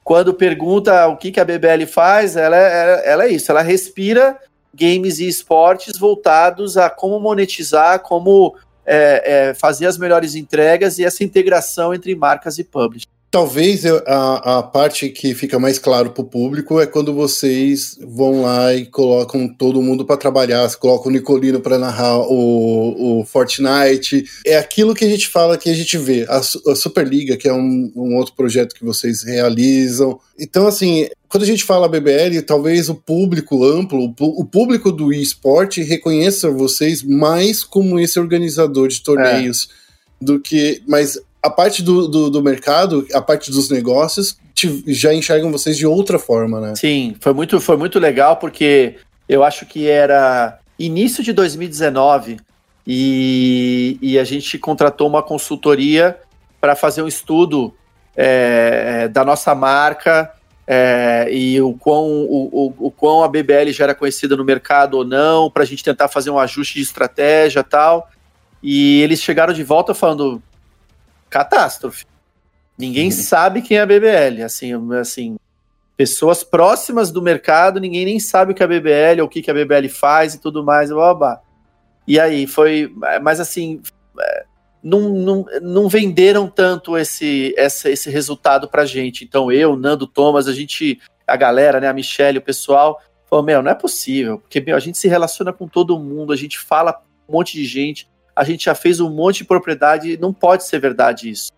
quando 0.04 0.32
pergunta 0.32 1.08
o 1.08 1.16
que, 1.16 1.32
que 1.32 1.40
a 1.40 1.44
BBL 1.44 1.84
faz, 1.88 2.36
ela 2.36 2.56
é, 2.56 3.10
ela 3.10 3.24
é 3.24 3.28
isso, 3.30 3.50
ela 3.50 3.60
respira 3.60 4.38
games 4.72 5.18
e 5.18 5.26
esportes 5.26 5.98
voltados 5.98 6.76
a 6.76 6.88
como 6.88 7.18
monetizar, 7.18 7.98
como 8.04 8.54
é, 8.86 9.48
é, 9.48 9.54
fazer 9.54 9.86
as 9.86 9.98
melhores 9.98 10.36
entregas 10.36 10.96
e 11.00 11.04
essa 11.04 11.24
integração 11.24 11.92
entre 11.92 12.14
marcas 12.14 12.56
e 12.56 12.62
publishers. 12.62 13.17
Talvez 13.30 13.84
a, 13.84 14.58
a 14.58 14.62
parte 14.62 15.10
que 15.10 15.34
fica 15.34 15.58
mais 15.58 15.78
claro 15.78 16.10
para 16.10 16.22
o 16.22 16.26
público 16.26 16.80
é 16.80 16.86
quando 16.86 17.12
vocês 17.12 17.98
vão 18.00 18.40
lá 18.40 18.74
e 18.74 18.86
colocam 18.86 19.46
todo 19.46 19.82
mundo 19.82 20.06
para 20.06 20.16
trabalhar, 20.16 20.74
colocam 20.76 21.10
o 21.10 21.12
Nicolino 21.12 21.60
para 21.60 21.78
narrar 21.78 22.20
o, 22.20 23.20
o 23.20 23.24
Fortnite. 23.26 24.24
É 24.46 24.56
aquilo 24.56 24.94
que 24.94 25.04
a 25.04 25.08
gente 25.08 25.28
fala, 25.28 25.58
que 25.58 25.68
a 25.68 25.74
gente 25.74 25.98
vê. 25.98 26.24
A, 26.26 26.38
a 26.38 26.74
Superliga, 26.74 27.36
que 27.36 27.46
é 27.46 27.52
um, 27.52 27.92
um 27.94 28.16
outro 28.16 28.32
projeto 28.34 28.74
que 28.74 28.82
vocês 28.82 29.22
realizam. 29.22 30.18
Então, 30.38 30.66
assim, 30.66 31.06
quando 31.28 31.42
a 31.42 31.46
gente 31.46 31.64
fala 31.64 31.86
BBL, 31.86 32.40
talvez 32.46 32.88
o 32.88 32.94
público 32.94 33.62
amplo, 33.62 34.14
o 34.18 34.44
público 34.46 34.90
do 34.90 35.12
esporte 35.12 35.82
reconheça 35.82 36.50
vocês 36.50 37.02
mais 37.02 37.62
como 37.62 38.00
esse 38.00 38.18
organizador 38.18 38.88
de 38.88 39.02
torneios. 39.02 39.68
É. 39.84 39.88
Do 40.20 40.40
que. 40.40 40.82
Mas 40.88 41.20
a 41.42 41.50
parte 41.50 41.82
do, 41.82 42.08
do, 42.08 42.30
do, 42.30 42.42
mercado, 42.42 43.06
a 43.14 43.20
parte 43.20 43.50
dos 43.50 43.70
negócios, 43.70 44.36
te, 44.54 44.82
já 44.88 45.14
enxergam 45.14 45.52
vocês 45.52 45.76
de 45.76 45.86
outra 45.86 46.18
forma, 46.18 46.60
né? 46.60 46.74
Sim, 46.74 47.14
foi 47.20 47.32
muito, 47.32 47.60
foi 47.60 47.76
muito 47.76 47.98
legal 47.98 48.36
porque 48.36 48.96
eu 49.28 49.44
acho 49.44 49.66
que 49.66 49.88
era 49.88 50.58
início 50.78 51.22
de 51.22 51.32
2019 51.32 52.38
e, 52.86 53.98
e 54.00 54.18
a 54.18 54.24
gente 54.24 54.58
contratou 54.58 55.06
uma 55.06 55.22
consultoria 55.22 56.16
para 56.60 56.74
fazer 56.74 57.02
um 57.02 57.08
estudo 57.08 57.72
é, 58.16 59.06
da 59.08 59.24
nossa 59.24 59.54
marca 59.54 60.32
é, 60.66 61.28
e 61.30 61.60
o 61.62 61.72
quão, 61.74 62.04
o, 62.04 62.48
o, 62.52 62.86
o, 62.86 62.90
quão 62.90 63.22
a 63.22 63.28
BBL 63.28 63.70
já 63.72 63.84
era 63.84 63.94
conhecida 63.94 64.36
no 64.36 64.44
mercado 64.44 64.98
ou 64.98 65.04
não, 65.04 65.50
para 65.50 65.62
a 65.62 65.66
gente 65.66 65.82
tentar 65.84 66.08
fazer 66.08 66.30
um 66.30 66.38
ajuste 66.38 66.74
de 66.74 66.82
estratégia 66.82 67.62
tal. 67.62 68.10
E 68.62 69.00
eles 69.02 69.22
chegaram 69.22 69.54
de 69.54 69.62
volta 69.62 69.94
falando: 69.94 70.42
catástrofe. 71.28 72.04
Ninguém 72.76 73.10
sabe 73.12 73.62
quem 73.62 73.78
é 73.78 73.80
a 73.80 73.86
BBL. 73.86 74.42
Assim, 74.44 74.72
assim, 75.00 75.36
pessoas 75.96 76.42
próximas 76.44 77.10
do 77.10 77.22
mercado, 77.22 77.80
ninguém 77.80 78.04
nem 78.04 78.20
sabe 78.20 78.52
o 78.52 78.54
que 78.54 78.62
é 78.62 78.66
a 78.66 78.68
BBL, 78.68 79.20
ou 79.20 79.26
o 79.26 79.28
que, 79.28 79.42
que 79.42 79.50
a 79.50 79.54
BBL 79.54 79.88
faz 79.88 80.34
e 80.34 80.40
tudo 80.40 80.64
mais, 80.64 80.90
blá, 80.90 81.14
blá, 81.14 81.14
blá. 81.14 81.42
E 82.06 82.18
aí 82.18 82.46
foi. 82.46 82.92
Mas 83.22 83.40
assim. 83.40 83.80
É, 84.20 84.44
não, 84.80 85.00
não, 85.10 85.46
não 85.60 85.88
venderam 85.88 86.48
tanto 86.48 86.96
esse, 86.96 87.52
esse, 87.56 87.90
esse 87.90 88.10
resultado 88.10 88.68
pra 88.68 88.86
gente. 88.86 89.24
Então, 89.24 89.50
eu, 89.50 89.76
Nando, 89.76 90.06
Thomas, 90.06 90.46
a 90.46 90.52
gente, 90.52 91.00
a 91.26 91.36
galera, 91.36 91.80
né, 91.80 91.88
a 91.88 91.92
Michelle, 91.92 92.38
o 92.38 92.42
pessoal, 92.42 93.00
falou: 93.28 93.44
Meu, 93.44 93.62
não 93.62 93.70
é 93.70 93.74
possível, 93.74 94.38
porque 94.38 94.60
meu, 94.60 94.76
a 94.76 94.80
gente 94.80 94.96
se 94.96 95.08
relaciona 95.08 95.52
com 95.52 95.68
todo 95.68 95.98
mundo, 95.98 96.32
a 96.32 96.36
gente 96.36 96.58
fala 96.58 96.92
com 96.92 97.02
um 97.28 97.36
monte 97.36 97.54
de 97.54 97.64
gente 97.64 98.08
a 98.38 98.44
gente 98.44 98.66
já 98.66 98.74
fez 98.74 99.00
um 99.00 99.10
monte 99.10 99.38
de 99.38 99.46
propriedade, 99.46 100.16
não 100.16 100.32
pode 100.32 100.64
ser 100.64 100.78
verdade 100.78 101.28
isso. 101.28 101.50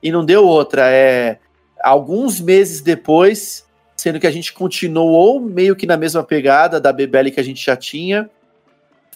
E 0.00 0.12
não 0.12 0.24
deu 0.24 0.46
outra, 0.46 0.88
é 0.88 1.38
alguns 1.82 2.40
meses 2.40 2.80
depois, 2.80 3.66
sendo 3.96 4.20
que 4.20 4.26
a 4.26 4.30
gente 4.30 4.52
continuou 4.52 5.40
meio 5.40 5.74
que 5.74 5.84
na 5.84 5.96
mesma 5.96 6.22
pegada 6.22 6.80
da 6.80 6.92
BBL 6.92 7.32
que 7.32 7.40
a 7.40 7.44
gente 7.44 7.64
já 7.64 7.76
tinha. 7.76 8.30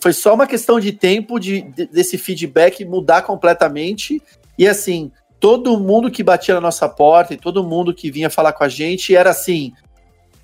Foi 0.01 0.13
só 0.13 0.35
uma 0.35 0.49
questão 0.49 0.81
de 0.81 0.91
tempo 0.91 1.39
de, 1.39 1.63
de 1.63 1.87
desse 1.87 2.19
feedback 2.19 2.85
mudar 2.85 3.23
completamente. 3.23 4.21
E 4.59 4.67
assim, 4.67 5.13
todo 5.39 5.79
mundo 5.79 6.11
que 6.11 6.25
batia 6.25 6.57
na 6.57 6.61
nossa 6.61 6.89
porta 6.89 7.35
e 7.35 7.37
todo 7.37 7.63
mundo 7.63 7.95
que 7.95 8.11
vinha 8.11 8.29
falar 8.29 8.53
com 8.53 8.65
a 8.65 8.69
gente 8.69 9.15
era 9.15 9.31
assim: 9.31 9.73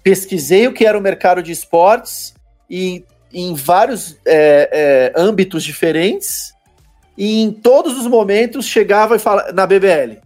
pesquisei 0.04 0.68
o 0.68 0.72
que 0.72 0.86
era 0.86 0.96
o 0.96 1.02
mercado 1.02 1.42
de 1.42 1.50
esportes 1.50 2.36
e 2.70 3.04
em 3.32 3.52
vários 3.52 4.16
é, 4.24 5.12
é, 5.16 5.20
âmbitos 5.20 5.64
diferentes 5.64 6.56
e 7.18 7.42
em 7.42 7.50
todos 7.50 7.98
os 7.98 8.06
momentos 8.06 8.64
chegava 8.64 9.16
e 9.16 9.18
falava 9.18 9.50
na 9.52 9.66
BBL. 9.66 10.18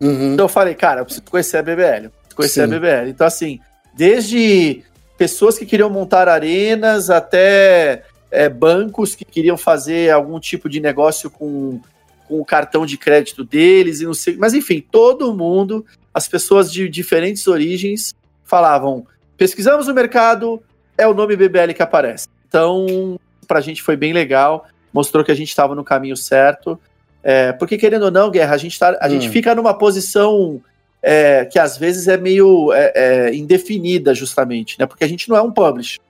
Uhum. 0.00 0.32
Então 0.32 0.46
eu 0.46 0.48
falei, 0.48 0.74
cara, 0.74 1.02
eu 1.02 1.04
preciso 1.04 1.24
conhecer 1.30 1.58
a 1.58 1.62
BBL, 1.62 2.08
preciso 2.08 2.34
conhecer 2.34 2.54
Sim. 2.54 2.62
a 2.62 2.66
BBL. 2.66 3.08
Então, 3.08 3.26
assim, 3.26 3.60
desde 3.94 4.82
pessoas 5.16 5.56
que 5.56 5.64
queriam 5.64 5.88
montar 5.88 6.28
arenas 6.28 7.08
até 7.08 8.02
é, 8.32 8.48
bancos 8.48 9.14
que 9.14 9.24
queriam 9.24 9.56
fazer 9.56 10.10
algum 10.10 10.40
tipo 10.40 10.68
de 10.68 10.80
negócio 10.80 11.30
com, 11.30 11.80
com 12.26 12.40
o 12.40 12.44
cartão 12.44 12.84
de 12.84 12.98
crédito 12.98 13.44
deles 13.44 14.00
e 14.00 14.04
não 14.04 14.14
sei. 14.14 14.36
Mas 14.36 14.52
enfim, 14.52 14.84
todo 14.90 15.32
mundo, 15.32 15.86
as 16.12 16.26
pessoas 16.26 16.72
de 16.72 16.88
diferentes 16.88 17.46
origens 17.46 18.12
falavam: 18.42 19.06
pesquisamos 19.36 19.86
o 19.86 19.94
mercado, 19.94 20.60
é 20.98 21.06
o 21.06 21.14
nome 21.14 21.36
BBL 21.36 21.74
que 21.76 21.82
aparece. 21.82 22.26
Então, 22.48 23.20
pra 23.46 23.60
gente 23.60 23.82
foi 23.82 23.94
bem 23.94 24.12
legal 24.12 24.66
mostrou 24.92 25.24
que 25.24 25.32
a 25.32 25.34
gente 25.34 25.48
estava 25.48 25.74
no 25.74 25.84
caminho 25.84 26.16
certo. 26.16 26.78
É, 27.22 27.52
porque, 27.52 27.76
querendo 27.76 28.04
ou 28.04 28.10
não, 28.10 28.30
Guerra, 28.30 28.54
a 28.54 28.58
gente, 28.58 28.78
tá, 28.78 28.96
a 29.00 29.06
hum. 29.06 29.10
gente 29.10 29.28
fica 29.28 29.54
numa 29.54 29.74
posição 29.74 30.60
é, 31.02 31.44
que 31.44 31.58
às 31.58 31.76
vezes 31.76 32.08
é 32.08 32.16
meio 32.16 32.72
é, 32.72 32.92
é, 32.94 33.34
indefinida, 33.34 34.14
justamente, 34.14 34.78
né? 34.78 34.86
Porque 34.86 35.04
a 35.04 35.08
gente 35.08 35.28
não 35.28 35.36
é 35.36 35.42
um 35.42 35.52
publisher. 35.52 36.00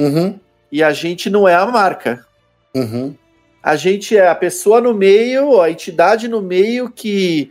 Uhum. 0.00 0.38
e 0.70 0.80
a 0.80 0.92
gente 0.92 1.28
não 1.28 1.48
é 1.48 1.54
a 1.54 1.66
marca. 1.66 2.24
Uhum. 2.72 3.16
A 3.60 3.74
gente 3.74 4.16
é 4.16 4.28
a 4.28 4.34
pessoa 4.34 4.80
no 4.80 4.94
meio, 4.94 5.60
a 5.60 5.70
entidade 5.70 6.28
no 6.28 6.40
meio 6.40 6.88
que 6.88 7.50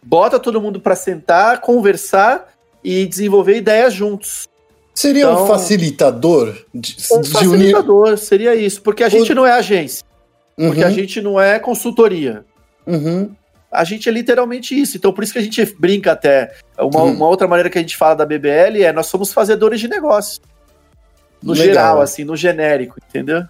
bota 0.00 0.38
todo 0.38 0.60
mundo 0.60 0.80
para 0.80 0.94
sentar, 0.94 1.60
conversar 1.60 2.54
e 2.84 3.04
desenvolver 3.04 3.56
ideias 3.56 3.92
juntos. 3.92 4.48
Seria 4.94 5.24
então, 5.24 5.44
um 5.44 5.46
facilitador 5.46 6.56
de, 6.74 6.96
um 7.12 7.20
de 7.20 7.30
facilitador, 7.30 8.08
unir... 8.08 8.18
seria 8.18 8.54
isso, 8.54 8.80
porque 8.82 9.04
a 9.04 9.08
gente 9.08 9.32
o... 9.32 9.34
não 9.34 9.46
é 9.46 9.52
agência, 9.52 10.04
uhum. 10.58 10.68
porque 10.68 10.84
a 10.84 10.90
gente 10.90 11.20
não 11.20 11.40
é 11.40 11.58
consultoria. 11.58 12.44
Uhum. 12.86 13.30
A 13.70 13.84
gente 13.84 14.08
é 14.08 14.12
literalmente 14.12 14.78
isso. 14.78 14.96
Então, 14.96 15.12
por 15.12 15.22
isso 15.22 15.32
que 15.32 15.38
a 15.38 15.42
gente 15.42 15.64
brinca 15.78 16.12
até. 16.12 16.54
Uma, 16.78 17.02
uhum. 17.02 17.12
uma 17.12 17.28
outra 17.28 17.46
maneira 17.46 17.68
que 17.68 17.78
a 17.78 17.80
gente 17.80 17.96
fala 17.96 18.16
da 18.16 18.26
BBL 18.26 18.82
é 18.82 18.92
nós 18.92 19.06
somos 19.06 19.32
fazedores 19.32 19.78
de 19.80 19.88
negócios. 19.88 20.40
No 21.42 21.52
Legal. 21.52 21.66
geral, 21.66 22.00
assim, 22.00 22.24
no 22.24 22.34
genérico, 22.34 22.96
entendeu? 23.08 23.44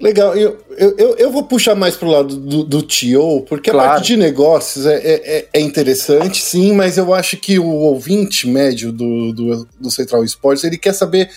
Legal, 0.00 0.36
eu, 0.36 0.58
eu, 0.76 1.16
eu 1.16 1.30
vou 1.30 1.44
puxar 1.44 1.74
mais 1.74 1.96
pro 1.96 2.08
lado 2.08 2.36
do, 2.36 2.62
do 2.62 2.82
TO, 2.82 3.44
porque 3.48 3.70
claro. 3.70 3.88
a 3.88 3.92
parte 3.94 4.08
de 4.08 4.16
negócios 4.16 4.86
é, 4.86 4.96
é, 4.96 5.48
é, 5.52 5.60
interessante, 5.60 6.42
sim, 6.42 6.72
mas 6.72 6.98
eu 6.98 7.14
acho 7.14 7.36
que 7.36 7.58
o 7.58 7.66
ouvinte 7.66 8.46
médio 8.46 8.92
do, 8.92 9.32
do, 9.32 9.68
do 9.80 9.90
Central 9.90 10.24
Esportes, 10.24 10.64
ele 10.64 10.76
quer 10.76 10.92
saber, 10.92 11.30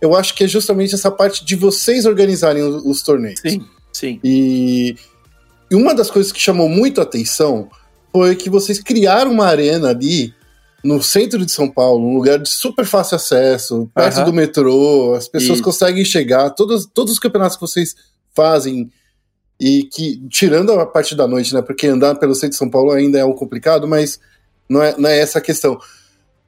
eu 0.00 0.14
acho 0.14 0.34
que 0.34 0.44
é 0.44 0.48
justamente 0.48 0.94
essa 0.94 1.10
parte 1.10 1.44
de 1.44 1.56
vocês 1.56 2.06
organizarem 2.06 2.62
os, 2.62 2.84
os 2.84 3.02
torneios. 3.02 3.40
Sim, 3.40 3.64
sim. 3.94 4.20
E, 4.22 4.96
e 5.70 5.74
uma 5.74 5.94
das 5.94 6.10
coisas 6.10 6.30
que 6.30 6.40
chamou 6.40 6.68
muito 6.68 7.00
a 7.00 7.04
atenção 7.04 7.70
foi 8.12 8.36
que 8.36 8.50
vocês 8.50 8.80
criaram 8.80 9.32
uma 9.32 9.46
arena 9.46 9.88
ali 9.88 10.34
no 10.84 11.02
centro 11.02 11.44
de 11.44 11.50
São 11.50 11.70
Paulo, 11.70 12.06
um 12.06 12.14
lugar 12.14 12.38
de 12.38 12.48
super 12.48 12.84
fácil 12.84 13.16
acesso, 13.16 13.90
perto 13.94 14.18
uhum. 14.18 14.24
do 14.26 14.32
metrô, 14.34 15.14
as 15.14 15.26
pessoas 15.26 15.58
e... 15.58 15.62
conseguem 15.62 16.04
chegar, 16.04 16.50
todos, 16.50 16.86
todos 16.92 17.14
os 17.14 17.18
campeonatos 17.18 17.56
que 17.56 17.62
vocês 17.62 17.96
fazem 18.34 18.90
e 19.58 19.84
que, 19.84 20.20
tirando 20.28 20.72
a 20.72 20.84
parte 20.84 21.14
da 21.14 21.26
noite, 21.26 21.54
né, 21.54 21.62
porque 21.62 21.86
andar 21.86 22.16
pelo 22.16 22.34
centro 22.34 22.50
de 22.50 22.56
São 22.56 22.68
Paulo 22.68 22.90
ainda 22.90 23.18
é 23.18 23.24
um 23.24 23.32
complicado, 23.32 23.88
mas 23.88 24.20
não 24.68 24.82
é, 24.82 24.94
não 24.98 25.08
é 25.08 25.18
essa 25.18 25.38
a 25.38 25.42
questão. 25.42 25.78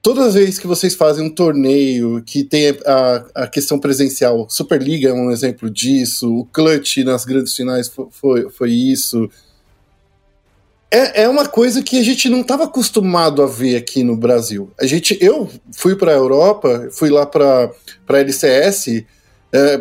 Todas 0.07 0.29
as 0.29 0.35
vezes 0.35 0.57
que 0.57 0.69
vocês 0.69 0.95
fazem 0.95 1.27
um 1.27 1.29
torneio 1.29 2.23
que 2.25 2.45
tem 2.45 2.79
a, 2.87 3.25
a 3.35 3.49
questão 3.49 3.77
presencial, 3.77 4.47
Superliga 4.49 5.09
é 5.09 5.13
um 5.13 5.33
exemplo 5.33 5.69
disso, 5.69 6.33
o 6.33 6.45
Clutch 6.45 6.99
nas 6.99 7.25
grandes 7.25 7.57
finais 7.57 7.91
foi, 8.13 8.49
foi, 8.49 8.71
isso, 8.71 9.29
é, 10.93 11.25
é 11.25 11.29
uma 11.29 11.45
coisa 11.45 11.83
que 11.83 11.99
a 11.99 12.05
gente 12.05 12.29
não 12.29 12.43
estava 12.43 12.67
acostumado 12.67 13.43
a 13.43 13.49
ver 13.49 13.75
aqui 13.75 14.05
no 14.05 14.17
Brasil. 14.17 14.71
A 14.81 14.87
gente, 14.87 15.19
eu 15.21 15.51
fui 15.73 15.97
para 15.97 16.13
a 16.13 16.15
Europa, 16.15 16.89
fui 16.93 17.11
lá 17.11 17.27
para 17.27 17.73
a 18.09 18.17
LCS, 18.17 19.05
é, 19.51 19.79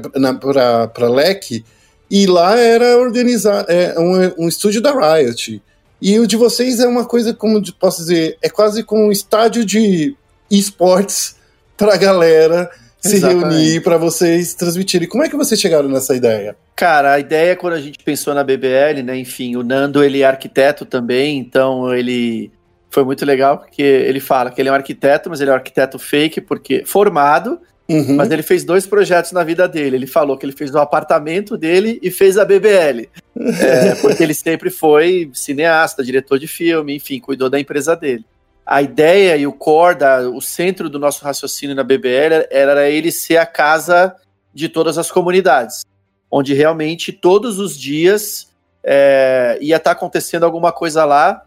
para 0.92 1.08
LEC, 1.08 1.64
e 2.10 2.26
lá 2.26 2.58
era 2.58 2.98
organizar 2.98 3.64
é, 3.70 3.94
um, 4.00 4.46
um 4.46 4.48
estúdio 4.48 4.82
da 4.82 4.92
Riot. 4.92 5.62
E 6.08 6.20
o 6.20 6.28
de 6.28 6.38
vocês 6.38 6.80
é 6.80 6.88
uma 6.88 7.04
coisa, 7.04 7.34
como 7.34 7.60
posso 7.80 7.98
dizer, 7.98 8.38
é 8.40 8.48
quase 8.48 8.84
como 8.84 9.08
um 9.08 9.12
estádio 9.12 9.66
de 9.66 10.16
esportes 10.52 11.36
para 11.76 11.96
a 11.96 11.98
galera 11.98 12.70
se 13.02 13.18
reunir 13.18 13.82
para 13.82 13.98
vocês 13.98 14.54
transmitirem. 14.54 15.08
Como 15.08 15.24
é 15.24 15.30
que 15.30 15.36
vocês 15.36 15.60
chegaram 15.60 15.90
nessa 15.90 16.16
ideia? 16.16 16.56
Cara, 16.76 17.14
a 17.14 17.20
ideia 17.20 17.56
quando 17.56 17.74
a 17.74 17.82
gente 17.82 17.98
pensou 18.04 18.36
na 18.36 18.44
BBL, 18.44 19.02
né? 19.04 19.18
Enfim, 19.18 19.56
o 19.56 19.64
Nando 19.64 20.04
ele 20.04 20.22
é 20.22 20.26
arquiteto 20.26 20.86
também, 20.86 21.40
então 21.40 21.92
ele 21.92 22.52
foi 22.92 23.04
muito 23.04 23.26
legal 23.26 23.58
porque 23.58 23.82
ele 23.82 24.20
fala 24.20 24.52
que 24.52 24.62
ele 24.62 24.70
é 24.70 24.72
um 24.72 24.76
arquiteto, 24.76 25.28
mas 25.28 25.42
ele 25.42 25.50
é 25.50 25.54
um 25.54 25.58
arquiteto 25.58 25.98
fake 25.98 26.40
porque 26.40 26.86
formado, 26.86 27.60
uhum. 27.90 28.16
mas 28.16 28.32
ele 28.32 28.44
fez 28.44 28.64
dois 28.64 28.86
projetos 28.88 29.32
na 29.32 29.44
vida 29.44 29.68
dele. 29.68 29.96
Ele 29.96 30.08
falou 30.08 30.38
que 30.38 30.46
ele 30.46 30.54
fez 30.54 30.74
o 30.74 30.80
apartamento 30.80 31.58
dele 31.58 32.00
e 32.02 32.12
fez 32.12 32.38
a 32.38 32.46
BBL, 32.46 33.10
é, 33.38 33.96
porque 34.02 34.24
ele 34.24 34.34
sempre 34.34 34.70
foi 34.70 35.30
cineasta, 35.34 36.04
diretor 36.04 36.40
de 36.40 36.48
filme, 36.48 36.96
enfim, 36.96 37.20
cuidou 37.20 37.50
da 37.50 37.60
empresa 37.60 37.96
dele 37.96 38.26
a 38.66 38.82
ideia 38.82 39.38
e 39.38 39.46
o 39.46 39.54
core, 39.54 40.00
da, 40.00 40.22
o 40.28 40.42
centro 40.42 40.90
do 40.90 40.98
nosso 40.98 41.24
raciocínio 41.24 41.76
na 41.76 41.84
BBL 41.84 42.48
era 42.50 42.90
ele 42.90 43.12
ser 43.12 43.38
a 43.38 43.46
casa 43.46 44.16
de 44.54 44.68
todas 44.68 44.98
as 44.98 45.12
comunidades, 45.12 45.86
onde 46.32 46.54
realmente 46.54 47.12
todos 47.12 47.60
os 47.60 47.78
dias 47.78 48.50
é, 48.84 49.58
ia 49.62 49.76
estar 49.76 49.92
tá 49.92 49.98
acontecendo 49.98 50.46
alguma 50.46 50.72
coisa 50.72 51.06
lá, 51.06 51.44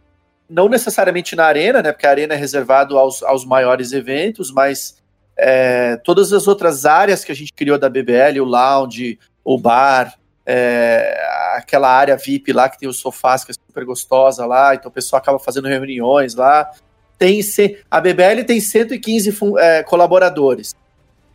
não 0.49 0.69
necessariamente 0.69 1.35
na 1.35 1.45
arena, 1.45 1.83
né, 1.83 1.91
porque 1.91 2.07
a 2.07 2.11
arena 2.11 2.35
é 2.35 2.37
reservado 2.37 2.97
aos, 2.97 3.23
aos 3.23 3.45
maiores 3.45 3.93
eventos, 3.93 4.53
mas 4.53 4.98
é, 5.39 5.97
todas 5.97 6.33
as 6.33 6.49
outras 6.49 6.85
áreas 6.85 7.25
que 7.25 7.33
a 7.33 7.35
gente 7.35 7.53
criou 7.53 7.79
da 7.79 7.89
BBL, 7.89 8.41
o 8.41 8.45
lounge, 8.45 9.19
o 9.45 9.59
bar, 9.59 10.15
é, 10.45 11.19
aquela 11.55 11.89
área 11.89 12.17
VIP 12.17 12.53
lá 12.53 12.69
que 12.69 12.79
tem 12.79 12.89
os 12.89 12.99
sofás 12.99 13.45
que 13.45 13.53
é 13.53 13.55
super 13.55 13.85
gostosa 13.85 14.45
lá, 14.45 14.75
então 14.75 14.91
o 14.91 14.95
pessoal 14.95 15.21
acaba 15.21 15.39
fazendo 15.39 15.69
reuniões 15.69 16.35
lá 16.35 16.71
tem 17.19 17.41
a 17.91 18.01
BBL 18.01 18.45
tem 18.47 18.61
115 18.61 19.37
é, 19.59 19.83
colaboradores. 19.83 20.75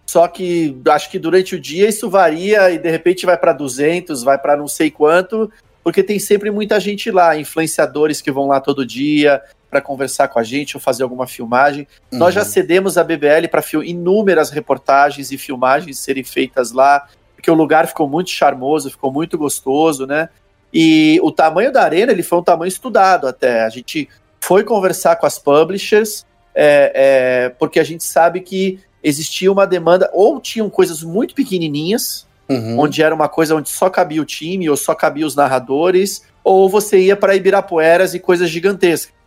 Só 0.05 0.27
que 0.27 0.77
acho 0.89 1.09
que 1.09 1.19
durante 1.19 1.55
o 1.55 1.59
dia 1.59 1.89
isso 1.89 2.09
varia 2.09 2.71
e 2.71 2.77
de 2.77 2.89
repente 2.89 3.25
vai 3.25 3.37
para 3.37 3.53
200, 3.53 4.23
vai 4.23 4.37
para 4.37 4.55
não 4.55 4.67
sei 4.67 4.89
quanto, 4.89 5.51
porque 5.83 6.01
tem 6.01 6.19
sempre 6.19 6.49
muita 6.49 6.79
gente 6.79 7.11
lá, 7.11 7.37
influenciadores 7.37 8.21
que 8.21 8.31
vão 8.31 8.47
lá 8.47 8.59
todo 8.59 8.85
dia 8.85 9.41
para 9.73 9.81
conversar 9.81 10.27
com 10.27 10.37
a 10.37 10.43
gente 10.43 10.77
ou 10.77 10.81
fazer 10.81 11.01
alguma 11.01 11.25
filmagem. 11.25 11.87
Uhum. 12.11 12.19
Nós 12.19 12.35
já 12.35 12.41
uhum. 12.41 12.47
cedemos 12.47 12.95
a 12.95 13.03
BBL 13.03 13.47
para 13.49 13.63
inúmeras 13.83 14.51
reportagens 14.51 15.31
e 15.31 15.37
filmagens 15.37 15.97
serem 15.97 16.23
feitas 16.23 16.71
lá, 16.71 17.07
porque 17.35 17.49
o 17.49 17.55
lugar 17.55 17.87
ficou 17.87 18.07
muito 18.07 18.29
charmoso, 18.29 18.91
ficou 18.91 19.11
muito 19.11 19.35
gostoso, 19.35 20.05
né? 20.05 20.29
E 20.71 21.19
o 21.23 21.31
tamanho 21.31 21.71
da 21.71 21.81
arena 21.81 22.11
ele 22.11 22.21
foi 22.21 22.37
um 22.37 22.43
tamanho 22.43 22.67
estudado 22.67 23.27
até. 23.27 23.63
A 23.63 23.69
gente 23.69 24.07
foi 24.39 24.63
conversar 24.63 25.15
com 25.15 25.25
as 25.25 25.39
publishers, 25.39 26.23
é, 26.53 26.91
é, 26.93 27.49
porque 27.49 27.79
a 27.79 27.83
gente 27.83 28.03
sabe 28.03 28.41
que 28.41 28.79
existia 29.03 29.51
uma 29.51 29.65
demanda, 29.65 30.07
ou 30.13 30.39
tinham 30.39 30.69
coisas 30.69 31.01
muito 31.01 31.33
pequenininhas, 31.33 32.27
uhum. 32.47 32.79
onde 32.79 33.01
era 33.01 33.13
uma 33.13 33.27
coisa 33.27 33.55
onde 33.55 33.69
só 33.69 33.89
cabia 33.89 34.21
o 34.21 34.25
time, 34.25 34.69
ou 34.69 34.77
só 34.77 34.93
cabia 34.93 35.25
os 35.25 35.35
narradores, 35.35 36.23
ou 36.43 36.69
você 36.69 36.99
ia 36.99 37.15
para 37.15 37.35
Ibirapueras 37.35 38.13
e 38.13 38.19
coisas 38.19 38.49
gigantescas. 38.49 39.22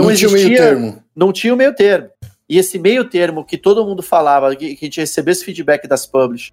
Não, 0.00 0.06
não 0.06 0.10
existia, 0.12 0.28
tinha 0.28 0.46
o 0.46 0.48
meio 0.48 0.58
termo. 0.58 1.04
Não 1.14 1.32
tinha 1.32 1.54
o 1.54 1.56
meio 1.56 1.74
termo. 1.74 2.10
E 2.48 2.58
esse 2.58 2.78
meio 2.78 3.04
termo 3.04 3.44
que 3.44 3.56
todo 3.56 3.84
mundo 3.84 4.02
falava, 4.02 4.54
que, 4.56 4.74
que 4.74 4.84
a 4.84 4.86
gente 4.86 5.00
recebesse 5.00 5.44
feedback 5.44 5.86
das 5.86 6.04
publishers, 6.04 6.52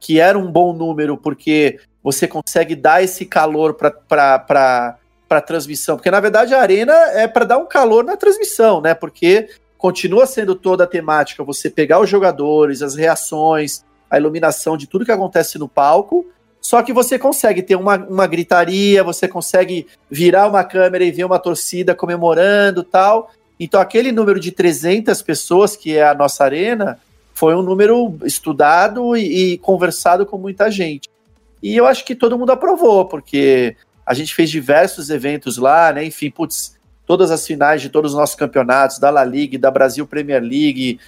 que 0.00 0.18
era 0.18 0.36
um 0.36 0.50
bom 0.50 0.72
número, 0.72 1.16
porque 1.16 1.78
você 2.02 2.26
consegue 2.26 2.74
dar 2.74 3.02
esse 3.02 3.24
calor 3.24 3.74
para 3.74 4.98
para 5.28 5.40
transmissão, 5.40 5.96
porque 5.96 6.10
na 6.10 6.18
verdade 6.18 6.52
a 6.52 6.60
arena 6.60 6.92
é 7.12 7.28
para 7.28 7.44
dar 7.44 7.58
um 7.58 7.66
calor 7.66 8.02
na 8.02 8.16
transmissão, 8.16 8.80
né? 8.80 8.94
Porque 8.94 9.48
continua 9.78 10.26
sendo 10.26 10.56
toda 10.56 10.82
a 10.82 10.88
temática 10.88 11.44
você 11.44 11.70
pegar 11.70 12.00
os 12.00 12.10
jogadores, 12.10 12.82
as 12.82 12.96
reações, 12.96 13.84
a 14.10 14.18
iluminação 14.18 14.76
de 14.76 14.88
tudo 14.88 15.04
que 15.04 15.12
acontece 15.12 15.56
no 15.56 15.68
palco, 15.68 16.26
só 16.60 16.82
que 16.82 16.92
você 16.92 17.18
consegue 17.18 17.62
ter 17.62 17.74
uma, 17.74 17.96
uma 17.96 18.26
gritaria, 18.26 19.02
você 19.02 19.26
consegue 19.26 19.86
virar 20.10 20.46
uma 20.46 20.62
câmera 20.62 21.02
e 21.02 21.10
ver 21.10 21.24
uma 21.24 21.38
torcida 21.38 21.94
comemorando 21.94 22.82
tal. 22.82 23.30
Então, 23.58 23.80
aquele 23.80 24.12
número 24.12 24.38
de 24.38 24.52
300 24.52 25.20
pessoas, 25.22 25.74
que 25.74 25.96
é 25.96 26.06
a 26.06 26.14
nossa 26.14 26.44
arena, 26.44 26.98
foi 27.34 27.54
um 27.54 27.62
número 27.62 28.18
estudado 28.24 29.16
e, 29.16 29.52
e 29.52 29.58
conversado 29.58 30.26
com 30.26 30.36
muita 30.36 30.70
gente. 30.70 31.08
E 31.62 31.76
eu 31.76 31.86
acho 31.86 32.04
que 32.04 32.14
todo 32.14 32.38
mundo 32.38 32.50
aprovou, 32.50 33.06
porque 33.06 33.76
a 34.04 34.14
gente 34.14 34.34
fez 34.34 34.50
diversos 34.50 35.10
eventos 35.10 35.56
lá, 35.56 35.92
né? 35.92 36.04
Enfim, 36.04 36.30
putz, 36.30 36.78
todas 37.06 37.30
as 37.30 37.46
finais 37.46 37.82
de 37.82 37.88
todos 37.88 38.12
os 38.12 38.18
nossos 38.18 38.36
campeonatos, 38.36 38.98
da 38.98 39.10
La 39.10 39.24
Liga, 39.24 39.58
da 39.58 39.70
Brasil 39.70 40.06
Premier 40.06 40.42
League, 40.42 41.00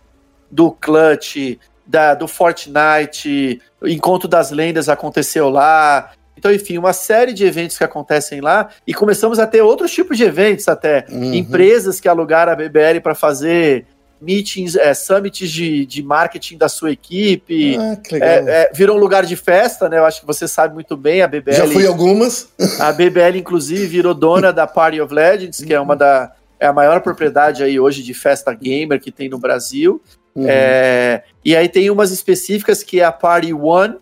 do 0.51 0.71
Clutch, 0.71 1.59
da, 1.93 2.15
do 2.15 2.27
Fortnite, 2.27 3.61
o 3.79 3.87
Encontro 3.87 4.27
das 4.27 4.51
Lendas 4.51 4.89
aconteceu 4.89 5.51
lá. 5.51 6.13
Então, 6.35 6.51
enfim, 6.51 6.79
uma 6.79 6.95
série 6.95 7.35
de 7.35 7.45
eventos 7.45 7.77
que 7.77 7.85
acontecem 7.85 8.41
lá 8.41 8.71
e 8.87 8.95
começamos 8.95 9.39
a 9.39 9.47
ter 9.47 9.61
outros 9.61 9.93
tipos 9.93 10.17
de 10.17 10.25
eventos 10.25 10.67
até. 10.69 11.05
Uhum. 11.11 11.35
Empresas 11.35 12.01
que 12.01 12.09
alugaram 12.09 12.51
a 12.51 12.57
BBL 12.57 13.01
para 13.03 13.15
fazer 13.15 13.85
meetings, 14.23 14.75
é, 14.75 14.95
summits 14.95 15.51
de, 15.51 15.85
de 15.85 16.03
marketing 16.03 16.57
da 16.57 16.69
sua 16.71 16.93
equipe. 16.93 17.77
Ah, 17.77 17.97
que 17.97 18.15
legal. 18.15 18.29
É, 18.29 18.63
é, 18.63 18.71
virou 18.73 18.97
um 18.97 19.01
lugar 19.01 19.27
de 19.27 19.37
festa, 19.37 19.87
né? 19.87 19.99
Eu 19.99 20.07
acho 20.07 20.21
que 20.23 20.27
você 20.27 20.49
sabe 20.49 20.73
muito 20.73 20.97
bem, 20.97 21.21
a 21.21 21.29
BBL. 21.29 21.53
Já 21.53 21.67
fui 21.67 21.87
algumas. 21.87 22.49
A 22.81 22.91
BBL, 22.91 23.37
inclusive, 23.37 23.87
virou 23.87 24.15
dona 24.15 24.51
da 24.51 24.67
Party 24.67 24.99
of 24.99 25.13
Legends, 25.13 25.63
que 25.63 25.75
é 25.75 25.81
uma 25.81 25.95
da. 25.95 26.33
É 26.59 26.67
a 26.67 26.73
maior 26.73 27.01
propriedade 27.01 27.63
aí 27.63 27.79
hoje 27.79 28.03
de 28.03 28.15
festa 28.15 28.55
gamer 28.55 28.99
que 28.99 29.11
tem 29.11 29.29
no 29.29 29.37
Brasil. 29.37 30.01
Uhum. 30.35 30.47
É, 30.49 31.25
e 31.45 31.55
aí 31.55 31.69
tem 31.69 31.91
umas 31.91 32.11
específicas 32.11 32.83
que 32.83 33.01
é 33.01 33.05
a 33.05 33.13
Party 33.13 33.53
One, 33.53 33.97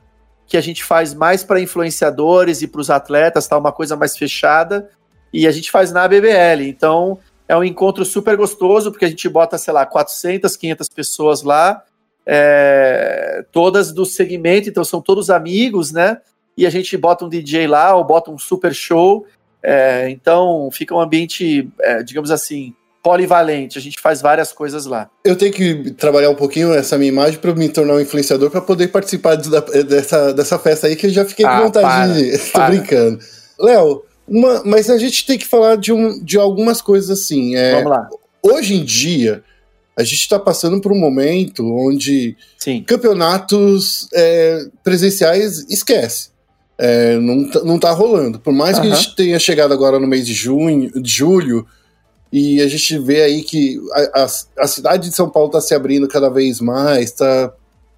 que 0.47 0.57
a 0.57 0.61
gente 0.61 0.83
faz 0.83 1.15
mais 1.15 1.45
para 1.45 1.61
influenciadores 1.61 2.63
e 2.63 2.67
para 2.67 2.81
os 2.81 2.91
atletas, 2.91 3.47
tá? 3.47 3.57
Uma 3.57 3.73
coisa 3.73 3.97
mais 3.97 4.17
fechada. 4.17 4.91
E 5.33 5.47
a 5.47 5.51
gente 5.53 5.71
faz 5.71 5.93
na 5.93 6.09
BBL. 6.09 6.69
Então, 6.69 7.19
é 7.47 7.57
um 7.57 7.65
encontro 7.65 8.05
super 8.05 8.37
gostoso, 8.37 8.91
porque 8.91 9.05
a 9.05 9.09
gente 9.09 9.29
bota, 9.29 9.59
sei 9.59 9.73
lá, 9.73 9.87
400, 9.87 10.57
500 10.57 10.89
pessoas 10.89 11.43
lá, 11.43 11.83
é, 12.27 13.45
todas 13.51 13.93
do 13.93 14.05
segmento, 14.05 14.69
então 14.69 14.85
são 14.85 15.01
todos 15.01 15.31
amigos, 15.31 15.91
né? 15.91 16.19
E 16.57 16.67
a 16.67 16.71
gente 16.71 16.97
bota 16.97 17.25
um 17.25 17.29
DJ 17.29 17.67
lá 17.67 17.95
ou 17.95 18.05
bota 18.05 18.31
um 18.31 18.39
super 18.39 18.75
show. 18.75 19.27
É, 19.63 20.09
então 20.11 20.69
fica 20.73 20.95
um 20.95 21.01
ambiente, 21.01 21.69
é, 21.81 22.03
digamos 22.03 22.31
assim, 22.31 22.75
polivalente. 23.03 23.79
A 23.79 23.81
gente 23.81 24.01
faz 24.01 24.21
várias 24.21 24.53
coisas 24.53 24.87
lá. 24.87 25.09
Eu 25.25 25.37
tenho 25.37 25.53
que 25.53 25.91
trabalhar 25.93 26.31
um 26.31 26.35
pouquinho 26.35 26.73
essa 26.73 26.99
minha 26.99 27.09
imagem 27.09 27.39
para 27.39 27.55
me 27.55 27.69
tornar 27.69 27.95
um 27.95 28.01
influenciador 28.01 28.51
para 28.51 28.61
poder 28.61 28.89
participar 28.89 29.37
da, 29.37 29.61
dessa, 29.61 30.33
dessa 30.33 30.59
festa 30.59 30.87
aí 30.87 30.97
que 30.97 31.07
eu 31.07 31.11
já 31.11 31.25
fiquei 31.25 31.45
com 31.45 31.51
ah, 31.51 31.63
vontade 31.63 31.85
para, 31.85 32.13
de. 32.13 32.39
Tô 32.53 32.67
brincando. 32.67 33.19
Léo, 33.59 34.03
uma, 34.29 34.63
mas 34.65 34.89
a 34.91 34.99
gente 34.99 35.27
tem 35.27 35.39
que 35.39 35.47
falar 35.47 35.77
de, 35.77 35.93
um, 35.93 36.23
de 36.23 36.39
algumas 36.39 36.81
coisas 36.81 37.11
assim. 37.11 37.57
É, 37.57 37.77
Vamos 37.77 37.91
lá. 37.91 38.09
Hoje 38.43 38.75
em 38.75 38.85
dia, 38.85 39.43
a 39.97 40.05
gente 40.05 40.21
está 40.21 40.39
passando 40.39 40.81
por 40.81 40.93
um 40.93 40.99
momento 40.99 41.65
onde 41.65 42.37
Sim. 42.59 42.83
campeonatos 42.83 44.09
é, 44.15 44.67
presenciais 44.83 45.67
esquece. 45.69 46.31
É, 46.79 47.19
não, 47.19 47.51
tá, 47.51 47.61
não 47.61 47.79
tá 47.79 47.91
rolando. 47.91 48.41
Por 48.41 48.55
mais 48.55 48.79
que 48.79 48.87
a 48.87 48.95
gente 48.95 49.15
tenha 49.15 49.39
chegado 49.39 49.75
agora 49.75 49.99
no 49.99 50.07
mês 50.07 50.27
de 50.27 50.33
junho, 50.33 50.91
de 50.91 51.11
julho, 51.11 51.67
e 52.33 52.61
a 52.61 52.69
gente 52.69 52.99
vê 52.99 53.23
aí 53.23 53.43
que 53.43 53.81
a, 53.93 54.23
a, 54.23 54.27
a 54.65 54.67
cidade 54.67 55.09
de 55.09 55.15
São 55.15 55.29
Paulo 55.29 55.49
está 55.49 55.61
se 55.61 55.75
abrindo 55.75 56.07
cada 56.07 56.29
vez 56.29 56.61
mais, 56.61 57.07
está 57.07 57.53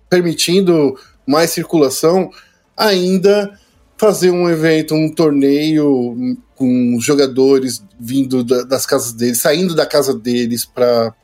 permitindo 0.09 0.97
mais 1.27 1.51
circulação, 1.51 2.31
ainda 2.77 3.59
fazer 3.97 4.31
um 4.31 4.49
evento, 4.49 4.95
um 4.95 5.09
torneio 5.09 6.37
com 6.57 6.99
jogadores 7.01 7.83
vindo 8.01 8.43
da, 8.43 8.63
das 8.63 8.87
casas 8.87 9.13
deles, 9.13 9.41
saindo 9.41 9.75
da 9.75 9.87
casa 9.87 10.15
deles 10.15 10.65
para 10.65 11.15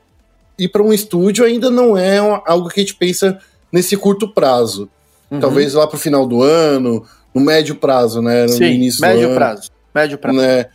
ir 0.57 0.69
para 0.69 0.83
um 0.83 0.93
estúdio 0.93 1.45
ainda 1.45 1.69
não 1.69 1.97
é 1.97 2.17
algo 2.17 2.69
que 2.69 2.79
a 2.79 2.83
gente 2.83 2.95
pensa 2.95 3.39
nesse 3.71 3.95
curto 3.97 4.27
prazo. 4.33 4.89
Uhum. 5.31 5.39
Talvez 5.39 5.73
lá 5.73 5.87
para 5.87 5.95
o 5.95 5.99
final 5.99 6.27
do 6.27 6.41
ano, 6.41 7.05
no 7.33 7.41
médio 7.41 7.75
prazo, 7.75 8.21
né? 8.21 8.43
No 8.43 8.49
Sim, 8.49 8.65
início 8.65 9.01
médio 9.01 9.29
do 9.29 9.35
prazo. 9.35 9.69
Médio 9.93 10.17
prazo. 10.17 10.37
Né? 10.37 10.65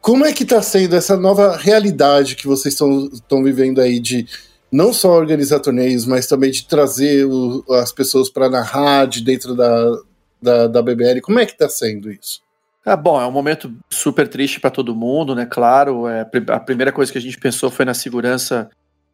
Como 0.00 0.24
é 0.24 0.32
que 0.32 0.42
está 0.42 0.62
sendo 0.62 0.96
essa 0.96 1.16
nova 1.16 1.56
realidade 1.56 2.36
que 2.36 2.46
vocês 2.46 2.74
estão 2.74 3.42
vivendo 3.42 3.80
aí 3.80 4.00
de 4.00 4.26
não 4.72 4.92
só 4.92 5.12
organizar 5.12 5.60
torneios, 5.60 6.04
mas 6.06 6.26
também 6.26 6.50
de 6.50 6.66
trazer 6.66 7.26
o, 7.26 7.64
as 7.70 7.92
pessoas 7.92 8.28
para 8.28 8.48
narrar 8.48 9.06
de 9.06 9.22
dentro 9.22 9.54
da, 9.54 9.98
da, 10.42 10.66
da 10.66 10.82
BBL. 10.82 11.20
Como 11.22 11.38
é 11.38 11.46
que 11.46 11.52
está 11.52 11.68
sendo 11.68 12.10
isso? 12.10 12.42
Ah, 12.84 12.96
bom, 12.96 13.20
é 13.20 13.26
um 13.26 13.30
momento 13.30 13.72
super 13.88 14.28
triste 14.28 14.60
para 14.60 14.70
todo 14.70 14.94
mundo, 14.94 15.34
né? 15.34 15.46
Claro, 15.46 16.06
é, 16.06 16.28
a 16.48 16.60
primeira 16.60 16.92
coisa 16.92 17.10
que 17.10 17.16
a 17.16 17.20
gente 17.20 17.38
pensou 17.38 17.70
foi 17.70 17.84
na 17.84 17.94
segurança 17.94 18.68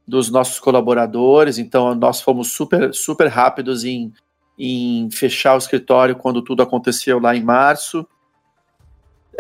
dos 0.07 0.29
nossos 0.31 0.59
colaboradores, 0.59 1.57
então 1.57 1.95
nós 1.95 2.21
fomos 2.21 2.51
super, 2.53 2.93
super 2.93 3.29
rápidos 3.29 3.85
em, 3.85 4.13
em 4.59 5.09
fechar 5.13 5.55
o 5.55 5.59
escritório 5.59 6.17
quando 6.17 6.43
tudo 6.43 6.63
aconteceu 6.63 7.21
lá 7.21 7.37
em 7.37 7.45
março. 7.45 8.05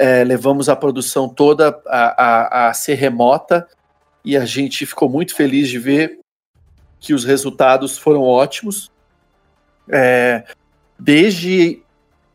É, 0.03 0.25
levamos 0.25 0.71
a 0.71 0.75
produção 0.75 1.29
toda 1.29 1.79
a, 1.87 2.25
a, 2.25 2.69
a 2.69 2.73
ser 2.73 2.95
remota 2.95 3.69
e 4.25 4.35
a 4.35 4.47
gente 4.47 4.87
ficou 4.87 5.11
muito 5.11 5.35
feliz 5.35 5.69
de 5.69 5.79
ver 5.79 6.21
que 6.99 7.13
os 7.13 7.23
resultados 7.23 7.99
foram 7.99 8.23
ótimos. 8.23 8.91
É, 9.91 10.45
desde, 10.99 11.83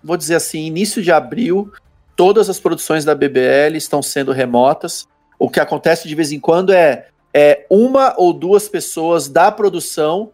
vou 0.04 0.16
dizer 0.16 0.36
assim, 0.36 0.60
início 0.60 1.02
de 1.02 1.12
abril, 1.12 1.74
todas 2.16 2.52
as 2.52 2.60
produções 2.60 3.04
da 3.04 3.16
BBL 3.16 3.76
estão 3.76 4.04
sendo 4.04 4.32
remotas. 4.32 5.08
O 5.40 5.50
que 5.50 5.60
acontece 5.60 6.08
de 6.08 6.14
vez 6.14 6.32
em 6.32 6.40
quando 6.40 6.72
é, 6.72 7.08
é 7.34 7.66
uma 7.68 8.14
ou 8.16 8.32
duas 8.32 8.70
pessoas 8.70 9.28
da 9.28 9.52
produção 9.52 10.32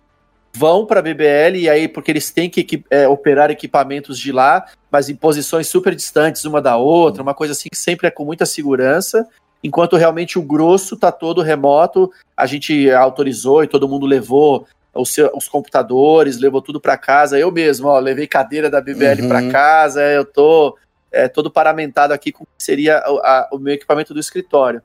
vão 0.53 0.85
para 0.85 0.99
a 0.99 1.03
BBL 1.03 1.57
e 1.57 1.69
aí 1.69 1.87
porque 1.87 2.11
eles 2.11 2.29
têm 2.29 2.49
que 2.49 2.83
é, 2.89 3.07
operar 3.07 3.49
equipamentos 3.49 4.19
de 4.19 4.31
lá, 4.31 4.65
mas 4.91 5.09
em 5.09 5.15
posições 5.15 5.67
super 5.67 5.95
distantes 5.95 6.45
uma 6.45 6.61
da 6.61 6.77
outra, 6.77 7.23
uma 7.23 7.33
coisa 7.33 7.53
assim 7.53 7.69
que 7.71 7.77
sempre 7.77 8.07
é 8.07 8.11
com 8.11 8.25
muita 8.25 8.45
segurança, 8.45 9.27
enquanto 9.63 9.95
realmente 9.95 10.37
o 10.37 10.41
grosso 10.41 10.95
está 10.95 11.11
todo 11.11 11.41
remoto. 11.41 12.11
A 12.35 12.45
gente 12.45 12.89
autorizou 12.91 13.63
e 13.63 13.67
todo 13.67 13.87
mundo 13.87 14.05
levou 14.05 14.67
os, 14.93 15.13
seu, 15.13 15.31
os 15.35 15.47
computadores, 15.47 16.39
levou 16.39 16.61
tudo 16.61 16.79
para 16.79 16.97
casa. 16.97 17.39
Eu 17.39 17.51
mesmo, 17.51 17.87
ó, 17.87 17.99
levei 17.99 18.27
cadeira 18.27 18.69
da 18.69 18.81
BBL 18.81 19.21
uhum. 19.21 19.27
para 19.29 19.49
casa, 19.49 20.01
eu 20.03 20.25
tô 20.25 20.77
é, 21.11 21.27
todo 21.27 21.51
paramentado 21.51 22.13
aqui 22.13 22.31
com 22.31 22.43
o 22.43 22.47
que 22.47 22.63
seria 22.63 22.97
a, 22.97 23.49
o 23.51 23.57
meu 23.57 23.73
equipamento 23.73 24.13
do 24.13 24.19
escritório. 24.19 24.81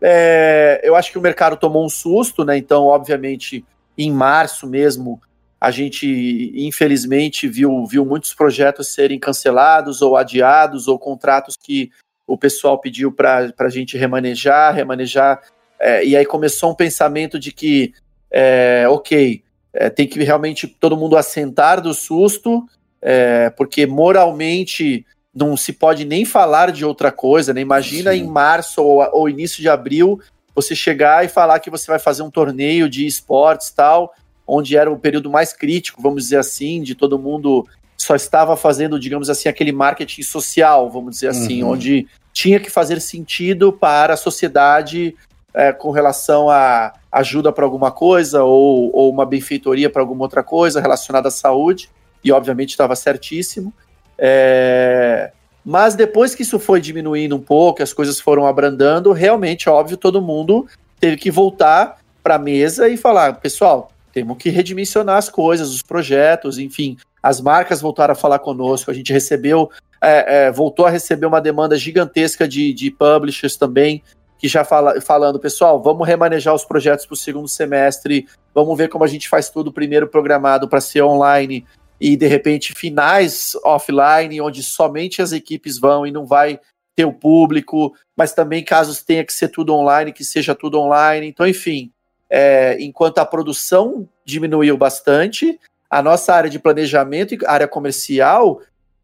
É, 0.00 0.80
eu 0.84 0.94
acho 0.94 1.10
que 1.10 1.18
o 1.18 1.22
mercado 1.22 1.56
tomou 1.56 1.84
um 1.84 1.88
susto, 1.88 2.44
né? 2.44 2.56
Então, 2.56 2.84
obviamente, 2.84 3.64
em 3.98 4.12
março 4.12 4.66
mesmo, 4.66 5.20
a 5.60 5.72
gente 5.72 6.52
infelizmente 6.54 7.48
viu, 7.48 7.84
viu 7.84 8.06
muitos 8.06 8.32
projetos 8.32 8.94
serem 8.94 9.18
cancelados 9.18 10.00
ou 10.00 10.16
adiados, 10.16 10.86
ou 10.86 10.98
contratos 10.98 11.56
que 11.56 11.90
o 12.26 12.38
pessoal 12.38 12.78
pediu 12.78 13.10
para 13.10 13.52
a 13.58 13.68
gente 13.68 13.98
remanejar, 13.98 14.74
remanejar. 14.74 15.40
É, 15.80 16.04
e 16.04 16.16
aí 16.16 16.24
começou 16.24 16.70
um 16.70 16.74
pensamento 16.74 17.38
de 17.38 17.50
que 17.52 17.92
é, 18.30 18.86
ok, 18.88 19.42
é, 19.72 19.90
tem 19.90 20.06
que 20.06 20.22
realmente 20.22 20.66
todo 20.66 20.96
mundo 20.96 21.16
assentar 21.16 21.80
do 21.80 21.92
susto, 21.94 22.64
é, 23.00 23.50
porque 23.50 23.86
moralmente 23.86 25.04
não 25.34 25.56
se 25.56 25.72
pode 25.72 26.04
nem 26.04 26.24
falar 26.24 26.72
de 26.72 26.84
outra 26.84 27.12
coisa, 27.12 27.52
né? 27.52 27.60
Imagina 27.60 28.12
Sim. 28.12 28.18
em 28.18 28.26
março 28.26 28.82
ou, 28.82 29.08
ou, 29.12 29.28
início 29.28 29.60
de 29.60 29.68
abril 29.68 30.20
você 30.60 30.74
chegar 30.74 31.24
e 31.24 31.28
falar 31.28 31.60
que 31.60 31.70
você 31.70 31.86
vai 31.86 31.98
fazer 31.98 32.22
um 32.22 32.30
torneio 32.30 32.88
de 32.88 33.06
esportes 33.06 33.70
tal, 33.70 34.12
onde 34.46 34.76
era 34.76 34.90
o 34.90 34.98
período 34.98 35.30
mais 35.30 35.52
crítico, 35.52 36.02
vamos 36.02 36.24
dizer 36.24 36.38
assim, 36.38 36.82
de 36.82 36.94
todo 36.94 37.18
mundo 37.18 37.66
só 37.96 38.14
estava 38.14 38.56
fazendo, 38.56 38.98
digamos 38.98 39.28
assim, 39.30 39.48
aquele 39.48 39.72
marketing 39.72 40.22
social, 40.22 40.90
vamos 40.90 41.12
dizer 41.12 41.28
assim, 41.28 41.62
uhum. 41.62 41.70
onde 41.70 42.06
tinha 42.32 42.58
que 42.58 42.70
fazer 42.70 43.00
sentido 43.00 43.72
para 43.72 44.14
a 44.14 44.16
sociedade 44.16 45.16
é, 45.54 45.72
com 45.72 45.90
relação 45.90 46.48
a 46.48 46.92
ajuda 47.10 47.52
para 47.52 47.64
alguma 47.64 47.90
coisa 47.90 48.42
ou, 48.44 48.94
ou 48.94 49.10
uma 49.10 49.26
benfeitoria 49.26 49.90
para 49.90 50.02
alguma 50.02 50.22
outra 50.22 50.42
coisa 50.42 50.80
relacionada 50.80 51.28
à 51.28 51.30
saúde, 51.30 51.90
e 52.22 52.32
obviamente 52.32 52.70
estava 52.70 52.96
certíssimo. 52.96 53.72
É, 54.16 55.32
mas 55.68 55.94
depois 55.94 56.34
que 56.34 56.40
isso 56.40 56.58
foi 56.58 56.80
diminuindo 56.80 57.36
um 57.36 57.40
pouco, 57.40 57.82
as 57.82 57.92
coisas 57.92 58.18
foram 58.18 58.46
abrandando, 58.46 59.12
realmente, 59.12 59.68
óbvio, 59.68 59.98
todo 59.98 60.22
mundo 60.22 60.66
teve 60.98 61.18
que 61.18 61.30
voltar 61.30 61.98
para 62.22 62.36
a 62.36 62.38
mesa 62.38 62.88
e 62.88 62.96
falar: 62.96 63.34
pessoal, 63.34 63.92
temos 64.10 64.38
que 64.38 64.48
redimensionar 64.48 65.18
as 65.18 65.28
coisas, 65.28 65.68
os 65.68 65.82
projetos, 65.82 66.58
enfim. 66.58 66.96
As 67.22 67.38
marcas 67.38 67.82
voltaram 67.82 68.12
a 68.12 68.14
falar 68.14 68.38
conosco, 68.38 68.90
a 68.90 68.94
gente 68.94 69.12
recebeu, 69.12 69.70
é, 70.00 70.46
é, 70.46 70.50
voltou 70.50 70.86
a 70.86 70.90
receber 70.90 71.26
uma 71.26 71.38
demanda 71.38 71.76
gigantesca 71.76 72.48
de, 72.48 72.72
de 72.72 72.90
publishers 72.90 73.58
também, 73.58 74.02
que 74.38 74.48
já 74.48 74.64
fala, 74.64 74.98
falando, 75.02 75.38
pessoal, 75.38 75.82
vamos 75.82 76.08
remanejar 76.08 76.54
os 76.54 76.64
projetos 76.64 77.04
para 77.04 77.12
o 77.12 77.16
segundo 77.16 77.46
semestre, 77.46 78.26
vamos 78.54 78.74
ver 78.78 78.88
como 78.88 79.04
a 79.04 79.08
gente 79.08 79.28
faz 79.28 79.50
tudo 79.50 79.70
primeiro 79.70 80.08
programado 80.08 80.66
para 80.66 80.80
ser 80.80 81.02
online 81.02 81.66
e 82.00 82.16
de 82.16 82.26
repente 82.26 82.74
finais 82.74 83.56
offline, 83.64 84.40
onde 84.40 84.62
somente 84.62 85.20
as 85.20 85.32
equipes 85.32 85.78
vão 85.78 86.06
e 86.06 86.12
não 86.12 86.26
vai 86.26 86.60
ter 86.94 87.04
o 87.04 87.12
público, 87.12 87.94
mas 88.16 88.32
também 88.32 88.64
casos 88.64 89.02
tenha 89.02 89.24
que 89.24 89.32
ser 89.32 89.48
tudo 89.48 89.74
online, 89.74 90.12
que 90.12 90.24
seja 90.24 90.54
tudo 90.54 90.80
online. 90.80 91.28
Então, 91.28 91.46
enfim, 91.46 91.92
é, 92.28 92.76
enquanto 92.80 93.18
a 93.18 93.24
produção 93.24 94.08
diminuiu 94.24 94.76
bastante, 94.76 95.58
a 95.88 96.02
nossa 96.02 96.34
área 96.34 96.50
de 96.50 96.58
planejamento 96.58 97.34
e 97.34 97.38
área 97.46 97.68
comercial 97.68 98.60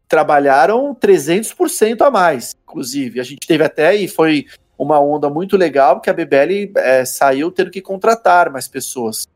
trabalharam 0.07 0.93
300% 0.93 2.01
a 2.01 2.11
mais, 2.11 2.53
inclusive. 2.63 3.19
A 3.19 3.23
gente 3.23 3.47
teve 3.47 3.63
até, 3.63 3.95
e 3.95 4.07
foi 4.07 4.45
uma 4.77 4.99
onda 4.99 5.29
muito 5.29 5.57
legal, 5.57 5.95
porque 5.95 6.09
a 6.09 6.13
BBL 6.13 6.73
é, 6.77 7.05
saiu 7.05 7.51
tendo 7.51 7.71
que 7.71 7.81
contratar 7.81 8.51
mais 8.51 8.67
pessoas. 8.67 9.27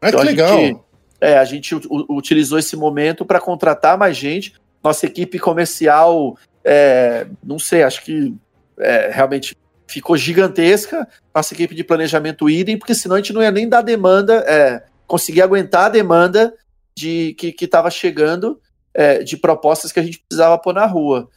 Ah, 0.00 0.08
então, 0.08 0.20
que 0.20 0.26
legal! 0.26 0.58
Gente, 0.58 0.80
é, 1.20 1.38
a 1.38 1.44
gente 1.44 1.74
utilizou 2.08 2.58
esse 2.58 2.76
momento 2.76 3.24
para 3.24 3.40
contratar 3.40 3.98
mais 3.98 4.16
gente. 4.16 4.54
Nossa 4.82 5.06
equipe 5.06 5.38
comercial, 5.38 6.36
é, 6.64 7.26
não 7.42 7.58
sei, 7.58 7.82
acho 7.82 8.04
que 8.04 8.34
é, 8.78 9.10
realmente 9.12 9.56
ficou 9.86 10.16
gigantesca. 10.16 11.08
Nossa 11.34 11.54
equipe 11.54 11.74
de 11.74 11.82
planejamento 11.82 12.48
idem, 12.48 12.78
porque 12.78 12.94
senão 12.94 13.16
a 13.16 13.18
gente 13.18 13.32
não 13.32 13.42
ia 13.42 13.50
nem 13.50 13.68
dar 13.68 13.82
demanda, 13.82 14.44
é, 14.46 14.84
conseguir 15.06 15.42
aguentar 15.42 15.86
a 15.86 15.90
demanda 15.90 16.54
de 16.96 17.34
que 17.34 17.54
estava 17.64 17.90
chegando 17.90 18.60
é, 18.94 19.22
de 19.22 19.36
propostas 19.36 19.92
que 19.92 20.00
a 20.00 20.02
gente 20.02 20.18
precisava 20.20 20.58
pôr 20.58 20.74
na 20.74 20.86
rua. 20.86 21.28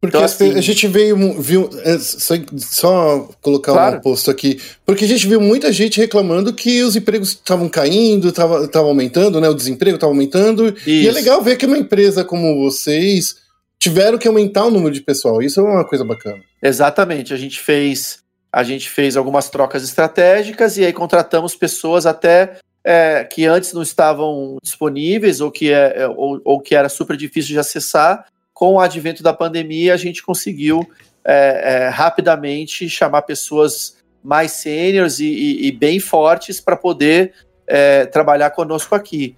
Porque 0.00 0.16
então, 0.16 0.24
assim, 0.24 0.56
a 0.56 0.62
gente 0.62 0.88
veio, 0.88 1.14
viu, 1.38 1.68
é, 1.84 1.98
só, 1.98 2.34
só 2.56 3.28
colocar 3.42 3.72
claro. 3.72 3.96
um 3.98 4.00
posto 4.00 4.30
aqui, 4.30 4.58
porque 4.86 5.04
a 5.04 5.08
gente 5.08 5.26
viu 5.28 5.38
muita 5.40 5.70
gente 5.70 6.00
reclamando 6.00 6.54
que 6.54 6.82
os 6.82 6.96
empregos 6.96 7.32
estavam 7.32 7.68
caindo, 7.68 8.28
estavam 8.28 8.88
aumentando, 8.88 9.40
né? 9.42 9.48
O 9.50 9.54
desemprego 9.54 9.96
estava 9.96 10.10
aumentando. 10.10 10.68
Isso. 10.68 10.88
E 10.88 11.06
é 11.06 11.12
legal 11.12 11.42
ver 11.42 11.56
que 11.56 11.66
uma 11.66 11.76
empresa 11.76 12.24
como 12.24 12.64
vocês 12.64 13.36
tiveram 13.78 14.16
que 14.16 14.26
aumentar 14.26 14.64
o 14.64 14.70
número 14.70 14.94
de 14.94 15.02
pessoal. 15.02 15.42
Isso 15.42 15.60
é 15.60 15.62
uma 15.62 15.84
coisa 15.86 16.04
bacana. 16.04 16.40
Exatamente. 16.62 17.34
A 17.34 17.36
gente 17.36 17.60
fez, 17.60 18.20
a 18.50 18.62
gente 18.62 18.88
fez 18.88 19.18
algumas 19.18 19.50
trocas 19.50 19.82
estratégicas 19.82 20.78
e 20.78 20.84
aí 20.84 20.92
contratamos 20.92 21.54
pessoas 21.54 22.06
até 22.06 22.58
é, 22.84 23.24
que 23.24 23.46
antes 23.46 23.72
não 23.72 23.82
estavam 23.82 24.56
disponíveis 24.62 25.40
ou 25.40 25.50
que, 25.50 25.72
é, 25.72 26.02
é, 26.02 26.08
ou, 26.08 26.40
ou, 26.44 26.60
que 26.60 26.74
era 26.74 26.88
super 26.88 27.16
difícil 27.16 27.52
de 27.52 27.58
acessar. 27.58 28.26
Com 28.60 28.74
o 28.74 28.78
advento 28.78 29.22
da 29.22 29.32
pandemia, 29.32 29.94
a 29.94 29.96
gente 29.96 30.22
conseguiu 30.22 30.86
é, 31.24 31.86
é 31.86 31.88
rapidamente 31.88 32.90
chamar 32.90 33.22
pessoas 33.22 33.96
mais 34.22 34.52
sêniores 34.52 35.18
e, 35.18 35.24
e, 35.24 35.68
e, 35.68 35.72
bem 35.72 35.98
fortes 35.98 36.60
para 36.60 36.76
poder 36.76 37.32
é, 37.66 38.04
trabalhar 38.04 38.50
conosco 38.50 38.94
aqui. 38.94 39.34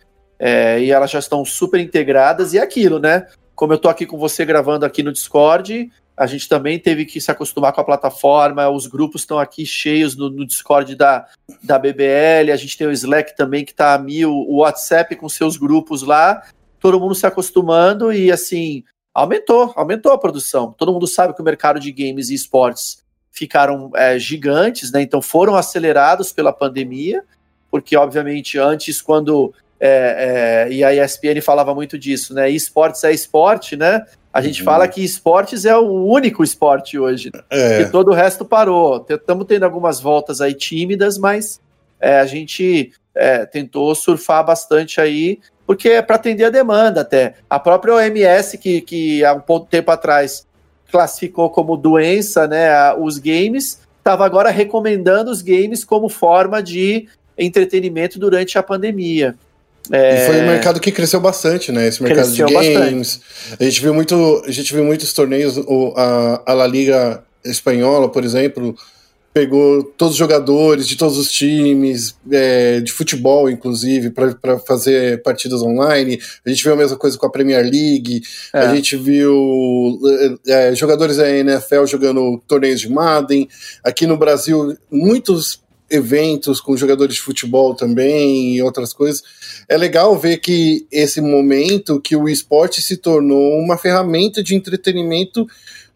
e 0.80 0.90
elas 0.90 1.08
já 1.08 1.20
estão 1.20 1.44
super 1.44 1.78
integradas 1.78 2.52
e 2.52 2.58
é 2.58 2.62
aquilo, 2.62 2.98
né? 2.98 3.28
Como 3.54 3.72
eu 3.72 3.76
estou 3.76 3.88
aqui 3.88 4.06
com 4.06 4.18
você 4.18 4.44
gravando 4.44 4.85
aqui 4.85 5.04
no 5.04 5.12
Discord, 5.12 5.88
a 6.16 6.26
gente 6.26 6.48
também 6.48 6.76
teve 6.80 7.04
que 7.04 7.20
se 7.20 7.30
acostumar 7.30 7.72
com 7.72 7.80
a 7.80 7.85
plataforma, 7.85 8.68
os 8.70 8.88
grupos 8.88 9.22
estão 9.22 9.38
aqui 9.38 9.64
cheios 9.64 10.16
no, 10.16 10.30
no, 10.30 10.44
Discord 10.44 10.96
da, 10.96 11.28
da 11.62 11.78
BBL, 11.78 12.50
a 12.52 12.56
gente 12.56 12.76
tem 12.76 12.88
o 12.88 12.92
Slack 12.92 13.37
também 13.37 13.64
que 13.64 13.70
está 13.70 13.94
a 13.94 13.98
mil, 13.98 14.32
o 14.32 14.56
WhatsApp 14.56 15.14
com 15.14 15.28
seus 15.28 15.56
grupos 15.56 16.02
lá, 16.02 16.42
todo 16.80 16.98
mundo 16.98 17.14
se 17.14 17.24
acostumando 17.24 18.12
e 18.12 18.32
assim, 18.32 18.82
aumentou, 19.14 19.72
aumentou 19.77 20.12
a 20.12 20.18
produção. 20.18 20.72
Todo 20.77 20.92
mundo 20.92 21.07
sabe 21.07 21.35
que 21.35 21.40
o 21.40 21.44
mercado 21.44 21.79
de 21.79 21.92
games 21.92 22.31
e 22.31 22.35
esportes 22.35 23.03
ficaram 23.31 23.90
é, 23.94 24.18
gigantes, 24.18 24.92
né? 24.92 25.03
Então 25.03 25.22
foram 25.22 25.57
acelerados 25.57 26.33
pela 26.33 26.53
pandemia, 26.53 27.25
porque 27.70 27.96
obviamente 27.96 28.59
antes, 28.59 29.01
quando 29.01 29.55
é, 29.81 30.68
é, 30.68 30.72
e 30.72 30.85
a 30.85 30.94
ESPN 30.94 31.40
falava 31.42 31.75
muito 31.75 31.98
disso, 31.98 32.33
né? 32.35 32.48
Esportes 32.48 33.03
é 33.03 33.12
esporte, 33.12 33.77
né? 33.77 34.05
A 34.33 34.40
gente 34.40 34.61
uhum. 34.61 34.64
fala 34.64 34.87
que 34.87 35.03
esportes 35.03 35.64
é 35.64 35.77
o 35.77 36.05
único 36.05 36.44
esporte 36.44 36.98
hoje, 36.98 37.31
é. 37.51 37.85
que 37.85 37.90
todo 37.90 38.12
o 38.12 38.14
resto 38.14 38.44
parou. 38.44 39.05
Estamos 39.09 39.44
tendo 39.46 39.64
algumas 39.64 40.01
voltas 40.01 40.40
aí 40.40 40.55
tímidas, 40.55 41.18
mas 41.18 41.61
é, 42.01 42.18
a 42.20 42.27
gente 42.27 42.92
é, 43.14 43.44
tentou 43.44 43.94
surfar 43.94 44.44
bastante 44.44 45.01
aí, 45.01 45.38
porque 45.72 45.88
é 45.88 46.02
para 46.02 46.16
atender 46.16 46.44
a 46.44 46.50
demanda 46.50 47.00
até. 47.00 47.32
A 47.48 47.58
própria 47.58 47.94
OMS, 47.94 48.58
que, 48.58 48.82
que 48.82 49.24
há 49.24 49.32
um 49.32 49.40
pouco 49.40 49.66
tempo 49.70 49.90
atrás 49.90 50.46
classificou 50.90 51.48
como 51.48 51.78
doença 51.78 52.46
né, 52.46 52.92
os 52.92 53.16
games, 53.16 53.78
estava 53.96 54.26
agora 54.26 54.50
recomendando 54.50 55.30
os 55.30 55.40
games 55.40 55.82
como 55.82 56.11
forma 56.11 56.62
de 56.62 57.08
entretenimento 57.38 58.18
durante 58.18 58.58
a 58.58 58.62
pandemia. 58.62 59.35
É... 59.90 60.24
E 60.24 60.26
foi 60.26 60.42
um 60.42 60.46
mercado 60.46 60.78
que 60.78 60.92
cresceu 60.92 61.22
bastante, 61.22 61.72
né? 61.72 61.88
Esse 61.88 62.02
mercado 62.02 62.26
cresceu 62.26 62.46
de 62.46 62.52
games. 62.52 63.16
Bastante. 63.16 63.56
A 63.58 63.64
gente 63.64 63.80
viu 63.80 63.94
muito, 63.94 64.42
a 64.46 64.50
gente 64.50 64.74
viu 64.74 64.85
muitos 64.85 65.11
torneios, 65.14 65.56
a, 65.96 66.42
a 66.44 66.52
La 66.52 66.66
Liga 66.66 67.24
espanhola, 67.42 68.11
por 68.11 68.24
exemplo, 68.24 68.76
pegou 69.32 69.82
todos 69.82 70.12
os 70.12 70.18
jogadores 70.18 70.86
de 70.86 70.96
todos 70.96 71.16
os 71.16 71.32
times, 71.32 72.14
é, 72.30 72.80
de 72.80 72.92
futebol, 72.92 73.48
inclusive, 73.48 74.10
para 74.10 74.58
fazer 74.58 75.22
partidas 75.22 75.62
online. 75.62 76.20
A 76.44 76.50
gente 76.50 76.62
viu 76.62 76.74
a 76.74 76.76
mesma 76.76 76.96
coisa 76.96 77.16
com 77.16 77.26
a 77.26 77.30
Premier 77.30 77.62
League. 77.62 78.22
É. 78.52 78.58
A 78.58 78.74
gente 78.74 78.96
viu 78.96 79.98
é, 80.46 80.70
é 80.70 80.74
jogadores 80.74 81.16
da 81.16 81.28
NFL 81.30 81.86
jogando 81.86 82.42
torneios 82.46 82.80
de 82.80 82.90
Madden. 82.90 83.48
Aqui 83.82 84.06
no 84.06 84.18
Brasil, 84.18 84.76
muitos 84.90 85.62
eventos 85.92 86.58
com 86.60 86.76
jogadores 86.76 87.16
de 87.16 87.20
futebol 87.20 87.74
também 87.74 88.56
e 88.56 88.62
outras 88.62 88.92
coisas. 88.92 89.22
É 89.68 89.76
legal 89.76 90.18
ver 90.18 90.38
que 90.38 90.86
esse 90.90 91.20
momento 91.20 92.00
que 92.00 92.16
o 92.16 92.28
esporte 92.28 92.80
se 92.80 92.96
tornou 92.96 93.58
uma 93.58 93.76
ferramenta 93.76 94.42
de 94.42 94.54
entretenimento 94.54 95.46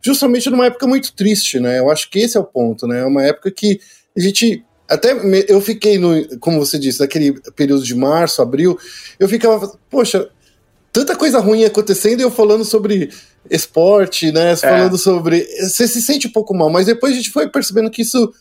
justamente 0.06 0.48
numa 0.48 0.66
época 0.66 0.86
muito 0.86 1.12
triste, 1.12 1.58
né? 1.58 1.78
Eu 1.78 1.90
acho 1.90 2.08
que 2.10 2.20
esse 2.20 2.36
é 2.36 2.40
o 2.40 2.44
ponto, 2.44 2.86
né? 2.86 3.00
É 3.00 3.04
uma 3.04 3.24
época 3.24 3.50
que 3.50 3.80
a 4.16 4.20
gente 4.20 4.64
até 4.88 5.12
eu 5.48 5.60
fiquei 5.60 5.98
no, 5.98 6.38
como 6.38 6.58
você 6.58 6.78
disse, 6.78 7.00
naquele 7.00 7.40
período 7.56 7.82
de 7.82 7.94
março, 7.94 8.40
abril, 8.40 8.78
eu 9.18 9.28
ficava, 9.28 9.76
poxa, 9.90 10.28
tanta 10.92 11.16
coisa 11.16 11.40
ruim 11.40 11.64
acontecendo 11.64 12.20
e 12.20 12.22
eu 12.22 12.30
falando 12.30 12.64
sobre 12.64 13.10
esporte, 13.50 14.30
né? 14.30 14.52
É. 14.52 14.56
Falando 14.56 14.96
sobre. 14.96 15.44
Você 15.60 15.88
se 15.88 16.00
sente 16.00 16.28
um 16.28 16.32
pouco 16.32 16.54
mal, 16.54 16.70
mas 16.70 16.86
depois 16.86 17.12
a 17.12 17.16
gente 17.16 17.30
foi 17.30 17.48
percebendo 17.48 17.90
que 17.90 18.02
isso 18.02 18.32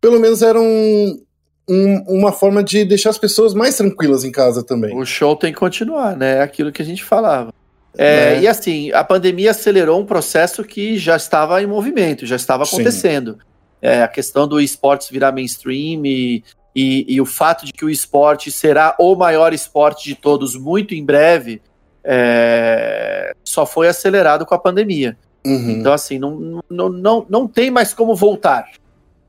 pelo 0.00 0.20
menos 0.20 0.40
era 0.40 0.60
um, 0.60 1.20
um, 1.68 2.04
uma 2.06 2.32
forma 2.32 2.62
de 2.62 2.84
deixar 2.84 3.10
as 3.10 3.18
pessoas 3.18 3.52
mais 3.52 3.76
tranquilas 3.76 4.22
em 4.22 4.30
casa 4.30 4.62
também. 4.62 4.96
O 4.96 5.04
show 5.04 5.34
tem 5.34 5.52
que 5.52 5.58
continuar, 5.58 6.16
né? 6.16 6.36
É 6.36 6.42
aquilo 6.42 6.70
que 6.70 6.80
a 6.80 6.84
gente 6.84 7.02
falava. 7.02 7.52
É, 7.96 8.34
é. 8.34 8.40
E 8.40 8.48
assim, 8.48 8.90
a 8.92 9.02
pandemia 9.02 9.50
acelerou 9.50 10.00
um 10.00 10.06
processo 10.06 10.62
que 10.64 10.98
já 10.98 11.16
estava 11.16 11.62
em 11.62 11.66
movimento, 11.66 12.26
já 12.26 12.36
estava 12.36 12.64
acontecendo. 12.64 13.38
É, 13.80 14.02
a 14.02 14.08
questão 14.08 14.46
do 14.46 14.60
esportes 14.60 15.08
virar 15.08 15.30
mainstream 15.30 16.04
e, 16.04 16.42
e, 16.74 17.06
e, 17.08 17.20
o 17.20 17.26
fato 17.26 17.64
de 17.64 17.72
que 17.72 17.84
o 17.84 17.90
esporte 17.90 18.50
será 18.50 18.94
o 18.98 19.14
maior 19.14 19.52
esporte 19.52 20.04
de 20.08 20.14
todos 20.16 20.56
muito 20.56 20.94
em 20.94 21.04
breve, 21.04 21.62
é, 22.02 23.32
só 23.44 23.64
foi 23.64 23.88
acelerado 23.88 24.44
com 24.44 24.54
a 24.54 24.58
pandemia. 24.58 25.16
Uhum. 25.44 25.70
Então, 25.70 25.92
assim, 25.92 26.18
não, 26.18 26.62
não, 26.68 26.88
não, 26.88 27.26
não 27.28 27.48
tem 27.48 27.70
mais 27.70 27.94
como 27.94 28.14
voltar. 28.14 28.68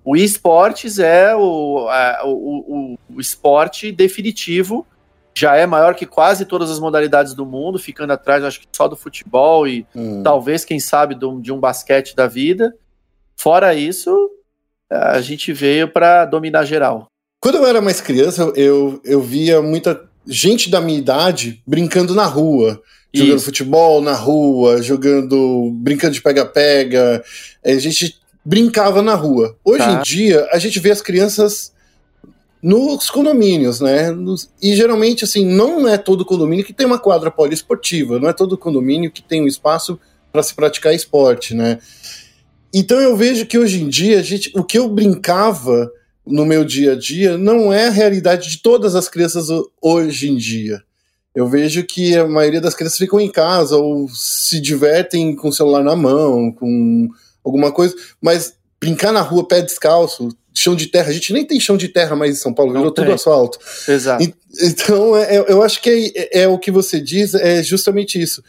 O 0.03 0.15
esportes 0.15 0.97
é 0.97 1.35
o, 1.35 1.87
a, 1.89 2.21
o, 2.25 2.29
o, 2.29 2.99
o, 3.15 3.21
esporte 3.21 3.91
definitivo, 3.91 4.85
já 5.39 5.55
é 5.55 5.65
maior 5.65 5.95
que 5.95 6.05
quase 6.05 6.43
todas 6.43 6.69
as 6.69 6.79
modalidades 6.79 7.33
do 7.33 7.45
mundo, 7.45 7.79
ficando 7.79 8.11
atrás, 8.11 8.43
acho 8.43 8.59
que 8.59 8.67
só 8.75 8.87
do 8.87 8.97
futebol 8.97 9.65
e 9.65 9.85
hum. 9.95 10.21
talvez, 10.21 10.65
quem 10.65 10.79
sabe, 10.79 11.15
do, 11.15 11.39
de 11.39 11.51
um 11.51 11.59
basquete 11.59 12.13
da 12.13 12.27
vida. 12.27 12.75
Fora 13.37 13.73
isso, 13.73 14.29
a 14.89 15.21
gente 15.21 15.53
veio 15.53 15.87
para 15.87 16.25
dominar 16.25 16.65
geral. 16.65 17.07
Quando 17.41 17.55
eu 17.55 17.65
era 17.65 17.79
mais 17.79 18.01
criança, 18.01 18.51
eu, 18.55 19.01
eu 19.05 19.21
via 19.21 19.61
muita 19.61 20.03
gente 20.27 20.69
da 20.69 20.81
minha 20.81 20.99
idade 20.99 21.63
brincando 21.65 22.13
na 22.13 22.25
rua. 22.25 22.81
Jogando 23.13 23.37
Isso. 23.37 23.45
futebol 23.45 24.01
na 24.01 24.13
rua, 24.13 24.83
jogando. 24.83 25.71
brincando 25.75 26.13
de 26.13 26.21
pega-pega. 26.21 27.23
A 27.65 27.75
gente 27.75 28.19
brincava 28.45 29.01
na 29.01 29.15
rua. 29.15 29.57
Hoje 29.63 29.85
tá. 29.85 29.93
em 29.93 30.01
dia, 30.03 30.47
a 30.51 30.59
gente 30.59 30.79
vê 30.79 30.91
as 30.91 31.01
crianças 31.01 31.73
nos 32.61 33.09
condomínios, 33.09 33.79
né? 33.79 34.11
Nos, 34.11 34.49
e 34.61 34.75
geralmente, 34.75 35.23
assim, 35.23 35.45
não 35.45 35.87
é 35.87 35.97
todo 35.97 36.25
condomínio 36.25 36.65
que 36.65 36.73
tem 36.73 36.85
uma 36.85 36.99
quadra 36.99 37.31
poliesportiva, 37.31 38.19
não 38.19 38.29
é 38.29 38.33
todo 38.33 38.57
condomínio 38.57 39.11
que 39.11 39.21
tem 39.21 39.41
um 39.41 39.47
espaço 39.47 39.99
para 40.31 40.43
se 40.43 40.53
praticar 40.53 40.93
esporte, 40.93 41.53
né? 41.53 41.79
Então 42.73 42.99
eu 42.99 43.15
vejo 43.15 43.45
que 43.45 43.57
hoje 43.57 43.81
em 43.81 43.89
dia, 43.89 44.19
a 44.19 44.21
gente, 44.21 44.51
o 44.55 44.63
que 44.63 44.77
eu 44.77 44.87
brincava 44.87 45.91
no 46.25 46.45
meu 46.45 46.63
dia 46.63 46.93
a 46.93 46.95
dia 46.95 47.37
não 47.37 47.73
é 47.73 47.87
a 47.87 47.91
realidade 47.91 48.49
de 48.49 48.61
todas 48.61 48.93
as 48.95 49.09
crianças 49.09 49.47
hoje 49.81 50.29
em 50.29 50.35
dia. 50.35 50.83
Eu 51.33 51.47
vejo 51.47 51.83
que 51.83 52.15
a 52.15 52.27
maioria 52.27 52.61
das 52.61 52.75
crianças 52.75 52.97
ficam 52.97 53.19
em 53.19 53.31
casa 53.31 53.77
ou 53.77 54.07
se 54.09 54.59
divertem 54.59 55.35
com 55.35 55.49
o 55.49 55.53
celular 55.53 55.83
na 55.83 55.95
mão, 55.95 56.51
com 56.51 57.07
alguma 57.43 57.71
coisa, 57.71 57.95
mas 58.21 58.55
brincar 58.79 59.11
na 59.11 59.21
rua 59.21 59.47
pé 59.47 59.61
descalço, 59.61 60.29
chão 60.53 60.75
de 60.75 60.87
terra, 60.87 61.09
a 61.09 61.13
gente 61.13 61.31
nem 61.33 61.45
tem 61.45 61.59
chão 61.59 61.77
de 61.77 61.87
terra 61.87 62.15
mais 62.15 62.31
em 62.31 62.39
São 62.39 62.53
Paulo, 62.53 62.73
virou 62.73 62.91
tudo 62.91 63.11
asfalto. 63.11 63.59
Exato. 63.87 64.23
E, 64.23 64.33
então, 64.61 65.15
é, 65.15 65.37
é, 65.37 65.45
eu 65.47 65.61
acho 65.61 65.81
que 65.81 66.11
é, 66.15 66.41
é, 66.41 66.47
o 66.47 66.57
que 66.57 66.71
você 66.71 66.99
diz, 66.99 67.33
é 67.33 67.61
justamente 67.63 68.21
isso. 68.21 68.43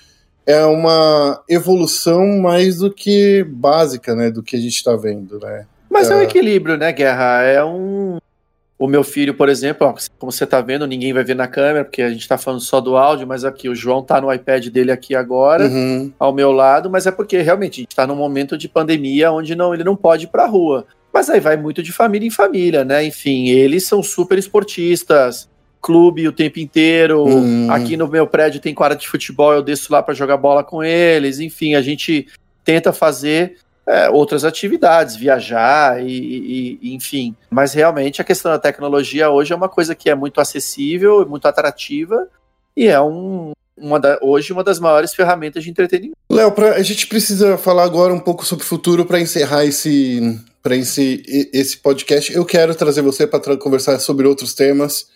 É 0.47 0.64
uma 0.64 1.43
evolução 1.49 2.27
mais 2.38 2.79
do 2.79 2.90
que 2.93 3.45
básica, 3.49 4.14
né, 4.14 4.31
do 4.31 4.43
que 4.43 4.57
a 4.57 4.59
gente 4.59 4.75
está 4.75 4.97
vendo, 4.97 5.38
né? 5.38 5.66
Mas 5.88 6.11
é, 6.11 6.14
é 6.14 6.16
um 6.16 6.23
equilíbrio, 6.23 6.77
né, 6.77 6.93
Guerra? 6.93 7.43
É 7.43 7.64
um, 7.64 8.19
o 8.81 8.87
meu 8.88 9.05
filho, 9.05 9.35
por 9.35 9.51
exemplo, 9.51 9.87
ó, 9.87 9.95
como 10.19 10.33
você 10.33 10.45
está 10.45 10.62
vendo, 10.62 10.87
ninguém 10.87 11.12
vai 11.12 11.23
ver 11.23 11.37
na 11.37 11.47
câmera, 11.47 11.85
porque 11.85 12.01
a 12.01 12.09
gente 12.09 12.23
está 12.23 12.38
falando 12.38 12.62
só 12.62 12.81
do 12.81 12.97
áudio, 12.97 13.27
mas 13.27 13.45
aqui 13.45 13.69
o 13.69 13.75
João 13.75 14.01
está 14.01 14.19
no 14.23 14.33
iPad 14.33 14.69
dele 14.69 14.90
aqui 14.90 15.14
agora, 15.14 15.66
uhum. 15.66 16.11
ao 16.19 16.33
meu 16.33 16.51
lado, 16.51 16.88
mas 16.88 17.07
é 17.07 17.11
porque 17.11 17.43
realmente 17.43 17.75
a 17.75 17.83
gente 17.83 17.90
está 17.90 18.07
num 18.07 18.16
momento 18.16 18.57
de 18.57 18.71
pandemia 18.71 19.31
onde 19.31 19.55
não, 19.55 19.75
ele 19.75 19.85
não 19.85 19.95
pode 19.95 20.25
ir 20.25 20.29
para 20.29 20.45
a 20.45 20.47
rua. 20.47 20.87
Mas 21.12 21.29
aí 21.29 21.40
vai 21.40 21.59
muito 21.59 21.83
de 21.83 21.93
família 21.93 22.27
em 22.27 22.31
família, 22.31 22.83
né? 22.83 23.05
Enfim, 23.05 23.51
eles 23.51 23.87
são 23.87 24.03
super 24.03 24.38
esportistas, 24.38 25.47
clube 25.83 26.27
o 26.27 26.33
tempo 26.33 26.59
inteiro. 26.59 27.23
Uhum. 27.23 27.71
Aqui 27.71 27.99
no 27.99 28.09
meu 28.09 28.27
prédio 28.27 28.62
tem 28.62 28.73
quadra 28.73 28.97
de 28.97 29.07
futebol, 29.07 29.53
eu 29.53 29.63
desço 29.63 29.92
lá 29.92 30.02
para 30.02 30.15
jogar 30.15 30.38
bola 30.38 30.65
com 30.65 30.83
eles. 30.83 31.38
Enfim, 31.38 31.75
a 31.75 31.83
gente 31.83 32.29
tenta 32.65 32.94
fazer 32.94 33.59
é, 33.91 34.09
outras 34.09 34.45
atividades, 34.45 35.17
viajar 35.17 36.01
e, 36.01 36.79
e, 36.81 36.95
enfim. 36.95 37.35
Mas 37.51 37.73
realmente 37.73 38.23
a 38.23 38.25
questão 38.25 38.53
da 38.53 38.59
tecnologia 38.59 39.31
hoje 39.31 39.53
é 39.53 39.57
uma 39.57 39.69
coisa 39.69 39.97
que 39.97 40.09
é 40.09 40.15
muito 40.15 40.41
acessível, 40.41 41.27
muito 41.29 41.49
atrativa 41.49 42.29
e 42.77 42.87
é 42.87 43.01
um, 43.01 43.51
uma 43.77 43.99
da, 43.99 44.17
hoje 44.23 44.53
uma 44.53 44.63
das 44.63 44.79
maiores 44.79 45.13
ferramentas 45.13 45.65
de 45.65 45.71
entretenimento. 45.71 46.17
Léo, 46.31 46.55
a 46.73 46.83
gente 46.83 47.09
precisa 47.09 47.59
falar 47.59 47.83
agora 47.83 48.15
um 48.15 48.21
pouco 48.21 48.47
sobre 48.47 48.65
o 48.65 48.69
futuro 48.69 49.05
para 49.05 49.19
encerrar 49.19 49.65
esse, 49.65 50.38
para 50.63 50.77
esse, 50.77 51.51
esse 51.53 51.77
podcast. 51.77 52.33
Eu 52.33 52.45
quero 52.45 52.77
trazer 52.77 53.03
você 53.03 53.27
para 53.27 53.57
conversar 53.57 53.99
sobre 53.99 54.29
outros 54.29 54.55
temas, 54.55 55.09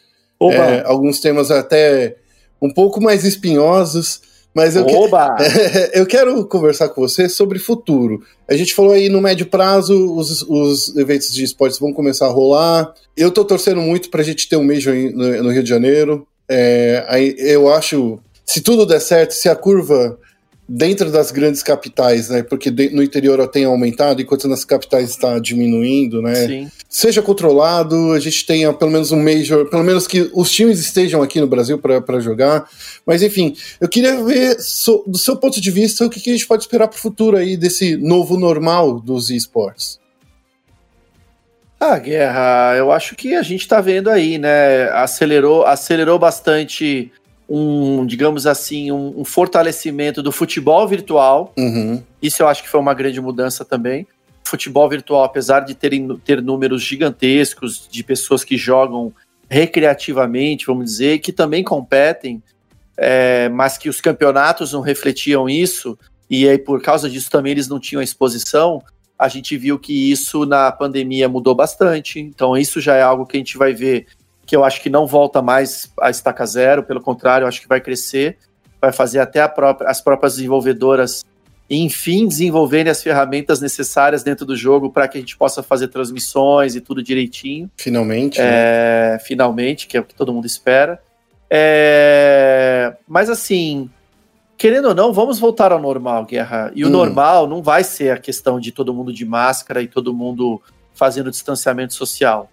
é, 0.42 0.82
alguns 0.84 1.20
temas 1.20 1.52
até 1.52 2.16
um 2.60 2.74
pouco 2.74 3.00
mais 3.00 3.24
espinhosos 3.24 4.20
Mas 4.54 4.76
eu, 4.76 4.86
que... 4.86 4.94
eu 5.98 6.06
quero 6.06 6.46
conversar 6.46 6.88
com 6.88 7.00
você 7.00 7.28
sobre 7.28 7.58
futuro. 7.58 8.22
A 8.48 8.54
gente 8.54 8.72
falou 8.72 8.92
aí 8.92 9.08
no 9.08 9.20
médio 9.20 9.46
prazo, 9.46 10.14
os, 10.14 10.42
os 10.42 10.96
eventos 10.96 11.32
de 11.32 11.42
esportes 11.42 11.78
vão 11.78 11.92
começar 11.92 12.26
a 12.26 12.30
rolar. 12.30 12.94
Eu 13.16 13.32
tô 13.32 13.44
torcendo 13.44 13.80
muito 13.80 14.10
pra 14.10 14.22
gente 14.22 14.48
ter 14.48 14.56
um 14.56 14.64
Major 14.64 14.94
no, 14.94 15.42
no 15.42 15.50
Rio 15.50 15.62
de 15.62 15.68
Janeiro. 15.68 16.26
É, 16.48 17.04
aí 17.08 17.34
eu 17.38 17.72
acho, 17.72 18.20
se 18.46 18.60
tudo 18.60 18.86
der 18.86 19.00
certo, 19.00 19.32
se 19.32 19.48
a 19.48 19.56
curva 19.56 20.18
dentro 20.68 21.12
das 21.12 21.30
grandes 21.30 21.62
capitais, 21.62 22.30
né? 22.30 22.42
Porque 22.42 22.70
no 22.70 23.02
interior 23.02 23.46
tem 23.48 23.64
aumentado, 23.64 24.22
enquanto 24.22 24.48
nas 24.48 24.64
capitais 24.64 25.10
está 25.10 25.38
diminuindo, 25.38 26.22
né? 26.22 26.34
Sim. 26.34 26.70
Seja 26.88 27.20
controlado, 27.20 28.12
a 28.12 28.20
gente 28.20 28.46
tenha 28.46 28.72
pelo 28.72 28.90
menos 28.90 29.12
um 29.12 29.22
major, 29.22 29.68
pelo 29.68 29.84
menos 29.84 30.06
que 30.06 30.30
os 30.32 30.50
times 30.50 30.78
estejam 30.80 31.22
aqui 31.22 31.40
no 31.40 31.46
Brasil 31.46 31.78
para 31.78 32.20
jogar. 32.20 32.68
Mas 33.04 33.22
enfim, 33.22 33.54
eu 33.80 33.88
queria 33.88 34.22
ver 34.22 34.58
so, 34.60 35.04
do 35.06 35.18
seu 35.18 35.36
ponto 35.36 35.60
de 35.60 35.70
vista 35.70 36.06
o 36.06 36.10
que, 36.10 36.20
que 36.20 36.30
a 36.30 36.32
gente 36.32 36.46
pode 36.46 36.62
esperar 36.62 36.88
para 36.88 36.96
o 36.96 37.00
futuro 37.00 37.36
aí 37.36 37.56
desse 37.56 37.96
novo 37.96 38.38
normal 38.38 39.00
dos 39.00 39.30
esportes. 39.30 40.00
Ah, 41.78 41.98
Guerra, 41.98 42.74
eu 42.78 42.90
acho 42.90 43.14
que 43.14 43.34
a 43.34 43.42
gente 43.42 43.60
está 43.60 43.80
vendo 43.80 44.08
aí, 44.08 44.38
né? 44.38 44.88
Acelerou, 44.92 45.66
acelerou 45.66 46.18
bastante 46.18 47.12
um, 47.48 48.06
digamos 48.06 48.46
assim, 48.46 48.90
um, 48.90 49.20
um 49.20 49.24
fortalecimento 49.24 50.22
do 50.22 50.32
futebol 50.32 50.86
virtual. 50.88 51.52
Uhum. 51.56 52.02
Isso 52.22 52.42
eu 52.42 52.48
acho 52.48 52.62
que 52.62 52.68
foi 52.68 52.80
uma 52.80 52.94
grande 52.94 53.20
mudança 53.20 53.64
também. 53.64 54.06
Futebol 54.42 54.88
virtual, 54.88 55.24
apesar 55.24 55.60
de 55.60 55.74
terem, 55.74 56.16
ter 56.24 56.42
números 56.42 56.82
gigantescos 56.82 57.88
de 57.90 58.02
pessoas 58.02 58.44
que 58.44 58.56
jogam 58.56 59.12
recreativamente, 59.48 60.66
vamos 60.66 60.86
dizer, 60.86 61.18
que 61.18 61.32
também 61.32 61.62
competem, 61.62 62.42
é, 62.96 63.48
mas 63.48 63.76
que 63.76 63.88
os 63.88 64.00
campeonatos 64.00 64.72
não 64.72 64.80
refletiam 64.80 65.48
isso, 65.48 65.98
e 66.28 66.48
aí 66.48 66.58
por 66.58 66.80
causa 66.82 67.08
disso 67.10 67.30
também 67.30 67.52
eles 67.52 67.68
não 67.68 67.78
tinham 67.78 68.02
exposição, 68.02 68.82
a 69.18 69.28
gente 69.28 69.56
viu 69.56 69.78
que 69.78 70.10
isso 70.10 70.44
na 70.44 70.72
pandemia 70.72 71.28
mudou 71.28 71.54
bastante. 71.54 72.18
Então, 72.18 72.56
isso 72.56 72.80
já 72.80 72.96
é 72.96 73.02
algo 73.02 73.26
que 73.26 73.36
a 73.36 73.40
gente 73.40 73.56
vai 73.56 73.72
ver 73.72 74.06
que 74.46 74.54
eu 74.54 74.64
acho 74.64 74.80
que 74.82 74.90
não 74.90 75.06
volta 75.06 75.40
mais 75.40 75.90
a 76.00 76.10
estaca 76.10 76.44
zero, 76.46 76.82
pelo 76.82 77.00
contrário, 77.00 77.44
eu 77.44 77.48
acho 77.48 77.60
que 77.60 77.68
vai 77.68 77.80
crescer, 77.80 78.38
vai 78.80 78.92
fazer 78.92 79.18
até 79.20 79.46
própria, 79.48 79.88
as 79.88 80.00
próprias 80.00 80.36
desenvolvedoras, 80.36 81.24
enfim, 81.68 82.28
desenvolverem 82.28 82.90
as 82.90 83.02
ferramentas 83.02 83.60
necessárias 83.60 84.22
dentro 84.22 84.44
do 84.44 84.54
jogo 84.54 84.90
para 84.90 85.08
que 85.08 85.16
a 85.16 85.20
gente 85.20 85.36
possa 85.36 85.62
fazer 85.62 85.88
transmissões 85.88 86.76
e 86.76 86.80
tudo 86.80 87.02
direitinho. 87.02 87.70
Finalmente. 87.76 88.38
É, 88.40 89.12
né? 89.12 89.18
Finalmente, 89.20 89.86
que 89.86 89.96
é 89.96 90.00
o 90.00 90.04
que 90.04 90.14
todo 90.14 90.32
mundo 90.32 90.46
espera. 90.46 91.00
É, 91.48 92.94
mas 93.08 93.30
assim, 93.30 93.88
querendo 94.58 94.88
ou 94.88 94.94
não, 94.94 95.12
vamos 95.12 95.38
voltar 95.38 95.72
ao 95.72 95.80
normal, 95.80 96.26
Guerra. 96.26 96.70
E 96.74 96.84
o 96.84 96.88
hum. 96.88 96.90
normal 96.90 97.46
não 97.46 97.62
vai 97.62 97.82
ser 97.82 98.10
a 98.10 98.18
questão 98.18 98.60
de 98.60 98.70
todo 98.72 98.92
mundo 98.92 99.12
de 99.12 99.24
máscara 99.24 99.80
e 99.80 99.88
todo 99.88 100.12
mundo 100.12 100.60
fazendo 100.92 101.30
distanciamento 101.30 101.94
social. 101.94 102.50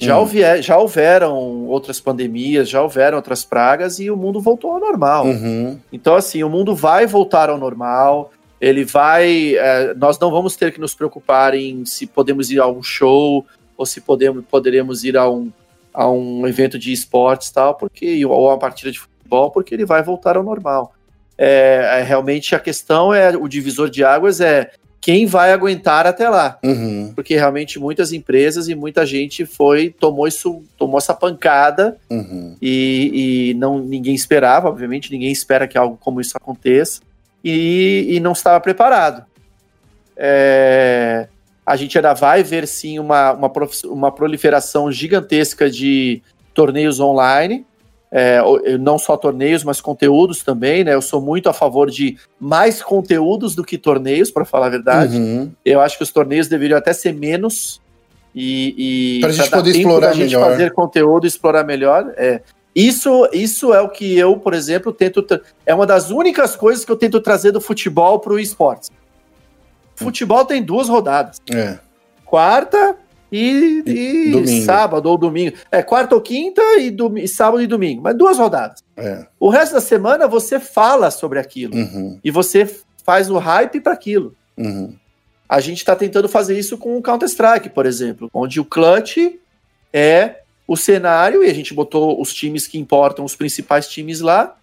Já, 0.00 0.16
hum. 0.16 0.20
houver, 0.20 0.62
já 0.62 0.78
houveram 0.78 1.66
outras 1.66 2.00
pandemias, 2.00 2.68
já 2.68 2.82
houveram 2.82 3.18
outras 3.18 3.44
pragas 3.44 4.00
e 4.00 4.10
o 4.10 4.16
mundo 4.16 4.40
voltou 4.40 4.72
ao 4.72 4.80
normal. 4.80 5.26
Uhum. 5.26 5.78
Então, 5.92 6.14
assim, 6.14 6.42
o 6.42 6.48
mundo 6.48 6.74
vai 6.74 7.06
voltar 7.06 7.50
ao 7.50 7.58
normal. 7.58 8.32
Ele 8.58 8.82
vai. 8.84 9.56
É, 9.56 9.94
nós 9.94 10.18
não 10.18 10.30
vamos 10.30 10.56
ter 10.56 10.72
que 10.72 10.80
nos 10.80 10.94
preocupar 10.94 11.54
em 11.54 11.84
se 11.84 12.06
podemos 12.06 12.50
ir 12.50 12.60
a 12.60 12.66
um 12.66 12.82
show 12.82 13.44
ou 13.76 13.86
se 13.86 14.00
podemos, 14.00 14.42
poderemos 14.50 15.04
ir 15.04 15.16
a 15.16 15.30
um, 15.30 15.50
a 15.92 16.08
um 16.08 16.46
evento 16.46 16.78
de 16.78 16.92
esportes 16.92 17.50
tal, 17.50 17.74
porque 17.74 18.24
ou 18.24 18.48
a 18.48 18.52
uma 18.52 18.58
partida 18.58 18.90
de 18.90 18.98
futebol, 18.98 19.50
porque 19.50 19.74
ele 19.74 19.84
vai 19.84 20.02
voltar 20.02 20.36
ao 20.36 20.42
normal. 20.42 20.94
É, 21.36 22.00
é, 22.00 22.02
realmente 22.02 22.54
a 22.54 22.58
questão 22.58 23.14
é 23.14 23.34
o 23.34 23.48
divisor 23.48 23.88
de 23.88 24.04
águas 24.04 24.40
é 24.40 24.72
quem 25.00 25.24
vai 25.24 25.52
aguentar 25.52 26.06
até 26.06 26.28
lá. 26.28 26.58
Uhum. 26.62 27.12
Porque 27.14 27.34
realmente 27.34 27.78
muitas 27.78 28.12
empresas 28.12 28.68
e 28.68 28.74
muita 28.74 29.06
gente 29.06 29.46
foi, 29.46 29.90
tomou 29.90 30.28
isso, 30.28 30.62
tomou 30.76 30.98
essa 30.98 31.14
pancada 31.14 31.96
uhum. 32.10 32.54
e, 32.60 33.50
e, 33.50 33.54
não 33.54 33.78
ninguém 33.78 34.14
esperava, 34.14 34.68
obviamente, 34.68 35.10
ninguém 35.10 35.32
espera 35.32 35.66
que 35.66 35.78
algo 35.78 35.96
como 35.98 36.20
isso 36.20 36.36
aconteça 36.36 37.00
e, 37.42 38.06
e 38.10 38.20
não 38.20 38.32
estava 38.32 38.60
preparado. 38.60 39.24
É, 40.16 41.28
a 41.64 41.76
gente 41.76 41.96
ainda 41.96 42.12
vai 42.12 42.42
ver 42.42 42.68
sim 42.68 42.98
uma, 42.98 43.32
uma, 43.32 43.50
uma 43.84 44.12
proliferação 44.12 44.92
gigantesca 44.92 45.70
de 45.70 46.22
torneios 46.52 47.00
online 47.00 47.64
é, 48.10 48.40
não 48.78 48.98
só 48.98 49.16
torneios, 49.16 49.62
mas 49.62 49.80
conteúdos 49.80 50.42
também, 50.42 50.82
né? 50.82 50.94
Eu 50.94 51.02
sou 51.02 51.20
muito 51.20 51.48
a 51.48 51.52
favor 51.52 51.90
de 51.90 52.16
mais 52.38 52.82
conteúdos 52.82 53.54
do 53.54 53.62
que 53.62 53.78
torneios, 53.78 54.30
para 54.30 54.44
falar 54.44 54.66
a 54.66 54.70
verdade. 54.70 55.16
Uhum. 55.16 55.50
Eu 55.64 55.80
acho 55.80 55.96
que 55.96 56.02
os 56.02 56.10
torneios 56.10 56.48
deveriam 56.48 56.78
até 56.78 56.92
ser 56.92 57.14
menos 57.14 57.80
e, 58.34 59.18
e 59.18 59.20
para 59.20 59.30
a 59.30 59.32
gente 59.32 59.50
poder 59.50 59.70
explorar 59.70 60.12
gente 60.12 60.26
melhor, 60.26 60.50
fazer 60.50 60.72
conteúdo, 60.72 61.26
e 61.26 61.28
explorar 61.28 61.64
melhor. 61.64 62.12
É. 62.16 62.40
Isso, 62.74 63.28
isso 63.32 63.74
é 63.74 63.80
o 63.80 63.88
que 63.88 64.16
eu, 64.16 64.36
por 64.36 64.54
exemplo, 64.54 64.92
tento. 64.92 65.24
É 65.66 65.74
uma 65.74 65.86
das 65.86 66.10
únicas 66.10 66.54
coisas 66.54 66.84
que 66.84 66.92
eu 66.92 66.96
tento 66.96 67.20
trazer 67.20 67.50
do 67.50 67.60
futebol 67.60 68.20
para 68.20 68.32
o 68.32 68.38
esporte. 68.38 68.90
Futebol 69.96 70.44
tem 70.44 70.62
duas 70.62 70.88
rodadas. 70.88 71.40
É. 71.52 71.78
Quarta 72.24 72.96
e, 73.32 73.82
e 73.86 74.62
sábado 74.64 75.06
ou 75.06 75.16
domingo. 75.16 75.56
É, 75.70 75.82
quarta 75.82 76.14
ou 76.14 76.20
quinta 76.20 76.62
e, 76.78 76.94
e 77.16 77.28
sábado 77.28 77.62
e 77.62 77.66
domingo, 77.66 78.02
mas 78.02 78.16
duas 78.16 78.38
rodadas. 78.38 78.82
É. 78.96 79.26
O 79.38 79.48
resto 79.48 79.74
da 79.74 79.80
semana 79.80 80.26
você 80.26 80.58
fala 80.58 81.10
sobre 81.10 81.38
aquilo 81.38 81.74
uhum. 81.74 82.18
e 82.22 82.30
você 82.30 82.68
faz 83.04 83.30
o 83.30 83.38
hype 83.38 83.80
para 83.80 83.92
aquilo. 83.92 84.34
Uhum. 84.56 84.94
A 85.48 85.60
gente 85.60 85.78
está 85.78 85.96
tentando 85.96 86.28
fazer 86.28 86.58
isso 86.58 86.76
com 86.78 86.96
o 86.96 87.02
Counter-Strike, 87.02 87.70
por 87.70 87.86
exemplo, 87.86 88.30
onde 88.32 88.60
o 88.60 88.64
clutch 88.64 89.16
é 89.92 90.40
o 90.66 90.76
cenário 90.76 91.42
e 91.42 91.50
a 91.50 91.54
gente 91.54 91.74
botou 91.74 92.20
os 92.20 92.32
times 92.32 92.68
que 92.68 92.78
importam, 92.78 93.24
os 93.24 93.34
principais 93.34 93.88
times 93.88 94.20
lá, 94.20 94.56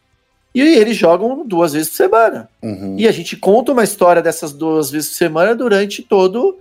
e 0.55 0.61
eles 0.61 0.95
jogam 0.95 1.45
duas 1.45 1.73
vezes 1.73 1.89
por 1.89 1.97
semana. 1.97 2.49
Uhum. 2.61 2.95
E 2.97 3.07
a 3.07 3.11
gente 3.11 3.35
conta 3.35 3.73
uma 3.73 3.83
história 3.83 4.21
dessas 4.21 4.53
duas 4.53 4.89
vezes 4.89 5.09
por 5.09 5.15
semana 5.15 5.53
durante 5.53 6.01
todo, 6.01 6.57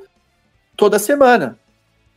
toda 0.76 0.96
a 0.96 1.00
semana 1.00 1.56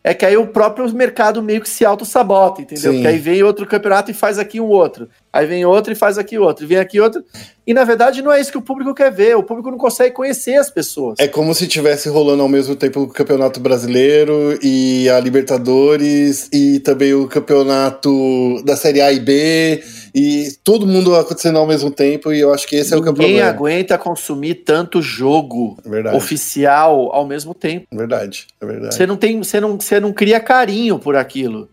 é 0.04 0.14
que 0.14 0.26
aí 0.26 0.38
o 0.38 0.48
próprio 0.48 0.92
mercado 0.94 1.44
meio 1.44 1.62
que 1.62 1.70
se 1.70 1.84
auto-sabota, 1.84 2.62
entendeu? 2.62 2.92
Sim. 2.92 2.98
Porque 2.98 3.08
aí 3.08 3.18
vem 3.18 3.44
outro 3.44 3.68
campeonato 3.68 4.10
e 4.10 4.14
faz 4.14 4.40
aqui 4.40 4.60
um 4.60 4.68
outro. 4.68 5.10
Aí 5.32 5.46
vem 5.46 5.66
outro 5.66 5.92
e 5.92 5.96
faz 5.96 6.18
aqui 6.18 6.38
outro. 6.38 6.66
Vem 6.66 6.78
aqui 6.78 7.00
outro. 7.02 7.22
E 7.68 7.74
na 7.74 7.84
verdade 7.84 8.22
não 8.22 8.32
é 8.32 8.40
isso 8.40 8.52
que 8.52 8.58
o 8.58 8.62
público 8.62 8.94
quer 8.94 9.12
ver. 9.12 9.36
O 9.36 9.44
público 9.44 9.70
não 9.70 9.78
consegue 9.78 10.16
conhecer 10.16 10.56
as 10.56 10.72
pessoas. 10.72 11.16
É 11.20 11.28
como 11.28 11.54
se 11.54 11.68
tivesse 11.68 12.08
rolando 12.08 12.42
ao 12.42 12.50
mesmo 12.50 12.76
tempo 12.76 13.02
o 13.02 13.08
Campeonato 13.10 13.60
Brasileiro 13.60 14.58
e 14.64 15.10
a 15.10 15.20
Libertadores 15.20 16.50
e 16.54 16.80
também 16.80 17.14
o 17.14 17.28
campeonato 17.28 18.64
da 18.64 18.78
Série 18.78 19.02
A 19.02 19.12
e 19.12 19.20
B 19.20 19.84
e 20.14 20.52
todo 20.64 20.88
mundo 20.88 21.16
acontecendo 21.16 21.58
ao 21.58 21.68
mesmo 21.68 21.92
tempo, 21.92 22.32
e 22.32 22.40
eu 22.40 22.54
acho 22.54 22.68
que 22.68 22.76
esse 22.76 22.94
Ninguém 22.94 22.98
é 22.98 23.00
o 23.00 23.04
que 23.04 23.10
é 23.10 23.12
o 23.12 23.16
problema. 23.16 23.34
Ninguém 23.34 23.50
aguenta 23.50 23.98
consumir 23.98 24.56
tanto 24.56 25.02
jogo 25.02 25.78
é 25.86 26.16
oficial 26.16 27.12
ao 27.14 27.26
mesmo 27.26 27.54
tempo. 27.54 27.88
Verdade, 27.92 28.48
é 28.60 28.66
verdade. 28.66 28.96
Você 28.96 29.06
não 29.06 29.18
tem, 29.18 29.38
você 29.38 29.60
não, 29.60 29.80
você 29.80 30.00
não 30.00 30.14
cria 30.14 30.40
carinho 30.40 31.00
por 31.00 31.16
aquilo. 31.16 31.70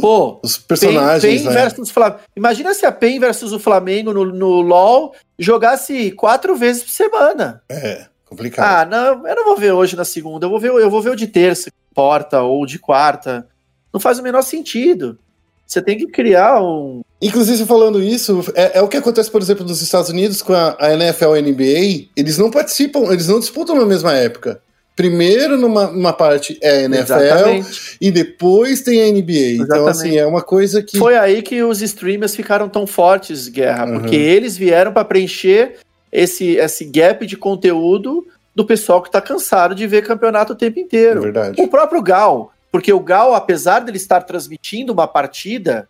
Pô, 0.00 0.40
os 0.42 0.56
personagens, 0.56 1.22
PEN, 1.22 1.42
PEN 1.42 1.46
né? 1.46 1.62
versus 1.62 1.90
Flamengo. 1.90 2.20
Imagina 2.34 2.74
se 2.74 2.86
a 2.86 2.92
PEN 2.92 3.18
versus 3.18 3.52
o 3.52 3.58
Flamengo 3.58 4.14
no, 4.14 4.24
no 4.24 4.60
LoL 4.60 5.14
jogasse 5.38 6.10
quatro 6.12 6.56
vezes 6.56 6.84
por 6.84 6.90
semana. 6.90 7.62
É, 7.68 8.06
complicado. 8.24 8.66
Ah, 8.66 8.84
não, 8.86 9.26
eu 9.26 9.36
não 9.36 9.44
vou 9.44 9.56
ver 9.56 9.72
hoje 9.72 9.94
na 9.96 10.04
segunda, 10.04 10.46
eu 10.46 10.50
vou 10.50 10.58
ver, 10.58 10.70
eu 10.70 10.90
vou 10.90 11.02
ver 11.02 11.10
o 11.10 11.16
de 11.16 11.26
terça, 11.26 11.70
porta, 11.94 12.40
ou 12.42 12.64
de 12.64 12.78
quarta. 12.78 13.46
Não 13.92 14.00
faz 14.00 14.18
o 14.18 14.22
menor 14.22 14.42
sentido. 14.42 15.18
Você 15.66 15.80
tem 15.80 15.96
que 15.96 16.06
criar 16.06 16.62
um. 16.62 17.02
Inclusive, 17.20 17.64
falando 17.64 18.02
isso, 18.02 18.44
é, 18.54 18.78
é, 18.78 18.82
o 18.82 18.88
que 18.88 18.96
acontece, 18.96 19.30
por 19.30 19.40
exemplo, 19.40 19.64
nos 19.64 19.80
Estados 19.80 20.10
Unidos 20.10 20.42
com 20.42 20.52
a, 20.52 20.76
a 20.78 20.92
NFL 20.92 21.36
e 21.36 21.38
a 21.38 21.42
NBA. 21.42 22.08
Eles 22.16 22.36
não 22.36 22.50
participam, 22.50 23.10
eles 23.10 23.28
não 23.28 23.40
disputam 23.40 23.74
na 23.74 23.86
mesma 23.86 24.12
época. 24.12 24.60
Primeiro, 24.94 25.56
numa, 25.56 25.88
numa 25.88 26.12
parte 26.12 26.56
é 26.62 26.70
a 26.70 26.82
NFL 26.82 27.12
Exatamente. 27.14 27.96
e 28.00 28.10
depois 28.12 28.82
tem 28.82 29.02
a 29.02 29.12
NBA. 29.12 29.32
Exatamente. 29.32 29.62
Então, 29.64 29.86
assim, 29.88 30.16
é 30.16 30.24
uma 30.26 30.42
coisa 30.42 30.82
que. 30.82 30.98
Foi 30.98 31.16
aí 31.16 31.42
que 31.42 31.62
os 31.62 31.82
streamers 31.82 32.36
ficaram 32.36 32.68
tão 32.68 32.86
fortes, 32.86 33.48
Guerra, 33.48 33.86
uhum. 33.86 34.00
porque 34.00 34.14
eles 34.14 34.56
vieram 34.56 34.92
para 34.92 35.04
preencher 35.04 35.78
esse, 36.12 36.56
esse 36.56 36.84
gap 36.84 37.26
de 37.26 37.36
conteúdo 37.36 38.24
do 38.54 38.64
pessoal 38.64 39.02
que 39.02 39.08
está 39.08 39.20
cansado 39.20 39.74
de 39.74 39.84
ver 39.84 40.06
campeonato 40.06 40.52
o 40.52 40.56
tempo 40.56 40.78
inteiro. 40.78 41.18
É 41.18 41.22
verdade. 41.22 41.60
O 41.60 41.66
próprio 41.66 42.00
Gal. 42.00 42.53
Porque 42.74 42.92
o 42.92 42.98
Gal, 42.98 43.36
apesar 43.36 43.78
dele 43.84 43.98
estar 43.98 44.22
transmitindo 44.22 44.92
uma 44.92 45.06
partida, 45.06 45.88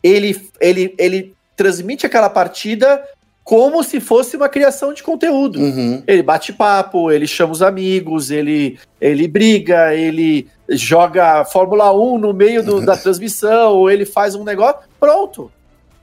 ele, 0.00 0.40
ele, 0.60 0.94
ele 0.96 1.34
transmite 1.56 2.06
aquela 2.06 2.30
partida 2.30 3.02
como 3.42 3.82
se 3.82 3.98
fosse 3.98 4.36
uma 4.36 4.48
criação 4.48 4.94
de 4.94 5.02
conteúdo. 5.02 5.58
Uhum. 5.58 6.00
Ele 6.06 6.22
bate 6.22 6.52
papo, 6.52 7.10
ele 7.10 7.26
chama 7.26 7.52
os 7.52 7.60
amigos, 7.60 8.30
ele, 8.30 8.78
ele 9.00 9.26
briga, 9.26 9.96
ele 9.96 10.46
joga 10.70 11.44
Fórmula 11.44 11.92
1 11.92 12.18
no 12.18 12.32
meio 12.32 12.62
do, 12.62 12.80
da 12.86 12.96
transmissão, 12.96 13.72
ou 13.72 13.90
ele 13.90 14.06
faz 14.06 14.36
um 14.36 14.44
negócio, 14.44 14.78
pronto. 15.00 15.50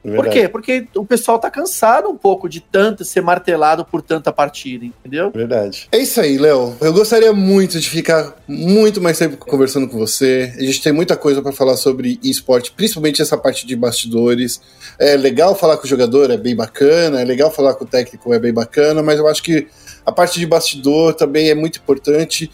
Verdade. 0.03 0.29
Por 0.29 0.33
quê? 0.33 0.47
Porque 0.47 0.87
o 0.95 1.05
pessoal 1.05 1.37
tá 1.39 1.51
cansado 1.51 2.07
um 2.07 2.15
pouco 2.15 2.47
de 2.47 2.61
tanto 2.61 3.03
ser 3.03 3.21
martelado 3.21 3.83
por 3.83 4.01
tanta 4.01 4.31
partida, 4.31 4.85
entendeu? 4.85 5.29
Verdade. 5.29 5.89
É 5.91 5.97
isso 5.97 6.21
aí, 6.21 6.37
Léo. 6.37 6.75
Eu 6.79 6.93
gostaria 6.93 7.33
muito 7.33 7.79
de 7.79 7.89
ficar 7.89 8.33
muito 8.47 9.01
mais 9.01 9.17
tempo 9.17 9.35
conversando 9.37 9.89
com 9.89 9.97
você. 9.97 10.53
A 10.57 10.61
gente 10.61 10.81
tem 10.81 10.93
muita 10.93 11.17
coisa 11.17 11.41
para 11.41 11.51
falar 11.51 11.75
sobre 11.75 12.17
esporte, 12.23 12.71
principalmente 12.71 13.21
essa 13.21 13.37
parte 13.37 13.67
de 13.67 13.75
bastidores. 13.75 14.61
É 14.97 15.17
legal 15.17 15.53
falar 15.53 15.75
com 15.75 15.83
o 15.85 15.89
jogador, 15.89 16.31
é 16.31 16.37
bem 16.37 16.55
bacana. 16.55 17.21
É 17.21 17.25
legal 17.25 17.51
falar 17.51 17.73
com 17.73 17.83
o 17.83 17.87
técnico, 17.87 18.33
é 18.33 18.39
bem 18.39 18.53
bacana. 18.53 19.03
Mas 19.03 19.19
eu 19.19 19.27
acho 19.27 19.43
que 19.43 19.67
a 20.05 20.13
parte 20.13 20.39
de 20.39 20.45
bastidor 20.45 21.13
também 21.13 21.49
é 21.49 21.55
muito 21.55 21.79
importante. 21.79 22.49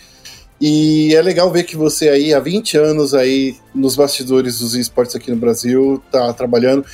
E 0.60 1.14
é 1.14 1.22
legal 1.22 1.52
ver 1.52 1.64
que 1.64 1.76
você 1.76 2.10
aí, 2.10 2.34
há 2.34 2.40
20 2.40 2.78
anos 2.78 3.14
aí, 3.14 3.56
nos 3.74 3.96
bastidores 3.96 4.60
dos 4.60 4.74
esportes 4.74 5.16
aqui 5.16 5.30
no 5.30 5.38
Brasil, 5.38 6.02
tá 6.10 6.32
trabalhando. 6.34 6.86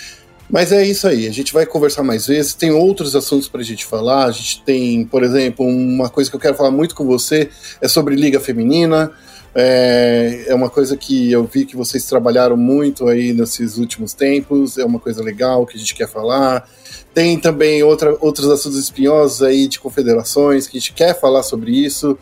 Mas 0.52 0.74
é 0.74 0.86
isso 0.86 1.08
aí, 1.08 1.28
a 1.28 1.32
gente 1.32 1.54
vai 1.54 1.66
conversar 1.66 2.04
mais 2.04 2.28
vezes, 2.28 2.54
tem 2.54 2.72
outros 2.72 3.16
assuntos 3.16 3.48
para 3.48 3.62
a 3.62 3.64
gente 3.64 3.86
falar, 3.86 4.26
a 4.26 4.32
gente 4.32 4.62
tem, 4.64 5.06
por 5.06 5.24
exemplo, 5.24 5.66
uma 5.66 6.10
coisa 6.10 6.30
que 6.30 6.36
eu 6.36 6.40
quero 6.42 6.56
falar 6.56 6.72
muito 6.72 6.94
com 6.94 7.06
você, 7.06 7.50
é 7.80 7.88
sobre 7.88 8.16
Liga 8.16 8.40
Feminina, 8.40 9.14
é, 9.54 10.46
é 10.48 10.56
uma 10.56 10.70
coisa 10.70 10.96
que 10.96 11.32
eu 11.32 11.46
vi 11.46 11.66
que 11.66 11.76
vocês 11.76 12.06
trabalharam 12.06 12.56
muito 12.56 13.08
aí 13.08 13.34
nesses 13.34 13.78
últimos 13.78 14.14
tempos, 14.14 14.78
é 14.78 14.86
uma 14.86 15.00
coisa 15.00 15.22
legal 15.22 15.66
que 15.66 15.76
a 15.76 15.80
gente 15.80 15.94
quer 15.94 16.08
falar. 16.08 16.70
Tem 17.14 17.38
também 17.38 17.84
outra, 17.84 18.16
outros 18.22 18.50
assuntos 18.50 18.80
espinhosos 18.80 19.44
aí 19.44 19.68
de 19.68 19.80
confederações 19.80 20.68
que 20.68 20.78
a 20.78 20.80
gente 20.80 20.94
quer 20.94 21.20
falar 21.20 21.44
sobre 21.44 21.72
isso. 21.72 22.18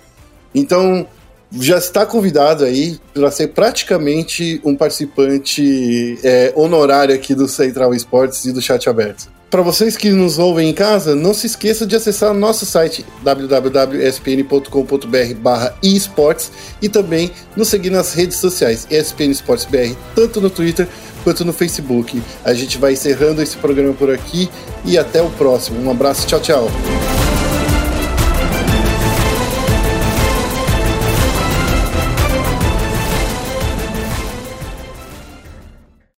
Então, 0.53 1.07
já 1.51 1.77
está 1.77 2.05
convidado 2.05 2.63
aí 2.63 2.99
para 3.13 3.31
ser 3.31 3.47
praticamente 3.49 4.61
um 4.63 4.75
participante 4.75 6.19
é, 6.23 6.53
honorário 6.55 7.13
aqui 7.13 7.33
do 7.33 7.47
Central 7.47 7.93
Esportes 7.93 8.45
e 8.45 8.51
do 8.51 8.61
Chat 8.61 8.87
Aberto. 8.89 9.39
Para 9.49 9.63
vocês 9.63 9.97
que 9.97 10.11
nos 10.11 10.37
ouvem 10.37 10.69
em 10.69 10.73
casa, 10.73 11.15
não 11.15 11.33
se 11.33 11.47
esqueça 11.47 11.83
de 11.83 11.95
acessar 11.95 12.35
nosso 12.35 12.67
site 12.67 13.03
www.espn.com.br 13.23 14.67
esportes 15.81 16.51
e 16.79 16.87
também 16.87 17.31
nos 17.55 17.67
seguir 17.67 17.89
nas 17.89 18.13
redes 18.13 18.37
sociais 18.37 18.85
ESPN 18.91 19.31
Esportes 19.31 19.65
BR, 19.65 19.95
tanto 20.13 20.39
no 20.39 20.51
Twitter 20.51 20.87
quanto 21.23 21.43
no 21.43 21.51
Facebook. 21.51 22.21
A 22.45 22.53
gente 22.53 22.77
vai 22.77 22.93
encerrando 22.93 23.41
esse 23.41 23.57
programa 23.57 23.93
por 23.93 24.11
aqui 24.11 24.47
e 24.85 24.99
até 24.99 25.19
o 25.19 25.31
próximo. 25.31 25.81
Um 25.81 25.89
abraço, 25.89 26.27
tchau, 26.27 26.39
tchau. 26.39 26.67